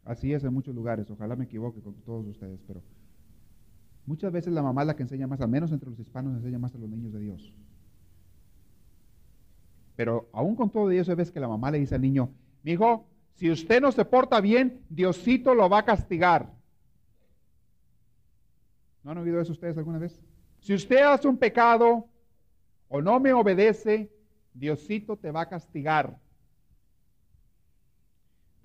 Así 0.07 0.31
es 0.31 0.41
en 0.45 0.53
muchos 0.53 0.73
lugares, 0.73 1.09
ojalá 1.11 1.35
me 1.35 1.43
equivoque 1.43 1.81
con 1.81 1.93
todos 1.95 2.25
ustedes, 2.25 2.61
pero 2.65 2.81
muchas 4.05 4.31
veces 4.31 4.53
la 4.53 4.63
mamá 4.63 4.85
la 4.85 4.95
que 4.95 5.03
enseña 5.03 5.27
más, 5.27 5.41
al 5.41 5.49
menos 5.49 5.69
entre 5.73 5.89
los 5.89 5.99
hispanos 5.99 6.33
enseña 6.33 6.57
más 6.57 6.73
a 6.73 6.77
los 6.77 6.89
niños 6.89 7.11
de 7.11 7.19
Dios. 7.19 7.53
Pero 9.97 10.29
aún 10.31 10.55
con 10.55 10.69
todo 10.69 10.89
eso 10.91 11.13
ves 11.13 11.29
que 11.29 11.41
la 11.41 11.49
mamá 11.49 11.71
le 11.71 11.79
dice 11.79 11.95
al 11.95 12.01
niño, 12.01 12.29
mi 12.63 12.71
hijo, 12.71 13.05
si 13.33 13.51
usted 13.51 13.81
no 13.81 13.91
se 13.91 14.05
porta 14.05 14.39
bien, 14.39 14.81
Diosito 14.89 15.53
lo 15.53 15.67
va 15.67 15.79
a 15.79 15.85
castigar. 15.85 16.53
¿No 19.03 19.11
han 19.11 19.17
oído 19.17 19.41
eso 19.41 19.51
ustedes 19.51 19.77
alguna 19.77 19.99
vez? 19.99 20.21
Si 20.61 20.73
usted 20.73 21.01
hace 21.01 21.27
un 21.27 21.37
pecado 21.37 22.07
o 22.87 23.01
no 23.01 23.19
me 23.19 23.33
obedece, 23.33 24.09
Diosito 24.53 25.17
te 25.17 25.31
va 25.31 25.41
a 25.41 25.49
castigar. 25.49 26.17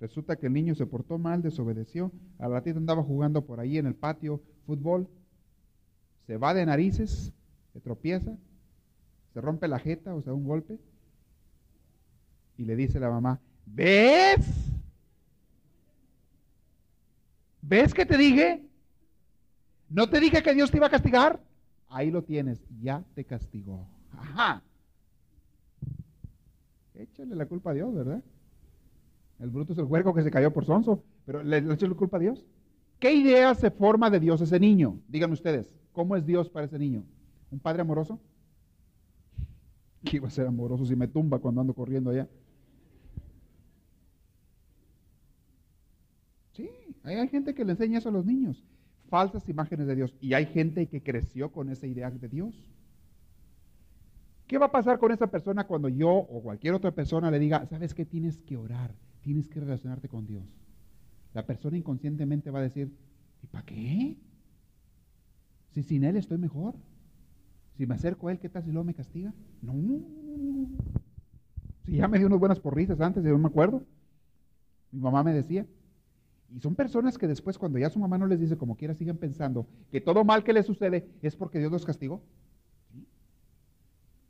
Resulta 0.03 0.35
que 0.35 0.47
el 0.47 0.53
niño 0.53 0.75
se 0.75 0.85
portó 0.85 1.17
mal, 1.17 1.41
desobedeció. 1.41 2.11
Al 2.37 2.51
ratito 2.51 2.77
andaba 2.77 3.03
jugando 3.03 3.45
por 3.45 3.59
ahí 3.59 3.77
en 3.77 3.85
el 3.85 3.95
patio 3.95 4.41
fútbol. 4.65 5.07
Se 6.27 6.37
va 6.37 6.53
de 6.53 6.65
narices, 6.65 7.33
se 7.71 7.79
tropieza 7.79 8.37
se 9.33 9.41
rompe 9.41 9.67
la 9.67 9.79
jeta, 9.79 10.13
o 10.13 10.21
sea, 10.21 10.33
un 10.33 10.45
golpe, 10.45 10.79
y 12.57 12.65
le 12.65 12.75
dice 12.75 12.99
la 12.99 13.09
mamá, 13.09 13.39
¿ves? 13.65 14.71
¿Ves 17.61 17.93
que 17.93 18.05
te 18.05 18.15
dije? 18.15 18.63
¿No 19.89 20.07
te 20.07 20.19
dije 20.19 20.43
que 20.43 20.53
Dios 20.53 20.69
te 20.69 20.77
iba 20.77 20.87
a 20.87 20.91
castigar? 20.91 21.41
Ahí 21.89 22.11
lo 22.11 22.23
tienes, 22.23 22.63
ya 22.79 23.03
te 23.15 23.25
castigó. 23.25 23.87
Ajá. 24.11 24.61
Échale 26.93 27.35
la 27.35 27.47
culpa 27.47 27.71
a 27.71 27.73
Dios, 27.73 27.93
¿verdad? 27.93 28.23
El 29.39 29.49
bruto 29.49 29.73
es 29.73 29.79
el 29.79 29.85
huerco 29.85 30.13
que 30.13 30.23
se 30.23 30.31
cayó 30.31 30.51
por 30.51 30.65
sonso, 30.65 31.03
pero 31.25 31.43
le, 31.43 31.61
le 31.61 31.75
la 31.75 31.95
culpa 31.95 32.17
a 32.17 32.19
Dios. 32.19 32.45
¿Qué 32.99 33.13
idea 33.13 33.53
se 33.55 33.71
forma 33.71 34.09
de 34.09 34.19
Dios 34.19 34.41
ese 34.41 34.59
niño? 34.59 34.99
Díganme 35.07 35.33
ustedes, 35.33 35.73
¿cómo 35.91 36.15
es 36.15 36.25
Dios 36.25 36.49
para 36.49 36.65
ese 36.65 36.79
niño? 36.79 37.03
¿Un 37.51 37.59
padre 37.59 37.81
amoroso? 37.81 38.19
¿Qué 40.03 40.17
iba 40.17 40.27
a 40.27 40.31
ser 40.31 40.47
amoroso 40.47 40.85
si 40.85 40.95
me 40.95 41.07
tumba 41.07 41.39
cuando 41.39 41.61
ando 41.61 41.73
corriendo 41.73 42.11
allá? 42.11 42.27
Sí, 46.53 46.69
hay 47.03 47.27
gente 47.27 47.53
que 47.53 47.65
le 47.65 47.71
enseña 47.71 47.99
eso 47.99 48.09
a 48.09 48.11
los 48.11 48.25
niños 48.25 48.63
falsas 49.13 49.47
imágenes 49.47 49.85
de 49.85 49.95
Dios. 49.95 50.15
Y 50.19 50.33
hay 50.33 50.47
gente 50.47 50.87
que 50.87 51.03
creció 51.03 51.51
con 51.51 51.69
esa 51.69 51.85
idea 51.85 52.09
de 52.09 52.27
Dios. 52.27 52.55
¿Qué 54.47 54.57
va 54.57 54.65
a 54.65 54.71
pasar 54.71 54.97
con 54.97 55.11
esa 55.11 55.27
persona 55.27 55.67
cuando 55.67 55.87
yo 55.87 56.09
o 56.09 56.41
cualquier 56.41 56.73
otra 56.73 56.89
persona 56.89 57.29
le 57.29 57.37
diga, 57.37 57.63
sabes 57.67 57.93
que 57.93 58.05
tienes 58.05 58.39
que 58.39 58.57
orar, 58.57 58.95
tienes 59.23 59.47
que 59.47 59.59
relacionarte 59.59 60.07
con 60.07 60.27
Dios? 60.27 60.43
La 61.33 61.45
persona 61.45 61.77
inconscientemente 61.77 62.51
va 62.51 62.59
a 62.59 62.63
decir, 62.63 62.91
¿y 63.41 63.47
para 63.47 63.65
qué? 63.65 64.17
Si 65.71 65.81
sin 65.81 66.03
Él 66.03 66.17
estoy 66.17 66.37
mejor. 66.37 66.75
Si 67.77 67.87
me 67.87 67.95
acerco 67.95 68.27
a 68.27 68.31
Él, 68.31 68.39
¿qué 68.39 68.49
tal 68.49 68.63
si 68.63 68.71
luego 68.71 68.85
me 68.85 68.93
castiga? 68.93 69.33
No. 69.61 69.73
Si 71.85 71.97
ya 71.97 72.07
me 72.07 72.19
dio 72.19 72.27
unas 72.27 72.39
buenas 72.39 72.59
porritas 72.59 73.01
antes, 73.01 73.23
yo 73.23 73.31
no 73.31 73.39
me 73.39 73.47
acuerdo. 73.47 73.83
Mi 74.91 74.99
mamá 74.99 75.23
me 75.23 75.33
decía, 75.33 75.65
y 76.55 76.59
son 76.59 76.75
personas 76.75 77.17
que 77.17 77.27
después, 77.27 77.57
cuando 77.57 77.79
ya 77.79 77.89
su 77.89 77.99
mamá 77.99 78.17
no 78.19 78.27
les 78.27 78.39
dice 78.39 78.57
como 78.57 78.75
quiera, 78.75 78.93
siguen 78.93 79.17
pensando 79.17 79.65
que 79.91 80.01
todo 80.01 80.23
mal 80.23 80.43
que 80.43 80.53
les 80.53 80.67
sucede 80.67 81.09
es 81.23 81.35
porque 81.35 81.57
Dios 81.57 81.71
los 81.71 81.85
castigó. 81.85 82.21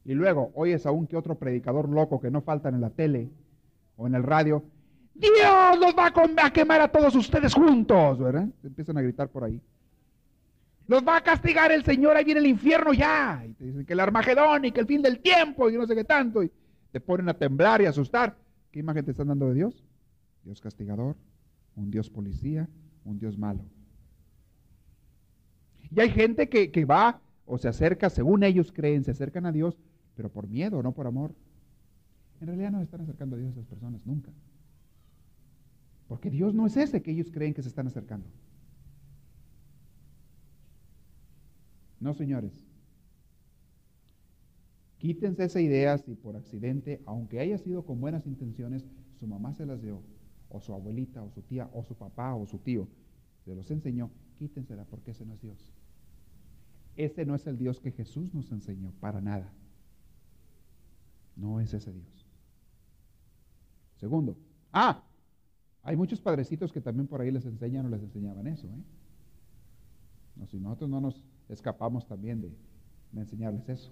Y 0.05 0.13
luego 0.13 0.51
oyes 0.55 0.85
a 0.85 0.91
un 0.91 1.07
que 1.07 1.17
otro 1.17 1.37
predicador 1.37 1.89
loco 1.89 2.21
que 2.21 2.31
no 2.31 2.41
faltan 2.41 2.75
en 2.75 2.81
la 2.81 2.91
tele 2.91 3.29
o 3.97 4.07
en 4.07 4.15
el 4.15 4.23
radio. 4.23 4.63
Dios 5.13 5.79
los 5.79 5.93
va 5.95 6.11
a 6.43 6.51
quemar 6.51 6.81
a 6.81 6.87
todos 6.87 7.15
ustedes 7.15 7.53
juntos, 7.53 8.19
¿verdad? 8.19 8.47
empiezan 8.63 8.97
a 8.97 9.01
gritar 9.01 9.29
por 9.29 9.43
ahí. 9.43 9.61
Los 10.87 11.05
va 11.07 11.17
a 11.17 11.21
castigar 11.21 11.71
el 11.71 11.83
Señor, 11.83 12.17
ahí 12.17 12.25
viene 12.25 12.41
el 12.41 12.47
infierno 12.47 12.93
ya. 12.93 13.43
Y 13.47 13.53
te 13.53 13.65
dicen 13.65 13.85
que 13.85 13.93
el 13.93 13.99
Armagedón 13.99 14.65
y 14.65 14.71
que 14.71 14.81
el 14.81 14.87
fin 14.87 15.01
del 15.01 15.19
tiempo 15.19 15.69
y 15.69 15.77
no 15.77 15.85
sé 15.85 15.95
qué 15.95 16.03
tanto. 16.03 16.43
Y 16.43 16.51
te 16.91 16.99
ponen 16.99 17.29
a 17.29 17.33
temblar 17.33 17.81
y 17.81 17.85
a 17.85 17.89
asustar. 17.89 18.35
¿Qué 18.71 18.79
imagen 18.79 19.05
te 19.05 19.11
están 19.11 19.27
dando 19.27 19.47
de 19.47 19.53
Dios? 19.53 19.83
Dios 20.43 20.59
castigador 20.59 21.15
un 21.75 21.91
Dios 21.91 22.09
policía, 22.09 22.69
un 23.05 23.19
Dios 23.19 23.37
malo. 23.37 23.63
Y 25.91 25.99
hay 25.99 26.09
gente 26.09 26.49
que, 26.49 26.85
va 26.85 27.21
o 27.45 27.57
se 27.57 27.67
acerca, 27.67 28.09
según 28.09 28.43
ellos 28.43 28.71
creen, 28.71 29.03
se 29.03 29.11
acercan 29.11 29.45
a 29.45 29.51
Dios, 29.51 29.77
pero 30.15 30.29
por 30.29 30.47
miedo, 30.47 30.81
no 30.81 30.91
por 30.91 31.07
amor. 31.07 31.33
En 32.41 32.47
realidad 32.47 32.71
no 32.71 32.79
se 32.79 32.85
están 32.85 33.01
acercando 33.01 33.35
a 33.35 33.39
Dios 33.39 33.51
esas 33.51 33.65
personas, 33.65 34.01
nunca. 34.05 34.31
Porque 36.13 36.29
Dios 36.29 36.53
no 36.53 36.67
es 36.67 36.77
ese 36.77 37.01
que 37.01 37.09
ellos 37.09 37.31
creen 37.31 37.55
que 37.55 37.63
se 37.63 37.69
están 37.69 37.87
acercando. 37.87 38.27
No, 41.99 42.13
señores. 42.13 42.53
Quítense 44.99 45.43
esa 45.43 45.59
idea 45.59 45.97
si 45.97 46.13
por 46.13 46.35
accidente, 46.35 47.01
aunque 47.07 47.39
haya 47.39 47.57
sido 47.57 47.83
con 47.83 47.99
buenas 47.99 48.27
intenciones, 48.27 48.85
su 49.19 49.25
mamá 49.25 49.55
se 49.55 49.65
las 49.65 49.81
dio 49.81 50.03
o 50.49 50.61
su 50.61 50.75
abuelita, 50.75 51.23
o 51.23 51.31
su 51.31 51.41
tía, 51.41 51.67
o 51.73 51.83
su 51.83 51.95
papá, 51.95 52.35
o 52.35 52.45
su 52.45 52.59
tío, 52.59 52.87
se 53.43 53.55
los 53.55 53.71
enseñó, 53.71 54.11
quítensela 54.37 54.85
porque 54.85 55.09
ese 55.09 55.25
no 55.25 55.33
es 55.33 55.41
Dios. 55.41 55.73
Ese 56.95 57.25
no 57.25 57.33
es 57.33 57.47
el 57.47 57.57
Dios 57.57 57.79
que 57.79 57.91
Jesús 57.91 58.31
nos 58.35 58.51
enseñó, 58.51 58.91
para 58.99 59.19
nada. 59.19 59.51
No 61.35 61.59
es 61.59 61.73
ese 61.73 61.91
Dios. 61.91 62.27
Segundo, 63.95 64.37
ah, 64.71 65.03
hay 65.83 65.95
muchos 65.95 66.21
padrecitos 66.21 66.71
que 66.71 66.81
también 66.81 67.07
por 67.07 67.21
ahí 67.21 67.31
les 67.31 67.45
enseñan 67.45 67.85
o 67.85 67.89
les 67.89 68.01
enseñaban 68.01 68.47
eso. 68.47 68.67
¿eh? 68.67 68.83
No, 70.37 70.47
si 70.47 70.59
nosotros 70.59 70.89
no 70.89 71.01
nos 71.01 71.23
escapamos 71.49 72.07
también 72.07 72.41
de, 72.41 72.51
de 73.11 73.21
enseñarles 73.21 73.67
eso. 73.67 73.91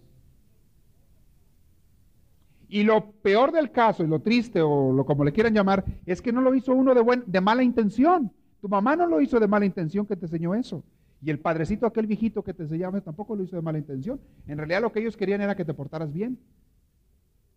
Y 2.69 2.83
lo 2.83 3.11
peor 3.11 3.51
del 3.51 3.69
caso, 3.71 4.01
y 4.01 4.07
lo 4.07 4.21
triste, 4.21 4.61
o 4.61 4.93
lo 4.93 5.05
como 5.05 5.25
le 5.25 5.33
quieran 5.33 5.53
llamar, 5.53 5.83
es 6.05 6.21
que 6.21 6.31
no 6.31 6.39
lo 6.39 6.55
hizo 6.55 6.73
uno 6.73 6.95
de, 6.95 7.01
buen, 7.01 7.23
de 7.27 7.41
mala 7.41 7.63
intención. 7.63 8.31
Tu 8.61 8.69
mamá 8.69 8.95
no 8.95 9.05
lo 9.07 9.19
hizo 9.19 9.41
de 9.41 9.47
mala 9.47 9.65
intención 9.65 10.05
que 10.05 10.15
te 10.15 10.25
enseñó 10.25 10.55
eso. 10.55 10.81
Y 11.21 11.29
el 11.29 11.39
padrecito, 11.39 11.85
aquel 11.85 12.07
viejito 12.07 12.41
que 12.43 12.53
te 12.53 12.63
enseñaba, 12.63 13.01
tampoco 13.01 13.35
lo 13.35 13.43
hizo 13.43 13.57
de 13.57 13.61
mala 13.61 13.77
intención. 13.77 14.21
En 14.47 14.57
realidad 14.57 14.81
lo 14.81 14.93
que 14.93 15.01
ellos 15.01 15.17
querían 15.17 15.41
era 15.41 15.55
que 15.55 15.65
te 15.65 15.73
portaras 15.73 16.13
bien. 16.13 16.39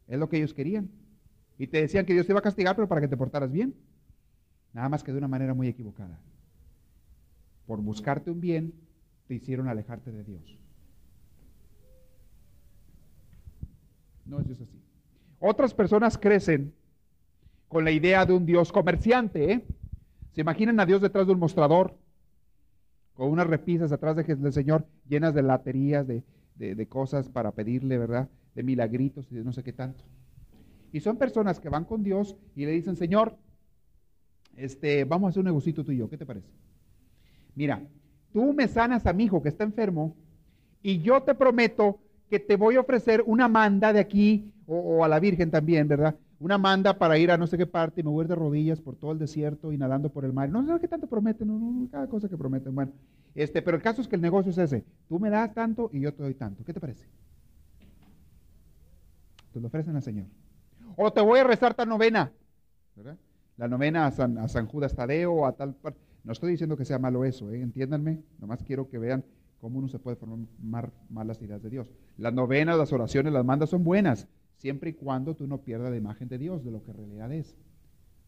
Es 0.09 0.19
lo 0.19 0.29
que 0.29 0.39
ellos 0.39 0.53
querían. 0.53 0.91
Y 1.59 1.69
te 1.69 1.81
decían 1.81 2.05
que 2.05 2.13
Dios 2.13 2.27
te 2.27 2.33
iba 2.33 2.41
a 2.41 2.43
castigar, 2.43 2.75
pero 2.75 2.89
para 2.89 3.01
que 3.01 3.09
te 3.09 3.17
portaras 3.17 3.53
bien. 3.53 3.73
Nada 4.75 4.89
más 4.89 5.03
que 5.03 5.13
de 5.13 5.19
una 5.19 5.29
manera 5.29 5.55
muy 5.55 5.69
equivocada. 5.69 6.19
Por 7.67 7.81
buscarte 7.81 8.31
un 8.31 8.41
bien, 8.41 8.75
te 9.27 9.35
hicieron 9.35 9.69
alejarte 9.69 10.11
de 10.11 10.25
Dios. 10.25 10.59
No 14.27 14.41
es 14.41 14.47
Dios 14.47 14.61
así. 14.61 14.83
Otras 15.39 15.73
personas 15.75 16.19
crecen 16.19 16.75
con 17.69 17.85
la 17.85 17.93
idea 17.93 18.27
de 18.27 18.33
un 18.33 18.45
Dios 18.45 18.73
comerciante. 18.73 19.53
¿eh? 19.53 19.65
Se 20.33 20.41
imaginan 20.41 20.81
a 20.81 20.87
Dios 20.87 21.01
detrás 21.01 21.27
de 21.27 21.33
un 21.33 21.39
mostrador, 21.39 21.97
con 23.15 23.31
unas 23.31 23.47
repisas 23.47 23.93
atrás 23.93 24.17
del 24.17 24.53
Señor 24.53 24.87
llenas 25.09 25.35
de 25.35 25.43
laterías, 25.43 26.07
de, 26.07 26.25
de, 26.57 26.89
cosas 26.89 27.29
para 27.29 27.53
pedirle, 27.53 27.97
¿verdad? 27.97 28.29
De 28.55 28.65
milagritos 28.65 29.31
y 29.31 29.37
de 29.37 29.45
no 29.45 29.53
sé 29.53 29.63
qué 29.63 29.73
tanto. 29.73 30.03
Y 30.93 31.01
son 31.01 31.17
personas 31.17 31.61
que 31.61 31.69
van 31.69 31.85
con 31.85 32.03
Dios 32.03 32.37
y 32.57 32.65
le 32.65 32.73
dicen, 32.73 32.97
Señor, 32.97 33.37
este, 34.57 35.05
vamos 35.05 35.29
a 35.29 35.31
hacer 35.31 35.41
un 35.41 35.47
negocito 35.47 35.85
tú 35.85 35.93
y 35.93 35.99
yo, 35.99 36.09
¿qué 36.09 36.17
te 36.17 36.27
parece? 36.27 36.49
Mira, 37.55 37.83
tú 38.33 38.53
me 38.53 38.69
sanas 38.69 39.07
a 39.07 39.13
mi 39.13 39.25
hijo 39.25 39.43
que 39.43 39.49
está 39.49 39.65
enfermo 39.65 40.17
y 40.83 41.01
yo 41.01 41.23
te 41.23 41.35
prometo 41.35 41.99
que 42.29 42.41
te 42.41 42.57
voy 42.57 42.77
a 42.77 42.81
ofrecer 42.81 43.23
una 43.27 43.49
manda 43.49 43.93
de 43.93 44.01
aquí 44.01 44.53
o, 44.67 45.05
a 45.05 45.09
la 45.09 45.21
Virgen 45.21 45.51
también, 45.51 45.89
¿verdad? 45.89 46.17
Una 46.41 46.59
manda 46.59 46.99
para 46.99 47.17
ir 47.17 47.31
a 47.31 47.39
no 47.39 47.47
sé 47.47 47.57
qué 47.57 47.67
parte 47.67 48.01
y 48.01 48.05
me 48.05 48.11
voy 48.11 48.27
de 48.27 48.35
rodillas 48.35 48.81
por 48.81 48.97
todo 48.97 49.13
el 49.13 49.19
desierto 49.19 49.73
y 49.73 49.79
nadando 49.79 50.11
por 50.11 50.25
el 50.25 50.33
mar. 50.33 50.49
No 50.49 50.67
sé 50.67 50.81
qué 50.81 50.89
tanto 50.89 51.07
prometen, 51.07 51.49
no, 51.49 51.89
cada 51.91 52.09
cosa 52.09 52.29
que 52.29 52.37
prometen. 52.37 52.75
Bueno, 52.75 52.93
este, 53.35 53.63
pero 53.63 53.77
el 53.77 53.83
caso 53.83 54.03
es 54.03 54.09
que 54.09 54.17
el 54.17 54.23
negocio 54.23 54.51
es 54.51 54.59
ese. 54.59 54.85
Tú 55.09 55.19
me 55.19 55.31
das 55.31 55.55
tanto 55.55 55.91
y 55.93 56.01
yo 56.01 56.13
te 56.13 56.23
doy 56.23 56.35
tanto. 56.35 56.65
¿Qué 56.65 56.73
te 56.73 56.81
parece? 56.81 57.07
Te 59.53 59.61
lo 59.61 59.69
ofrecen 59.69 59.95
al 59.97 60.03
Señor. 60.03 60.27
O 60.97 61.13
te 61.13 61.21
voy 61.21 61.39
a 61.39 61.45
rezar 61.45 61.75
tal 61.75 61.89
novena, 61.89 62.33
¿verdad? 62.97 63.17
La 63.57 63.69
novena 63.69 64.07
a 64.07 64.11
San, 64.11 64.39
a 64.39 64.49
San 64.49 64.67
Judas 64.67 64.95
Tadeo, 64.95 65.47
a 65.47 65.53
tal 65.53 65.77
No 66.25 66.33
estoy 66.33 66.53
diciendo 66.53 66.77
que 66.77 66.85
sea 66.85 66.99
malo 66.99 67.25
eso, 67.25 67.51
¿eh? 67.51 67.61
entiéndanme. 67.61 68.23
Nomás 68.39 68.63
quiero 68.63 68.89
que 68.89 68.99
vean 68.99 69.25
cómo 69.61 69.79
uno 69.79 69.89
se 69.89 69.99
puede 69.99 70.17
formar 70.17 70.93
malas 71.09 71.41
ideas 71.41 71.63
de 71.63 71.71
Dios. 71.71 71.91
Las 72.17 72.35
novenas, 72.35 72.77
las 72.77 72.93
oraciones, 72.93 73.33
las 73.33 73.45
mandas 73.45 73.71
son 73.71 73.85
buenas 73.85 74.29
siempre 74.57 74.91
y 74.91 74.93
cuando 74.95 75.35
tú 75.35 75.47
no 75.47 75.63
pierdas 75.63 75.91
la 75.91 75.97
imagen 75.97 76.29
de 76.29 76.39
Dios, 76.39 76.65
de 76.65 76.71
lo 76.71 76.83
que 76.83 76.91
en 76.91 76.97
realidad 76.97 77.33
es. 77.33 77.57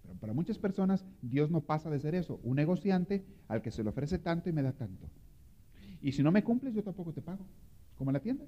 Pero 0.02 0.14
para 0.18 0.32
muchas 0.32 0.58
personas 0.58 1.04
Dios 1.22 1.50
no 1.50 1.60
pasa 1.60 1.90
de 1.90 1.98
ser 1.98 2.14
eso, 2.14 2.40
un 2.42 2.56
negociante 2.56 3.24
al 3.48 3.62
que 3.62 3.70
se 3.70 3.82
le 3.82 3.90
ofrece 3.90 4.18
tanto 4.18 4.48
y 4.48 4.52
me 4.52 4.62
da 4.62 4.72
tanto. 4.72 5.08
Y 6.00 6.12
si 6.12 6.22
no 6.22 6.30
me 6.30 6.44
cumples, 6.44 6.74
yo 6.74 6.82
tampoco 6.82 7.12
te 7.12 7.22
pago, 7.22 7.44
como 7.96 8.10
en 8.10 8.14
la 8.14 8.20
tienda. 8.20 8.44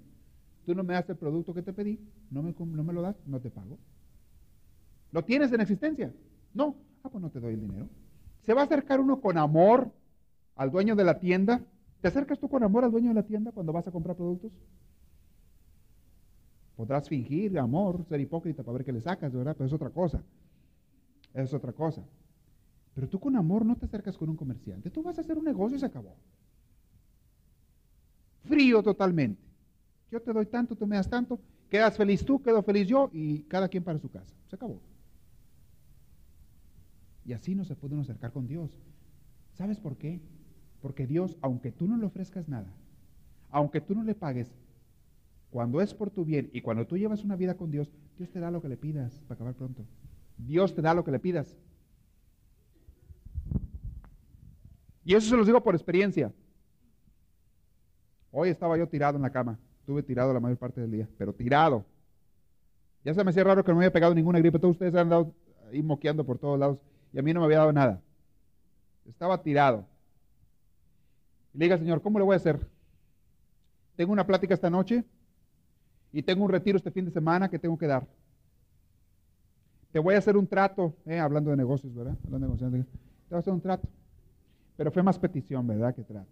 Tú 0.65 0.75
no 0.75 0.85
me 0.85 0.95
das 0.95 1.09
el 1.09 1.17
producto 1.17 1.55
que 1.55 1.63
te 1.63 1.73
pedí, 1.73 1.99
no 2.31 2.43
me, 2.43 2.55
no 2.59 2.85
me 2.85 2.93
lo 2.93 3.03
das, 3.03 3.17
no 3.27 3.41
te 3.41 3.51
pago. 3.51 3.79
¿Lo 5.11 5.25
tienes 5.25 5.51
en 5.53 5.63
existencia? 5.63 6.13
No. 6.55 6.77
Ah, 7.03 7.09
pues 7.11 7.23
no 7.23 7.31
te 7.31 7.41
doy 7.41 7.55
el 7.55 7.61
dinero. 7.61 7.89
¿Se 8.43 8.55
va 8.55 8.63
a 8.63 8.65
acercar 8.65 9.01
uno 9.01 9.21
con 9.21 9.39
amor 9.39 9.91
al 10.57 10.71
dueño 10.71 10.97
de 10.97 11.05
la 11.05 11.19
tienda? 11.19 11.61
¿Te 12.01 12.09
acercas 12.09 12.39
tú 12.39 12.49
con 12.49 12.63
amor 12.63 12.85
al 12.85 12.91
dueño 12.91 13.09
de 13.09 13.15
la 13.15 13.23
tienda 13.25 13.53
cuando 13.53 13.73
vas 13.73 13.87
a 13.87 13.91
comprar 13.91 14.17
productos? 14.17 14.53
Podrás 16.77 17.09
fingir 17.09 17.59
amor, 17.59 18.05
ser 18.05 18.21
hipócrita 18.21 18.63
para 18.63 18.79
ver 18.79 18.85
qué 18.85 18.93
le 18.93 19.01
sacas, 19.01 19.33
¿verdad? 19.33 19.55
Pero 19.57 19.67
es 19.67 19.73
otra 19.73 19.91
cosa. 19.91 20.23
Es 21.35 21.53
otra 21.53 21.73
cosa. 21.73 22.05
Pero 22.95 23.09
tú 23.09 23.19
con 23.19 23.37
amor 23.37 23.65
no 23.65 23.77
te 23.77 23.87
acercas 23.87 24.17
con 24.17 24.29
un 24.29 24.37
comerciante. 24.37 24.91
Tú 24.91 25.03
vas 25.03 25.19
a 25.19 25.21
hacer 25.21 25.37
un 25.39 25.45
negocio 25.45 25.77
y 25.77 25.81
se 25.81 25.87
acabó. 25.87 26.15
Frío 28.45 28.83
totalmente. 28.83 29.43
Yo 30.11 30.23
te 30.23 30.33
doy 30.33 30.47
tanto, 30.47 30.75
tú 30.75 30.87
me 30.87 30.97
das 30.97 31.09
tanto. 31.09 31.39
Quedas 31.69 31.97
feliz 31.97 32.25
tú, 32.25 32.41
quedo 32.43 32.63
feliz 32.63 32.87
yo 32.87 33.11
y 33.13 33.43
cada 33.43 33.69
quien 33.69 33.85
para 33.85 33.99
su 33.99 34.09
casa. 34.11 34.35
Se 34.49 34.57
acabó. 34.57 34.81
Y 37.29 37.35
así 37.35 37.55
no 37.55 37.67
se 37.67 37.77
puede 37.77 37.93
uno 37.93 38.05
acercar 38.05 38.33
con 38.33 38.47
Dios. 38.47 38.71
¿Sabes 39.53 39.79
por 39.79 39.99
qué? 39.99 40.23
Porque 40.81 41.07
Dios, 41.07 41.37
aunque 41.43 41.71
tú 41.71 41.87
no 41.87 41.99
le 41.99 42.07
ofrezcas 42.07 42.49
nada, 42.49 42.73
aunque 43.51 43.83
tú 43.83 43.95
no 43.95 44.03
le 44.03 44.15
pagues, 44.15 44.51
cuando 45.51 45.83
es 45.83 45.93
por 45.93 46.09
tu 46.09 46.25
bien 46.25 46.49
y 46.55 46.63
cuando 46.63 46.87
tú 46.87 46.97
llevas 46.97 47.25
una 47.25 47.37
vida 47.37 47.55
con 47.55 47.71
Dios, 47.71 47.93
Dios 48.17 48.31
te 48.31 48.41
da 48.41 48.51
lo 48.51 48.63
que 48.63 48.71
le 48.71 48.79
pidas 48.79 49.21
para 49.29 49.35
acabar 49.35 49.53
pronto. 49.53 49.85
Dios 50.39 50.75
te 50.75 50.81
da 50.81 50.95
lo 50.95 51.05
que 51.05 51.11
le 51.11 51.19
pidas. 51.19 51.55
Y 55.05 55.15
eso 55.15 55.29
se 55.29 55.37
los 55.37 55.47
digo 55.47 55.63
por 55.63 55.75
experiencia. 55.75 56.33
Hoy 58.31 58.49
estaba 58.49 58.79
yo 58.79 58.89
tirado 58.89 59.17
en 59.17 59.23
la 59.23 59.31
cama. 59.31 59.59
Estuve 59.81 60.03
tirado 60.03 60.33
la 60.33 60.41
mayor 60.41 60.57
parte 60.57 60.81
del 60.81 60.93
día, 60.93 61.09
pero 61.19 61.35
tirado. 61.35 61.85
Ya 63.05 63.13
se 63.13 63.23
me 63.23 63.33
hacía 63.33 63.45
raro 63.45 63.63
que 63.63 63.71
no 63.71 63.77
me 63.77 63.85
había 63.85 63.93
pegado 63.93 64.15
ninguna 64.15 64.39
gripe. 64.39 64.59
Todos 64.59 64.77
ustedes 64.77 64.95
han 64.95 65.01
andado 65.01 65.35
ahí 65.71 65.83
moqueando 65.83 66.25
por 66.25 66.39
todos 66.39 66.59
lados 66.59 66.79
y 67.13 67.19
a 67.19 67.23
mí 67.23 67.33
no 67.33 67.41
me 67.41 67.47
había 67.47 67.59
dado 67.59 67.73
nada. 67.73 68.01
Estaba 69.09 69.43
tirado. 69.43 69.87
Y 71.55 71.59
le 71.59 71.65
diga, 71.65 71.79
Señor, 71.79 72.03
¿cómo 72.03 72.19
le 72.19 72.25
voy 72.25 72.35
a 72.35 72.37
hacer? 72.37 72.61
Tengo 73.97 74.13
una 74.13 74.27
plática 74.27 74.55
esta 74.55 74.71
noche 74.71 75.05
y 76.13 76.23
tengo 76.23 76.45
un 76.45 76.51
retiro 76.51 76.77
este 76.77 76.91
fin 76.91 77.05
de 77.05 77.11
semana 77.11 77.49
que 77.49 77.59
tengo 77.59 77.77
que 77.79 77.87
dar. 77.87 78.07
Te 79.93 79.99
voy 79.99 80.15
a 80.15 80.19
hacer 80.19 80.37
un 80.37 80.47
trato, 80.47 80.95
eh, 81.07 81.19
hablando 81.19 81.51
de 81.51 81.57
negocios, 81.57 81.95
¿verdad? 81.95 82.15
Hablando 82.25 82.47
de 82.47 82.53
negocios, 82.53 82.71
te 82.71 83.35
voy 83.35 83.37
a 83.37 83.39
hacer 83.39 83.53
un 83.53 83.61
trato. 83.61 83.89
Pero 84.77 84.93
fue 84.93 85.03
más 85.03 85.19
petición, 85.19 85.67
¿verdad? 85.67 85.95
Que 85.95 86.05
trato. 86.05 86.29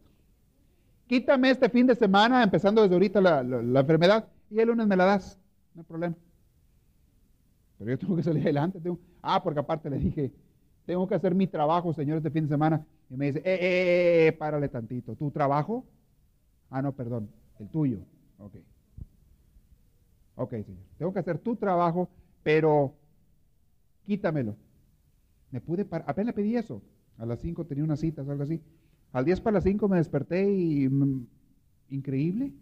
Quítame 1.07 1.51
este 1.51 1.68
fin 1.68 1.87
de 1.87 1.95
semana, 1.95 2.43
empezando 2.43 2.83
desde 2.83 2.95
ahorita 2.95 3.20
la, 3.20 3.43
la 3.43 3.81
enfermedad, 3.81 4.29
y 4.51 4.61
el 4.61 4.68
lunes 4.68 4.87
me 4.87 4.97
la 4.97 5.05
das. 5.07 5.39
No 5.74 5.81
hay 5.81 5.87
problema. 5.87 6.14
Pero 7.79 7.91
yo 7.91 7.99
tengo 7.99 8.16
que 8.16 8.22
salir 8.22 8.43
adelante. 8.43 8.81
Tengo... 8.81 8.99
Ah, 9.22 9.43
porque 9.43 9.61
aparte 9.61 9.91
le 9.91 9.99
dije, 9.99 10.33
tengo 10.87 11.07
que 11.09 11.16
hacer 11.16 11.34
mi 11.34 11.47
trabajo, 11.49 11.93
Señor, 11.93 12.18
este 12.18 12.30
fin 12.30 12.45
de 12.45 12.49
semana. 12.49 12.87
Y 13.11 13.16
me 13.16 13.26
dice, 13.26 13.41
eh, 13.41 13.43
eh, 13.45 13.59
eh, 13.61 14.26
eh, 14.28 14.32
párale 14.32 14.68
tantito. 14.68 15.16
¿Tu 15.16 15.30
trabajo? 15.30 15.84
Ah, 16.70 16.80
no, 16.80 16.93
perdón, 16.93 17.28
el 17.59 17.68
tuyo. 17.68 17.99
Ok. 18.39 18.55
Ok, 20.37 20.51
Señor. 20.51 20.84
Tengo 20.97 21.12
que 21.12 21.18
hacer 21.18 21.39
tu 21.39 21.57
trabajo, 21.57 22.09
pero 22.43 22.95
quítamelo. 24.05 24.57
Me 25.51 25.61
pude 25.61 25.84
parar. 25.84 26.09
Apenas 26.09 26.34
pedí 26.34 26.57
eso. 26.57 26.82
A 27.18 27.26
las 27.26 27.41
5 27.41 27.64
tenía 27.64 27.84
una 27.84 27.97
cita, 27.97 28.22
algo 28.22 28.43
así. 28.43 28.61
Al 29.12 29.24
10 29.24 29.41
para 29.41 29.55
las 29.55 29.64
5 29.64 29.89
me 29.89 29.97
desperté 29.97 30.53
y 30.53 30.89
mm, 30.89 31.26
increíble. 31.91 32.53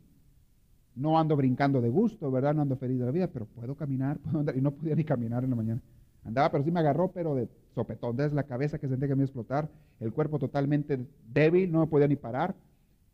No 0.94 1.18
ando 1.18 1.36
brincando 1.36 1.80
de 1.80 1.90
gusto, 1.90 2.30
¿verdad? 2.30 2.54
No 2.54 2.62
ando 2.62 2.76
feliz 2.76 2.98
de 2.98 3.04
la 3.04 3.10
vida, 3.10 3.26
pero 3.26 3.46
puedo 3.46 3.74
caminar, 3.74 4.18
puedo 4.22 4.38
andar, 4.38 4.56
y 4.56 4.60
no 4.60 4.70
podía 4.70 4.94
ni 4.94 5.04
caminar 5.04 5.44
en 5.44 5.50
la 5.50 5.56
mañana. 5.56 5.82
Andaba, 6.24 6.50
pero 6.50 6.64
sí 6.64 6.70
me 6.70 6.80
agarró, 6.80 7.10
pero 7.12 7.34
de 7.34 7.48
sopetón. 7.74 8.16
Desde 8.16 8.34
la 8.34 8.44
cabeza 8.44 8.78
que 8.78 8.88
sentía 8.88 9.08
que 9.08 9.14
me 9.14 9.22
a 9.22 9.26
explotar, 9.26 9.68
el 10.00 10.12
cuerpo 10.12 10.38
totalmente 10.38 10.98
débil, 11.28 11.70
no 11.70 11.80
me 11.80 11.86
podía 11.86 12.08
ni 12.08 12.16
parar. 12.16 12.54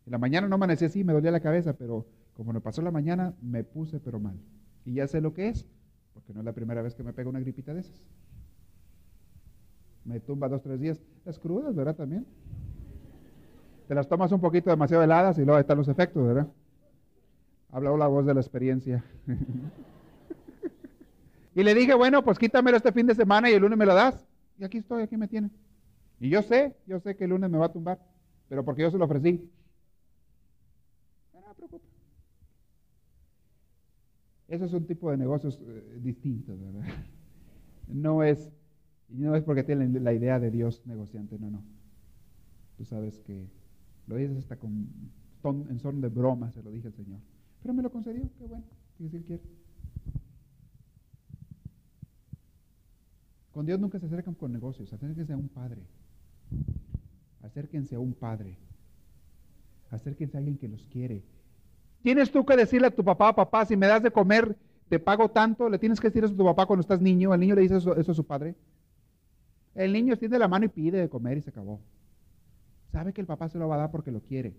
En 0.05 0.11
la 0.11 0.17
mañana 0.17 0.47
no 0.47 0.55
amanecí 0.55 0.85
así, 0.85 1.03
me 1.03 1.13
dolía 1.13 1.31
la 1.31 1.41
cabeza, 1.41 1.73
pero 1.73 2.05
como 2.35 2.53
me 2.53 2.61
pasó 2.61 2.81
la 2.81 2.91
mañana, 2.91 3.33
me 3.41 3.63
puse 3.63 3.99
pero 3.99 4.19
mal. 4.19 4.39
Y 4.85 4.93
ya 4.93 5.07
sé 5.07 5.21
lo 5.21 5.33
que 5.33 5.49
es, 5.49 5.67
porque 6.13 6.33
no 6.33 6.39
es 6.39 6.45
la 6.45 6.53
primera 6.53 6.81
vez 6.81 6.95
que 6.95 7.03
me 7.03 7.13
pega 7.13 7.29
una 7.29 7.39
gripita 7.39 7.73
de 7.73 7.81
esas. 7.81 8.01
Me 10.05 10.19
tumba 10.19 10.47
dos, 10.47 10.61
tres 10.63 10.79
días. 10.79 10.99
Las 11.25 11.37
crudas, 11.37 11.75
¿verdad? 11.75 11.95
También. 11.95 12.25
Te 13.87 13.93
las 13.93 14.07
tomas 14.07 14.31
un 14.31 14.39
poquito 14.39 14.69
demasiado 14.69 15.03
heladas 15.03 15.37
y 15.37 15.45
luego 15.45 15.59
están 15.59 15.77
los 15.77 15.87
efectos, 15.87 16.25
¿verdad? 16.25 16.47
Habló 17.71 17.97
la 17.97 18.07
voz 18.07 18.25
de 18.25 18.33
la 18.33 18.39
experiencia. 18.39 19.03
y 21.53 21.63
le 21.63 21.73
dije, 21.73 21.93
bueno, 21.93 22.23
pues 22.23 22.39
quítamelo 22.39 22.77
este 22.77 22.91
fin 22.91 23.07
de 23.07 23.15
semana 23.15 23.49
y 23.49 23.53
el 23.53 23.61
lunes 23.61 23.77
me 23.77 23.85
lo 23.85 23.93
das. 23.93 24.25
Y 24.57 24.63
aquí 24.63 24.77
estoy, 24.77 25.03
aquí 25.03 25.17
me 25.17 25.27
tienen. 25.27 25.51
Y 26.19 26.29
yo 26.29 26.41
sé, 26.41 26.75
yo 26.87 26.99
sé 26.99 27.15
que 27.15 27.25
el 27.25 27.31
lunes 27.31 27.49
me 27.49 27.57
va 27.57 27.65
a 27.65 27.71
tumbar, 27.73 27.99
pero 28.47 28.63
porque 28.63 28.83
yo 28.83 28.91
se 28.91 28.97
lo 28.97 29.05
ofrecí. 29.05 29.49
No, 31.33 31.41
no 31.41 31.53
preocupe. 31.55 31.85
Eso 34.47 34.65
es 34.65 34.73
un 34.73 34.85
tipo 34.85 35.11
de 35.11 35.17
negocios 35.17 35.59
eh, 35.61 35.99
distintos, 36.01 36.59
¿verdad? 36.59 36.83
No 37.87 38.23
es, 38.23 38.49
no 39.09 39.35
es 39.35 39.43
porque 39.43 39.63
tienen 39.63 40.01
la 40.01 40.13
idea 40.13 40.39
de 40.39 40.49
Dios 40.49 40.81
negociante, 40.85 41.37
no, 41.37 41.49
no. 41.49 41.61
Tú 42.77 42.85
sabes 42.85 43.19
que 43.19 43.49
lo 44.07 44.15
dices 44.15 44.37
hasta 44.37 44.55
con, 44.55 44.87
en 45.43 45.79
son 45.79 45.99
de 45.99 46.07
broma, 46.07 46.51
se 46.51 46.63
lo 46.63 46.71
dije 46.71 46.87
al 46.87 46.93
Señor. 46.93 47.19
Pero 47.61 47.73
me 47.73 47.83
lo 47.83 47.91
concedió, 47.91 48.29
qué 48.37 48.45
bueno, 48.45 48.63
si 48.97 49.17
Él 49.17 49.23
quiere. 49.23 49.41
Con 53.53 53.65
Dios 53.65 53.79
nunca 53.79 53.99
se 53.99 54.05
acercan 54.05 54.33
con 54.33 54.51
negocios, 54.51 54.91
acérquense 54.93 55.33
a 55.33 55.37
un 55.37 55.49
padre. 55.49 55.81
Acérquense 57.41 57.95
a 57.95 57.99
un 57.99 58.13
padre. 58.13 58.57
Acérquense 59.89 60.37
a 60.37 60.39
alguien 60.39 60.57
que 60.57 60.69
los 60.69 60.87
quiere. 60.87 61.23
Tienes 62.01 62.31
tú 62.31 62.45
que 62.45 62.55
decirle 62.55 62.87
a 62.87 62.91
tu 62.91 63.03
papá, 63.03 63.35
papá, 63.35 63.65
si 63.65 63.75
me 63.75 63.87
das 63.87 64.01
de 64.01 64.11
comer, 64.11 64.55
te 64.89 64.99
pago 64.99 65.29
tanto. 65.29 65.69
Le 65.69 65.79
tienes 65.79 65.99
que 65.99 66.07
decir 66.07 66.23
eso 66.23 66.33
a 66.33 66.37
tu 66.37 66.45
papá 66.45 66.65
cuando 66.65 66.81
estás 66.81 67.01
niño. 67.01 67.33
El 67.33 67.39
niño 67.41 67.55
le 67.55 67.61
dice 67.61 67.77
eso, 67.77 67.95
eso 67.95 68.11
a 68.11 68.15
su 68.15 68.25
padre. 68.25 68.55
El 69.75 69.93
niño 69.93 70.13
extiende 70.13 70.39
la 70.39 70.47
mano 70.47 70.65
y 70.65 70.69
pide 70.69 70.99
de 70.99 71.09
comer 71.09 71.37
y 71.37 71.41
se 71.41 71.49
acabó. 71.49 71.81
Sabe 72.91 73.13
que 73.13 73.21
el 73.21 73.27
papá 73.27 73.49
se 73.49 73.57
lo 73.57 73.67
va 73.67 73.75
a 73.75 73.79
dar 73.79 73.91
porque 73.91 74.11
lo 74.11 74.21
quiere. 74.21 74.55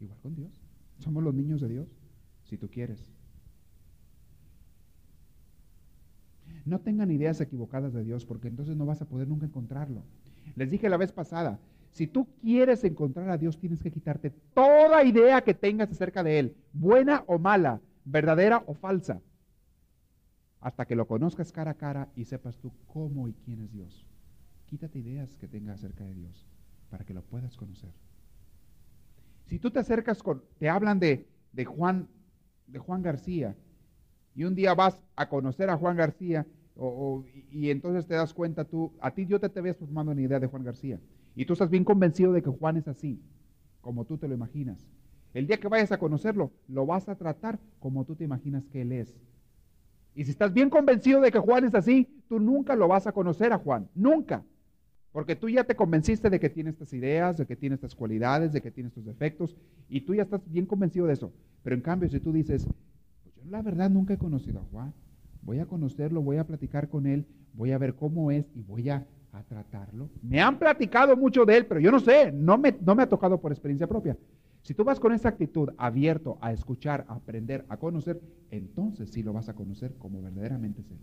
Igual 0.00 0.18
con 0.20 0.34
Dios. 0.34 0.50
Somos 0.98 1.22
los 1.22 1.34
niños 1.34 1.60
de 1.60 1.68
Dios, 1.68 1.88
si 2.44 2.56
tú 2.56 2.68
quieres. 2.68 3.10
No 6.66 6.80
tengan 6.80 7.12
ideas 7.12 7.40
equivocadas 7.40 7.94
de 7.94 8.02
Dios 8.02 8.26
porque 8.26 8.48
entonces 8.48 8.76
no 8.76 8.84
vas 8.84 9.00
a 9.00 9.08
poder 9.08 9.28
nunca 9.28 9.46
encontrarlo. 9.46 10.02
Les 10.56 10.68
dije 10.68 10.88
la 10.88 10.96
vez 10.96 11.12
pasada, 11.12 11.60
si 11.92 12.08
tú 12.08 12.26
quieres 12.42 12.82
encontrar 12.82 13.30
a 13.30 13.38
Dios 13.38 13.56
tienes 13.56 13.80
que 13.80 13.92
quitarte 13.92 14.30
toda 14.52 15.04
idea 15.04 15.42
que 15.42 15.54
tengas 15.54 15.90
acerca 15.90 16.24
de 16.24 16.40
Él, 16.40 16.56
buena 16.72 17.22
o 17.28 17.38
mala, 17.38 17.80
verdadera 18.04 18.64
o 18.66 18.74
falsa, 18.74 19.22
hasta 20.60 20.86
que 20.86 20.96
lo 20.96 21.06
conozcas 21.06 21.52
cara 21.52 21.70
a 21.70 21.74
cara 21.74 22.08
y 22.16 22.24
sepas 22.24 22.58
tú 22.58 22.72
cómo 22.88 23.28
y 23.28 23.32
quién 23.32 23.60
es 23.60 23.70
Dios. 23.70 24.04
Quítate 24.66 24.98
ideas 24.98 25.36
que 25.36 25.46
tengas 25.46 25.78
acerca 25.78 26.04
de 26.04 26.14
Dios 26.14 26.48
para 26.90 27.04
que 27.04 27.14
lo 27.14 27.22
puedas 27.22 27.56
conocer. 27.56 27.92
Si 29.44 29.60
tú 29.60 29.70
te 29.70 29.78
acercas 29.78 30.20
con, 30.20 30.42
te 30.58 30.68
hablan 30.68 30.98
de, 30.98 31.28
de 31.52 31.64
Juan, 31.64 32.08
de 32.66 32.80
Juan 32.80 33.02
García, 33.02 33.54
y 34.34 34.44
un 34.44 34.54
día 34.54 34.74
vas 34.74 35.00
a 35.16 35.28
conocer 35.28 35.70
a 35.70 35.78
Juan 35.78 35.96
García, 35.96 36.46
y, 37.50 37.70
entonces 37.70 38.06
te 38.06 38.14
das 38.14 38.34
cuenta 38.34 38.64
tú, 38.64 38.92
a 39.00 39.12
ti 39.12 39.26
yo 39.26 39.40
te, 39.40 39.48
te 39.48 39.60
ves 39.60 39.76
formando 39.76 40.12
una 40.12 40.20
idea 40.20 40.38
de 40.38 40.46
Juan 40.46 40.64
García, 40.64 41.00
y 41.34 41.44
tú 41.44 41.54
estás 41.54 41.70
bien 41.70 41.84
convencido 41.84 42.32
de 42.32 42.42
que 42.42 42.50
Juan 42.50 42.76
es 42.76 42.88
así, 42.88 43.20
como 43.80 44.04
tú 44.04 44.18
te 44.18 44.28
lo 44.28 44.34
imaginas. 44.34 44.86
El 45.32 45.46
día 45.46 45.58
que 45.58 45.68
vayas 45.68 45.92
a 45.92 45.98
conocerlo, 45.98 46.50
lo 46.68 46.86
vas 46.86 47.08
a 47.08 47.14
tratar 47.14 47.58
como 47.78 48.04
tú 48.04 48.14
te 48.14 48.24
imaginas 48.24 48.66
que 48.68 48.82
él 48.82 48.92
es. 48.92 49.14
Y 50.14 50.24
si 50.24 50.30
estás 50.30 50.52
bien 50.52 50.70
convencido 50.70 51.20
de 51.20 51.30
que 51.30 51.38
Juan 51.38 51.64
es 51.64 51.74
así, 51.74 52.08
tú 52.26 52.40
nunca 52.40 52.74
lo 52.74 52.88
vas 52.88 53.06
a 53.06 53.12
conocer 53.12 53.52
a 53.52 53.58
Juan, 53.58 53.88
nunca. 53.94 54.42
Porque 55.12 55.36
tú 55.36 55.48
ya 55.48 55.64
te 55.64 55.76
convenciste 55.76 56.30
de 56.30 56.40
que 56.40 56.48
tiene 56.48 56.70
estas 56.70 56.92
ideas, 56.92 57.36
de 57.36 57.46
que 57.46 57.54
tiene 57.54 57.74
estas 57.74 57.94
cualidades, 57.94 58.52
de 58.52 58.62
que 58.62 58.70
tiene 58.70 58.88
estos 58.88 59.04
defectos, 59.04 59.56
y 59.88 60.00
tú 60.00 60.14
ya 60.14 60.22
estás 60.22 60.40
bien 60.50 60.66
convencido 60.66 61.06
de 61.06 61.12
eso. 61.12 61.32
Pero 61.62 61.76
en 61.76 61.82
cambio, 61.82 62.08
si 62.08 62.18
tú 62.18 62.32
dices, 62.32 62.66
pues 63.22 63.34
yo 63.34 63.42
la 63.50 63.60
verdad 63.60 63.90
nunca 63.90 64.14
he 64.14 64.18
conocido 64.18 64.60
a 64.60 64.64
Juan, 64.64 64.94
voy 65.46 65.60
a 65.60 65.66
conocerlo, 65.66 66.20
voy 66.20 66.36
a 66.36 66.46
platicar 66.46 66.88
con 66.88 67.06
él, 67.06 67.24
voy 67.54 67.70
a 67.70 67.78
ver 67.78 67.94
cómo 67.94 68.30
es 68.30 68.44
y 68.54 68.62
voy 68.62 68.90
a, 68.90 69.06
tratarlo. 69.50 70.08
Me 70.22 70.40
han 70.40 70.58
platicado 70.58 71.14
mucho 71.14 71.44
de 71.44 71.58
él, 71.58 71.66
pero 71.66 71.78
yo 71.78 71.90
no 71.90 72.00
sé, 72.00 72.32
no 72.32 72.56
me, 72.56 72.74
no 72.80 72.94
me 72.94 73.02
ha 73.02 73.06
tocado 73.06 73.38
por 73.38 73.52
experiencia 73.52 73.86
propia. 73.86 74.16
Si 74.62 74.72
tú 74.72 74.82
vas 74.82 74.98
con 74.98 75.12
esa 75.12 75.28
actitud 75.28 75.68
abierto 75.76 76.38
a 76.40 76.52
escuchar, 76.52 77.04
a 77.06 77.16
aprender, 77.16 77.66
a 77.68 77.76
conocer, 77.76 78.18
entonces 78.50 79.10
sí 79.10 79.22
lo 79.22 79.34
vas 79.34 79.50
a 79.50 79.54
conocer 79.54 79.94
como 79.98 80.22
verdaderamente 80.22 80.80
es 80.80 80.90
él. 80.90 80.98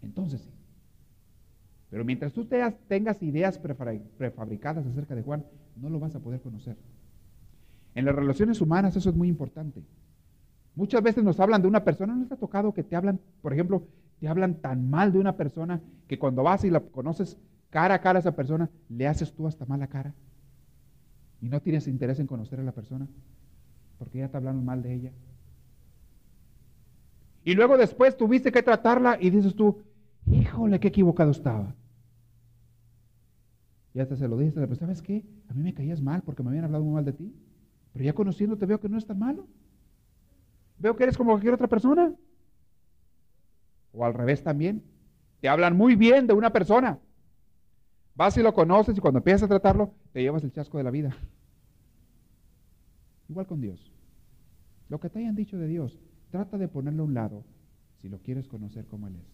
Entonces 0.00 0.40
sí. 0.40 0.50
Pero 1.90 2.06
mientras 2.06 2.32
tú 2.32 2.48
tengas 2.88 3.22
ideas 3.22 3.58
prefabricadas 3.58 4.86
acerca 4.86 5.14
de 5.14 5.22
Juan, 5.22 5.44
no 5.76 5.90
lo 5.90 6.00
vas 6.00 6.14
a 6.14 6.20
poder 6.20 6.40
conocer. 6.40 6.78
En 7.94 8.06
las 8.06 8.14
relaciones 8.14 8.62
humanas 8.62 8.96
eso 8.96 9.10
es 9.10 9.14
muy 9.14 9.28
importante. 9.28 9.84
Muchas 10.76 11.02
veces 11.02 11.22
nos 11.22 11.38
hablan 11.38 11.62
de 11.62 11.68
una 11.68 11.84
persona, 11.84 12.14
¿no 12.14 12.26
te 12.26 12.34
ha 12.34 12.38
tocado 12.38 12.74
que 12.74 12.82
te 12.82 12.96
hablan, 12.96 13.20
por 13.42 13.52
ejemplo, 13.52 13.86
te 14.20 14.28
hablan 14.28 14.56
tan 14.56 14.90
mal 14.90 15.12
de 15.12 15.18
una 15.18 15.36
persona 15.36 15.80
que 16.08 16.18
cuando 16.18 16.42
vas 16.42 16.64
y 16.64 16.70
la 16.70 16.80
conoces 16.80 17.36
cara 17.70 17.94
a 17.94 18.00
cara 18.00 18.18
a 18.18 18.20
esa 18.20 18.34
persona, 18.34 18.70
le 18.88 19.06
haces 19.06 19.32
tú 19.32 19.46
hasta 19.46 19.66
mala 19.66 19.86
cara? 19.86 20.14
Y 21.40 21.48
no 21.48 21.60
tienes 21.60 21.86
interés 21.86 22.18
en 22.18 22.26
conocer 22.26 22.58
a 22.58 22.64
la 22.64 22.72
persona 22.72 23.06
porque 23.98 24.18
ya 24.18 24.28
te 24.28 24.36
hablaron 24.36 24.64
mal 24.64 24.82
de 24.82 24.94
ella. 24.94 25.12
Y 27.44 27.54
luego 27.54 27.76
después 27.76 28.16
tuviste 28.16 28.50
que 28.50 28.62
tratarla 28.62 29.18
y 29.20 29.30
dices 29.30 29.54
tú, 29.54 29.82
híjole, 30.26 30.80
qué 30.80 30.88
equivocado 30.88 31.30
estaba. 31.30 31.74
Y 33.92 34.00
hasta 34.00 34.16
se 34.16 34.26
lo 34.26 34.36
dije, 34.36 34.52
pero 34.54 34.74
¿sabes 34.74 35.02
qué? 35.02 35.24
A 35.48 35.54
mí 35.54 35.62
me 35.62 35.74
caías 35.74 36.00
mal 36.00 36.22
porque 36.22 36.42
me 36.42 36.48
habían 36.48 36.64
hablado 36.64 36.82
muy 36.82 36.94
mal 36.94 37.04
de 37.04 37.12
ti. 37.12 37.32
Pero 37.92 38.04
ya 38.04 38.12
conociéndote 38.12 38.66
veo 38.66 38.80
que 38.80 38.88
no 38.88 38.98
es 38.98 39.06
tan 39.06 39.18
malo. 39.18 39.46
Veo 40.78 40.96
que 40.96 41.04
eres 41.04 41.16
como 41.16 41.30
cualquier 41.30 41.54
otra 41.54 41.68
persona. 41.68 42.14
O 43.92 44.04
al 44.04 44.14
revés 44.14 44.42
también. 44.42 44.82
Te 45.40 45.48
hablan 45.48 45.76
muy 45.76 45.94
bien 45.94 46.26
de 46.26 46.34
una 46.34 46.50
persona. 46.50 46.98
Vas 48.14 48.36
y 48.36 48.42
lo 48.42 48.54
conoces 48.54 48.96
y 48.96 49.00
cuando 49.00 49.18
empiezas 49.18 49.44
a 49.44 49.48
tratarlo, 49.48 49.92
te 50.12 50.22
llevas 50.22 50.44
el 50.44 50.52
chasco 50.52 50.78
de 50.78 50.84
la 50.84 50.90
vida. 50.90 51.16
Igual 53.28 53.46
con 53.46 53.60
Dios. 53.60 53.92
Lo 54.88 55.00
que 55.00 55.10
te 55.10 55.18
hayan 55.18 55.34
dicho 55.34 55.58
de 55.58 55.66
Dios, 55.66 55.98
trata 56.30 56.58
de 56.58 56.68
ponerlo 56.68 57.02
a 57.02 57.06
un 57.06 57.14
lado 57.14 57.44
si 58.00 58.08
lo 58.08 58.18
quieres 58.18 58.46
conocer 58.46 58.86
como 58.86 59.08
Él 59.08 59.16
es. 59.16 59.26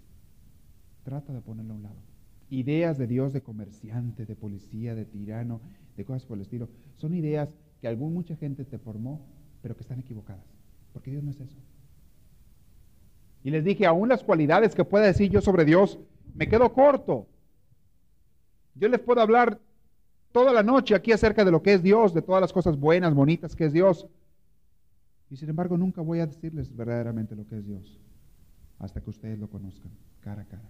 Trata 1.03 1.32
de 1.32 1.41
ponerlo 1.41 1.74
a 1.74 1.76
un 1.76 1.82
lado. 1.82 2.03
Ideas 2.49 2.99
de 2.99 3.07
Dios 3.07 3.32
de 3.32 3.43
comerciante, 3.43 4.26
de 4.26 4.36
policía, 4.36 4.95
de 4.95 5.05
tirano, 5.05 5.61
de 5.97 6.05
cosas 6.05 6.24
por 6.24 6.38
el 6.38 6.43
estilo, 6.43 6.68
son 6.97 7.14
ideas 7.14 7.55
que 7.80 7.88
algún 7.88 8.14
mucha 8.14 8.36
gente 8.36 8.64
te 8.64 8.78
formó, 8.78 9.26
pero 9.62 9.76
que 9.76 9.82
están 9.82 10.01
equivocadas. 10.01 10.60
Porque 10.93 11.11
Dios 11.11 11.22
no 11.22 11.30
es 11.30 11.41
eso. 11.41 11.57
Y 13.43 13.51
les 13.51 13.64
dije, 13.64 13.86
aún 13.86 14.09
las 14.09 14.22
cualidades 14.22 14.74
que 14.74 14.84
pueda 14.84 15.07
decir 15.07 15.30
yo 15.30 15.41
sobre 15.41 15.64
Dios, 15.64 15.99
me 16.34 16.49
quedo 16.49 16.72
corto. 16.72 17.26
Yo 18.74 18.88
les 18.88 19.01
puedo 19.01 19.20
hablar 19.20 19.59
toda 20.32 20.53
la 20.53 20.62
noche 20.62 20.95
aquí 20.95 21.12
acerca 21.12 21.45
de 21.45 21.51
lo 21.51 21.62
que 21.62 21.74
es 21.74 21.82
Dios, 21.82 22.14
de 22.14 22.22
todas 22.22 22.41
las 22.41 22.53
cosas 22.53 22.78
buenas, 22.78 23.14
bonitas 23.14 23.57
que 23.57 23.64
es 23.64 23.72
Dios. 23.72 24.07
Y 25.30 25.36
sin 25.36 25.49
embargo 25.49 25.76
nunca 25.76 26.03
voy 26.03 26.20
a 26.20 26.26
decirles 26.26 26.74
verdaderamente 26.74 27.36
lo 27.36 27.47
que 27.47 27.59
es 27.59 27.66
Dios, 27.66 27.99
hasta 28.78 29.01
que 29.01 29.11
ustedes 29.11 29.38
lo 29.38 29.49
conozcan, 29.49 29.93
cara 30.20 30.43
a 30.43 30.45
cara. 30.47 30.68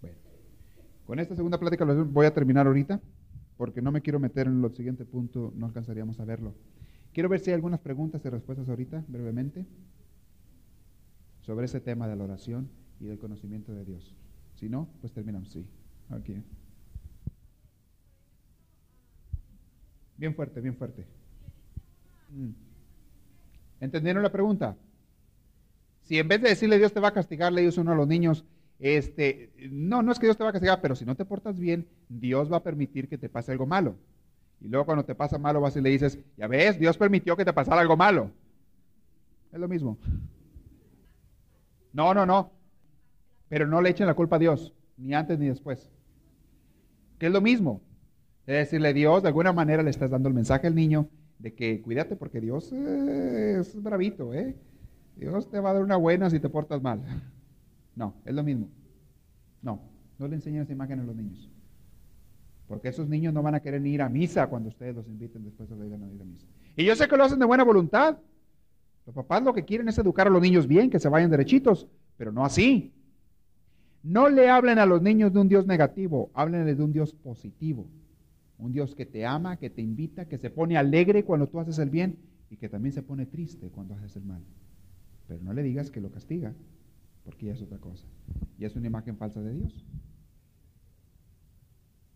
Bueno, 0.00 0.16
con 1.06 1.18
esta 1.18 1.36
segunda 1.36 1.58
plática 1.58 1.84
voy 1.84 2.26
a 2.26 2.34
terminar 2.34 2.66
ahorita, 2.66 3.00
porque 3.56 3.82
no 3.82 3.92
me 3.92 4.00
quiero 4.00 4.18
meter 4.18 4.46
en 4.46 4.64
el 4.64 4.74
siguiente 4.74 5.04
punto, 5.04 5.52
no 5.54 5.66
alcanzaríamos 5.66 6.18
a 6.18 6.24
verlo. 6.24 6.54
Quiero 7.12 7.28
ver 7.28 7.40
si 7.40 7.50
hay 7.50 7.54
algunas 7.54 7.80
preguntas 7.80 8.24
y 8.24 8.28
respuestas 8.28 8.68
ahorita, 8.68 9.04
brevemente, 9.06 9.66
sobre 11.42 11.66
ese 11.66 11.80
tema 11.80 12.08
de 12.08 12.16
la 12.16 12.24
oración 12.24 12.70
y 13.00 13.06
del 13.06 13.18
conocimiento 13.18 13.72
de 13.74 13.84
Dios. 13.84 14.14
Si 14.54 14.68
no, 14.68 14.88
pues 15.00 15.12
terminamos. 15.12 15.50
Sí. 15.50 15.66
Aquí. 16.08 16.42
Bien 20.16 20.34
fuerte, 20.34 20.60
bien 20.60 20.76
fuerte. 20.76 21.04
Mm. 22.30 22.50
¿Entendieron 23.80 24.22
la 24.22 24.32
pregunta? 24.32 24.76
Si 26.04 26.18
en 26.18 26.28
vez 26.28 26.40
de 26.40 26.50
decirle 26.50 26.78
Dios 26.78 26.92
te 26.92 27.00
va 27.00 27.08
a 27.08 27.14
castigar, 27.14 27.52
le 27.52 27.62
dice 27.62 27.80
uno 27.80 27.92
a 27.92 27.96
los 27.96 28.08
niños, 28.08 28.44
este, 28.78 29.52
no, 29.70 30.02
no 30.02 30.12
es 30.12 30.18
que 30.18 30.26
Dios 30.26 30.36
te 30.36 30.44
va 30.44 30.50
a 30.50 30.52
castigar, 30.52 30.80
pero 30.80 30.94
si 30.94 31.04
no 31.04 31.14
te 31.14 31.24
portas 31.24 31.58
bien, 31.58 31.86
Dios 32.08 32.50
va 32.50 32.58
a 32.58 32.62
permitir 32.62 33.08
que 33.08 33.18
te 33.18 33.28
pase 33.28 33.52
algo 33.52 33.66
malo. 33.66 33.96
Y 34.62 34.68
luego 34.68 34.86
cuando 34.86 35.04
te 35.04 35.14
pasa 35.14 35.38
malo 35.38 35.60
vas 35.60 35.76
y 35.76 35.80
le 35.80 35.90
dices, 35.90 36.18
ya 36.36 36.46
ves, 36.46 36.78
Dios 36.78 36.96
permitió 36.96 37.36
que 37.36 37.44
te 37.44 37.52
pasara 37.52 37.80
algo 37.80 37.96
malo. 37.96 38.30
Es 39.52 39.58
lo 39.58 39.68
mismo. 39.68 39.98
No, 41.92 42.14
no, 42.14 42.24
no. 42.24 42.52
Pero 43.48 43.66
no 43.66 43.82
le 43.82 43.90
echen 43.90 44.06
la 44.06 44.14
culpa 44.14 44.36
a 44.36 44.38
Dios, 44.38 44.72
ni 44.96 45.14
antes 45.14 45.38
ni 45.38 45.48
después. 45.48 45.90
Que 47.18 47.26
es 47.26 47.32
lo 47.32 47.40
mismo. 47.40 47.82
Es 48.46 48.56
decirle, 48.56 48.94
Dios, 48.94 49.22
de 49.22 49.28
alguna 49.28 49.52
manera 49.52 49.82
le 49.82 49.90
estás 49.90 50.10
dando 50.10 50.28
el 50.28 50.34
mensaje 50.34 50.68
al 50.68 50.74
niño 50.74 51.08
de 51.38 51.54
que 51.54 51.82
cuídate 51.82 52.14
porque 52.14 52.40
Dios 52.40 52.72
es 52.72 53.82
bravito, 53.82 54.32
¿eh? 54.32 54.56
Dios 55.16 55.50
te 55.50 55.60
va 55.60 55.70
a 55.70 55.74
dar 55.74 55.82
una 55.82 55.96
buena 55.96 56.30
si 56.30 56.38
te 56.38 56.48
portas 56.48 56.80
mal. 56.80 57.02
No, 57.94 58.14
es 58.24 58.34
lo 58.34 58.42
mismo. 58.42 58.68
No, 59.60 59.82
no 60.18 60.26
le 60.26 60.36
enseñen 60.36 60.62
esa 60.62 60.72
imagen 60.72 61.00
a 61.00 61.04
los 61.04 61.14
niños. 61.14 61.51
Porque 62.72 62.88
esos 62.88 63.06
niños 63.06 63.34
no 63.34 63.42
van 63.42 63.54
a 63.54 63.60
querer 63.60 63.86
ir 63.86 64.00
a 64.00 64.08
misa 64.08 64.46
cuando 64.46 64.70
ustedes 64.70 64.96
los 64.96 65.06
inviten 65.06 65.44
después 65.44 65.68
de 65.68 65.86
ir 65.86 65.92
a 65.92 65.98
misa. 65.98 66.46
Y 66.74 66.86
yo 66.86 66.96
sé 66.96 67.06
que 67.06 67.18
lo 67.18 67.24
hacen 67.24 67.38
de 67.38 67.44
buena 67.44 67.64
voluntad. 67.64 68.16
Los 69.04 69.14
papás 69.14 69.42
lo 69.42 69.52
que 69.52 69.66
quieren 69.66 69.90
es 69.90 69.98
educar 69.98 70.26
a 70.26 70.30
los 70.30 70.40
niños 70.40 70.66
bien, 70.66 70.88
que 70.88 70.98
se 70.98 71.10
vayan 71.10 71.30
derechitos, 71.30 71.86
pero 72.16 72.32
no 72.32 72.46
así. 72.46 72.94
No 74.02 74.30
le 74.30 74.48
hablen 74.48 74.78
a 74.78 74.86
los 74.86 75.02
niños 75.02 75.34
de 75.34 75.40
un 75.40 75.48
Dios 75.48 75.66
negativo, 75.66 76.30
háblenles 76.32 76.78
de 76.78 76.82
un 76.82 76.94
Dios 76.94 77.12
positivo. 77.12 77.90
Un 78.56 78.72
Dios 78.72 78.94
que 78.94 79.04
te 79.04 79.26
ama, 79.26 79.58
que 79.58 79.68
te 79.68 79.82
invita, 79.82 80.24
que 80.24 80.38
se 80.38 80.48
pone 80.48 80.78
alegre 80.78 81.26
cuando 81.26 81.48
tú 81.48 81.60
haces 81.60 81.78
el 81.78 81.90
bien 81.90 82.16
y 82.48 82.56
que 82.56 82.70
también 82.70 82.94
se 82.94 83.02
pone 83.02 83.26
triste 83.26 83.68
cuando 83.68 83.92
haces 83.96 84.16
el 84.16 84.24
mal. 84.24 84.40
Pero 85.28 85.42
no 85.42 85.52
le 85.52 85.62
digas 85.62 85.90
que 85.90 86.00
lo 86.00 86.10
castiga, 86.10 86.54
porque 87.22 87.44
ya 87.44 87.52
es 87.52 87.60
otra 87.60 87.76
cosa. 87.76 88.06
Y 88.58 88.64
es 88.64 88.74
una 88.76 88.86
imagen 88.86 89.18
falsa 89.18 89.42
de 89.42 89.52
Dios. 89.52 89.84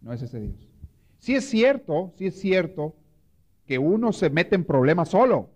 No 0.06 0.12
es 0.12 0.22
ese 0.22 0.38
Dios. 0.38 0.68
Sí 1.18 1.34
es 1.34 1.50
cierto, 1.50 2.12
sí 2.16 2.26
es 2.26 2.38
cierto 2.38 2.94
que 3.66 3.76
uno 3.80 4.12
se 4.12 4.30
mete 4.30 4.54
en 4.54 4.62
problemas 4.62 5.08
solo, 5.08 5.50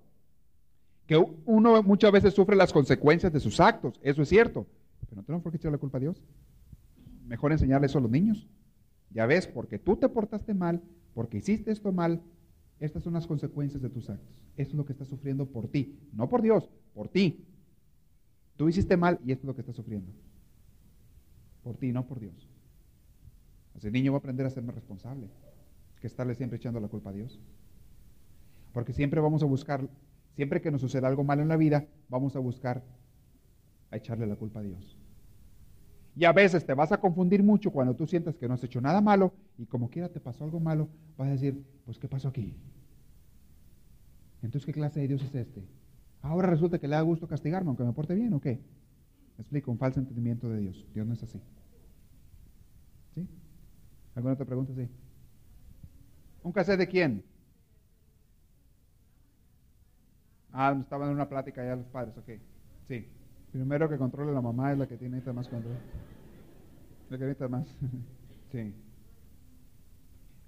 que 1.06 1.16
uno 1.44 1.80
muchas 1.84 2.10
veces 2.10 2.34
sufre 2.34 2.56
las 2.56 2.72
consecuencias 2.72 3.32
de 3.32 3.38
sus 3.38 3.60
actos, 3.60 4.00
eso 4.02 4.22
es 4.22 4.28
cierto, 4.28 4.66
pero 5.08 5.20
no 5.20 5.22
tenemos 5.24 5.44
por 5.44 5.52
qué 5.52 5.58
echarle 5.58 5.76
la 5.76 5.80
culpa 5.80 5.98
a 5.98 6.00
Dios. 6.00 6.20
Mejor 7.28 7.52
enseñarle 7.52 7.86
eso 7.86 7.98
a 7.98 8.00
los 8.00 8.10
niños. 8.10 8.48
Ya 9.10 9.24
ves, 9.24 9.46
porque 9.46 9.78
tú 9.78 9.94
te 9.94 10.08
portaste 10.08 10.52
mal, 10.52 10.82
porque 11.14 11.38
hiciste 11.38 11.70
esto 11.70 11.92
mal, 11.92 12.20
estas 12.80 13.04
son 13.04 13.12
las 13.12 13.28
consecuencias 13.28 13.80
de 13.80 13.88
tus 13.88 14.10
actos. 14.10 14.42
Eso 14.56 14.70
es 14.70 14.76
lo 14.76 14.84
que 14.84 14.94
estás 14.94 15.06
sufriendo 15.06 15.46
por 15.46 15.68
ti, 15.68 15.96
no 16.12 16.28
por 16.28 16.42
Dios, 16.42 16.68
por 16.92 17.06
ti. 17.08 17.44
Tú 18.56 18.68
hiciste 18.68 18.96
mal 18.96 19.20
y 19.24 19.30
esto 19.30 19.42
es 19.42 19.46
lo 19.46 19.54
que 19.54 19.60
estás 19.60 19.76
sufriendo. 19.76 20.10
Por 21.62 21.76
ti, 21.76 21.92
no 21.92 22.04
por 22.04 22.18
Dios. 22.18 22.49
Ese 23.76 23.90
niño 23.90 24.12
va 24.12 24.18
a 24.18 24.20
aprender 24.20 24.46
a 24.46 24.50
ser 24.50 24.62
más 24.62 24.74
responsable 24.74 25.28
que 26.00 26.06
estarle 26.06 26.34
siempre 26.34 26.56
echando 26.56 26.80
la 26.80 26.88
culpa 26.88 27.10
a 27.10 27.12
Dios. 27.12 27.38
Porque 28.72 28.92
siempre 28.92 29.20
vamos 29.20 29.42
a 29.42 29.46
buscar, 29.46 29.88
siempre 30.34 30.60
que 30.60 30.70
nos 30.70 30.80
suceda 30.80 31.08
algo 31.08 31.24
malo 31.24 31.42
en 31.42 31.48
la 31.48 31.56
vida, 31.56 31.86
vamos 32.08 32.36
a 32.36 32.38
buscar 32.38 32.82
a 33.90 33.96
echarle 33.96 34.26
la 34.26 34.36
culpa 34.36 34.60
a 34.60 34.62
Dios. 34.62 34.96
Y 36.16 36.24
a 36.24 36.32
veces 36.32 36.64
te 36.64 36.74
vas 36.74 36.92
a 36.92 37.00
confundir 37.00 37.42
mucho 37.42 37.70
cuando 37.70 37.94
tú 37.94 38.06
sientes 38.06 38.36
que 38.36 38.48
no 38.48 38.54
has 38.54 38.64
hecho 38.64 38.80
nada 38.80 39.00
malo 39.00 39.32
y 39.58 39.66
como 39.66 39.90
quiera 39.90 40.08
te 40.08 40.20
pasó 40.20 40.44
algo 40.44 40.60
malo, 40.60 40.88
vas 41.16 41.28
a 41.28 41.32
decir, 41.32 41.62
pues 41.84 41.98
¿qué 41.98 42.08
pasó 42.08 42.28
aquí? 42.28 42.56
Entonces, 44.42 44.66
¿qué 44.66 44.72
clase 44.72 45.00
de 45.00 45.08
Dios 45.08 45.22
es 45.22 45.34
este? 45.34 45.62
Ahora 46.22 46.48
resulta 46.48 46.78
que 46.78 46.88
le 46.88 46.96
da 46.96 47.02
gusto 47.02 47.28
castigarme 47.28 47.68
aunque 47.68 47.84
me 47.84 47.92
porte 47.92 48.14
bien 48.14 48.32
o 48.32 48.40
qué? 48.40 48.60
Me 49.36 49.42
explico, 49.42 49.70
un 49.70 49.78
falso 49.78 50.00
entendimiento 50.00 50.48
de 50.48 50.60
Dios. 50.60 50.86
Dios 50.94 51.06
no 51.06 51.14
es 51.14 51.22
así. 51.22 51.40
¿Alguna 54.14 54.34
otra 54.34 54.46
pregunta? 54.46 54.72
Sí. 54.74 54.88
¿Un 56.42 56.52
cassette 56.52 56.78
de 56.78 56.88
quién? 56.88 57.24
Ah, 60.52 60.76
estaban 60.80 61.08
en 61.08 61.14
una 61.14 61.28
plática 61.28 61.64
ya 61.64 61.76
los 61.76 61.86
padres, 61.86 62.16
ok. 62.16 62.30
Sí. 62.88 63.06
Primero 63.52 63.88
que 63.88 63.98
controle 63.98 64.32
la 64.32 64.40
mamá 64.40 64.72
es 64.72 64.78
la 64.78 64.86
que 64.86 64.96
tiene 64.96 65.20
más 65.32 65.48
control. 65.48 65.76
La 67.08 67.18
que 67.18 67.24
necesita 67.24 67.48
más. 67.48 67.66
sí. 68.52 68.72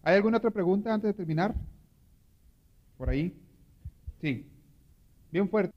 ¿Hay 0.03 0.17
alguna 0.17 0.39
otra 0.39 0.51
pregunta 0.51 0.93
antes 0.93 1.09
de 1.09 1.15
terminar? 1.15 1.55
¿Por 2.97 3.11
ahí? 3.11 3.37
Sí. 4.21 4.47
Bien 5.31 5.49
fuerte. 5.49 5.75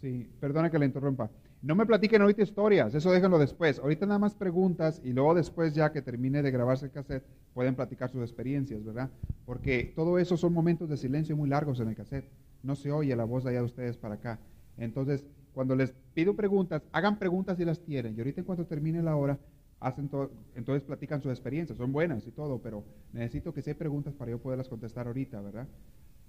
Sí, 0.00 0.28
perdona 0.40 0.70
que 0.70 0.78
le 0.78 0.86
interrumpa. 0.86 1.30
No 1.64 1.74
me 1.74 1.86
platiquen 1.86 2.20
ahorita 2.20 2.42
historias, 2.42 2.94
eso 2.94 3.10
déjenlo 3.10 3.38
después. 3.38 3.78
Ahorita 3.78 4.04
nada 4.04 4.18
más 4.18 4.34
preguntas 4.34 5.00
y 5.02 5.14
luego 5.14 5.34
después 5.34 5.74
ya 5.74 5.92
que 5.92 6.02
termine 6.02 6.42
de 6.42 6.50
grabarse 6.50 6.84
el 6.84 6.92
cassette 6.92 7.24
pueden 7.54 7.74
platicar 7.74 8.10
sus 8.10 8.20
experiencias, 8.20 8.84
¿verdad? 8.84 9.08
Porque 9.46 9.90
todo 9.96 10.18
eso 10.18 10.36
son 10.36 10.52
momentos 10.52 10.90
de 10.90 10.98
silencio 10.98 11.38
muy 11.38 11.48
largos 11.48 11.80
en 11.80 11.88
el 11.88 11.96
cassette. 11.96 12.28
No 12.62 12.76
se 12.76 12.92
oye 12.92 13.16
la 13.16 13.24
voz 13.24 13.44
de 13.44 13.50
allá 13.50 13.60
de 13.60 13.64
ustedes 13.64 13.96
para 13.96 14.16
acá. 14.16 14.38
Entonces, 14.76 15.24
cuando 15.54 15.74
les 15.74 15.94
pido 16.12 16.36
preguntas, 16.36 16.82
hagan 16.92 17.18
preguntas 17.18 17.56
si 17.56 17.64
las 17.64 17.80
tienen. 17.80 18.14
Y 18.14 18.18
ahorita 18.18 18.42
en 18.42 18.44
cuanto 18.44 18.66
termine 18.66 19.02
la 19.02 19.16
hora, 19.16 19.38
hacen 19.80 20.10
entonces 20.56 20.82
platican 20.82 21.22
sus 21.22 21.30
experiencias. 21.30 21.78
Son 21.78 21.92
buenas 21.92 22.26
y 22.26 22.30
todo, 22.30 22.60
pero 22.60 22.84
necesito 23.14 23.54
que 23.54 23.62
sean 23.62 23.78
preguntas 23.78 24.12
para 24.12 24.32
yo 24.32 24.38
poderlas 24.38 24.68
contestar 24.68 25.06
ahorita, 25.06 25.40
¿verdad? 25.40 25.66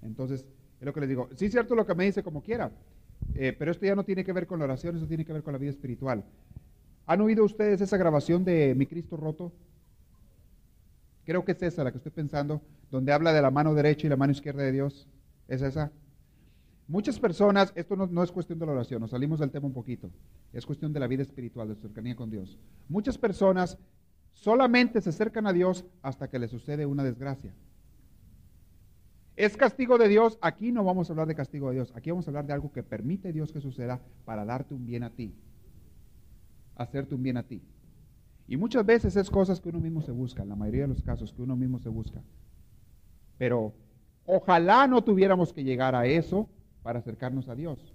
Entonces, 0.01 0.45
es 0.79 0.85
lo 0.85 0.93
que 0.93 1.01
les 1.01 1.09
digo. 1.09 1.27
Sí 1.35 1.47
es 1.47 1.51
cierto 1.51 1.75
lo 1.75 1.85
que 1.85 1.93
me 1.93 2.05
dice 2.05 2.23
como 2.23 2.41
quiera, 2.41 2.71
eh, 3.35 3.55
pero 3.57 3.71
esto 3.71 3.85
ya 3.85 3.95
no 3.95 4.05
tiene 4.05 4.23
que 4.23 4.33
ver 4.33 4.47
con 4.47 4.59
la 4.59 4.65
oración, 4.65 4.95
eso 4.95 5.07
tiene 5.07 5.25
que 5.25 5.33
ver 5.33 5.43
con 5.43 5.53
la 5.53 5.59
vida 5.59 5.71
espiritual. 5.71 6.23
¿Han 7.05 7.21
oído 7.21 7.43
ustedes 7.43 7.81
esa 7.81 7.97
grabación 7.97 8.43
de 8.43 8.73
Mi 8.75 8.85
Cristo 8.85 9.17
Roto? 9.17 9.51
Creo 11.25 11.43
que 11.43 11.51
es 11.53 11.61
esa 11.61 11.83
la 11.83 11.91
que 11.91 11.97
estoy 11.97 12.11
pensando, 12.11 12.61
donde 12.91 13.11
habla 13.11 13.33
de 13.33 13.41
la 13.41 13.51
mano 13.51 13.73
derecha 13.73 14.07
y 14.07 14.09
la 14.09 14.15
mano 14.15 14.31
izquierda 14.31 14.63
de 14.63 14.71
Dios. 14.71 15.07
¿Es 15.47 15.61
esa? 15.61 15.91
Muchas 16.87 17.19
personas, 17.19 17.73
esto 17.75 17.95
no, 17.95 18.23
es 18.23 18.31
cuestión 18.31 18.59
de 18.59 18.65
la 18.67 18.73
oración, 18.73 19.01
nos 19.01 19.09
salimos 19.09 19.39
del 19.39 19.49
tema 19.49 19.65
un 19.65 19.73
poquito, 19.73 20.11
es 20.53 20.67
cuestión 20.67 20.93
de 20.93 20.99
la 20.99 21.07
vida 21.07 21.23
espiritual, 21.23 21.67
de 21.67 21.75
cercanía 21.75 22.15
con 22.15 22.29
Dios. 22.29 22.59
Muchas 22.87 23.17
personas 23.17 23.79
solamente 24.33 25.01
se 25.01 25.09
acercan 25.09 25.47
a 25.47 25.53
Dios 25.53 25.83
hasta 26.03 26.29
que 26.29 26.37
le 26.37 26.47
sucede 26.47 26.85
una 26.85 27.03
desgracia. 27.03 27.53
¿Es 29.35 29.57
castigo 29.57 29.97
de 29.97 30.07
Dios? 30.07 30.37
Aquí 30.41 30.71
no 30.71 30.83
vamos 30.83 31.09
a 31.09 31.13
hablar 31.13 31.27
de 31.27 31.35
castigo 31.35 31.69
de 31.69 31.75
Dios. 31.75 31.91
Aquí 31.95 32.09
vamos 32.09 32.27
a 32.27 32.31
hablar 32.31 32.45
de 32.45 32.53
algo 32.53 32.71
que 32.71 32.83
permite 32.83 33.33
Dios 33.33 33.51
que 33.51 33.59
suceda 33.59 34.01
para 34.23 34.45
darte 34.45 34.73
un 34.73 34.85
bien 34.85 35.03
a 35.03 35.09
ti. 35.09 35.35
Hacerte 36.75 37.15
un 37.15 37.23
bien 37.23 37.37
a 37.37 37.43
ti. 37.43 37.61
Y 38.47 38.57
muchas 38.57 38.85
veces 38.85 39.15
es 39.15 39.29
cosas 39.29 39.59
que 39.59 39.69
uno 39.69 39.79
mismo 39.79 40.01
se 40.01 40.11
busca, 40.11 40.43
en 40.43 40.49
la 40.49 40.55
mayoría 40.55 40.83
de 40.83 40.89
los 40.89 41.01
casos 41.01 41.33
que 41.33 41.41
uno 41.41 41.55
mismo 41.55 41.79
se 41.79 41.89
busca. 41.89 42.21
Pero 43.37 43.73
ojalá 44.25 44.87
no 44.87 45.03
tuviéramos 45.03 45.51
que 45.51 45.63
llegar 45.63 45.95
a 45.95 46.05
eso 46.05 46.47
para 46.83 46.99
acercarnos 46.99 47.49
a 47.49 47.55
Dios. 47.55 47.94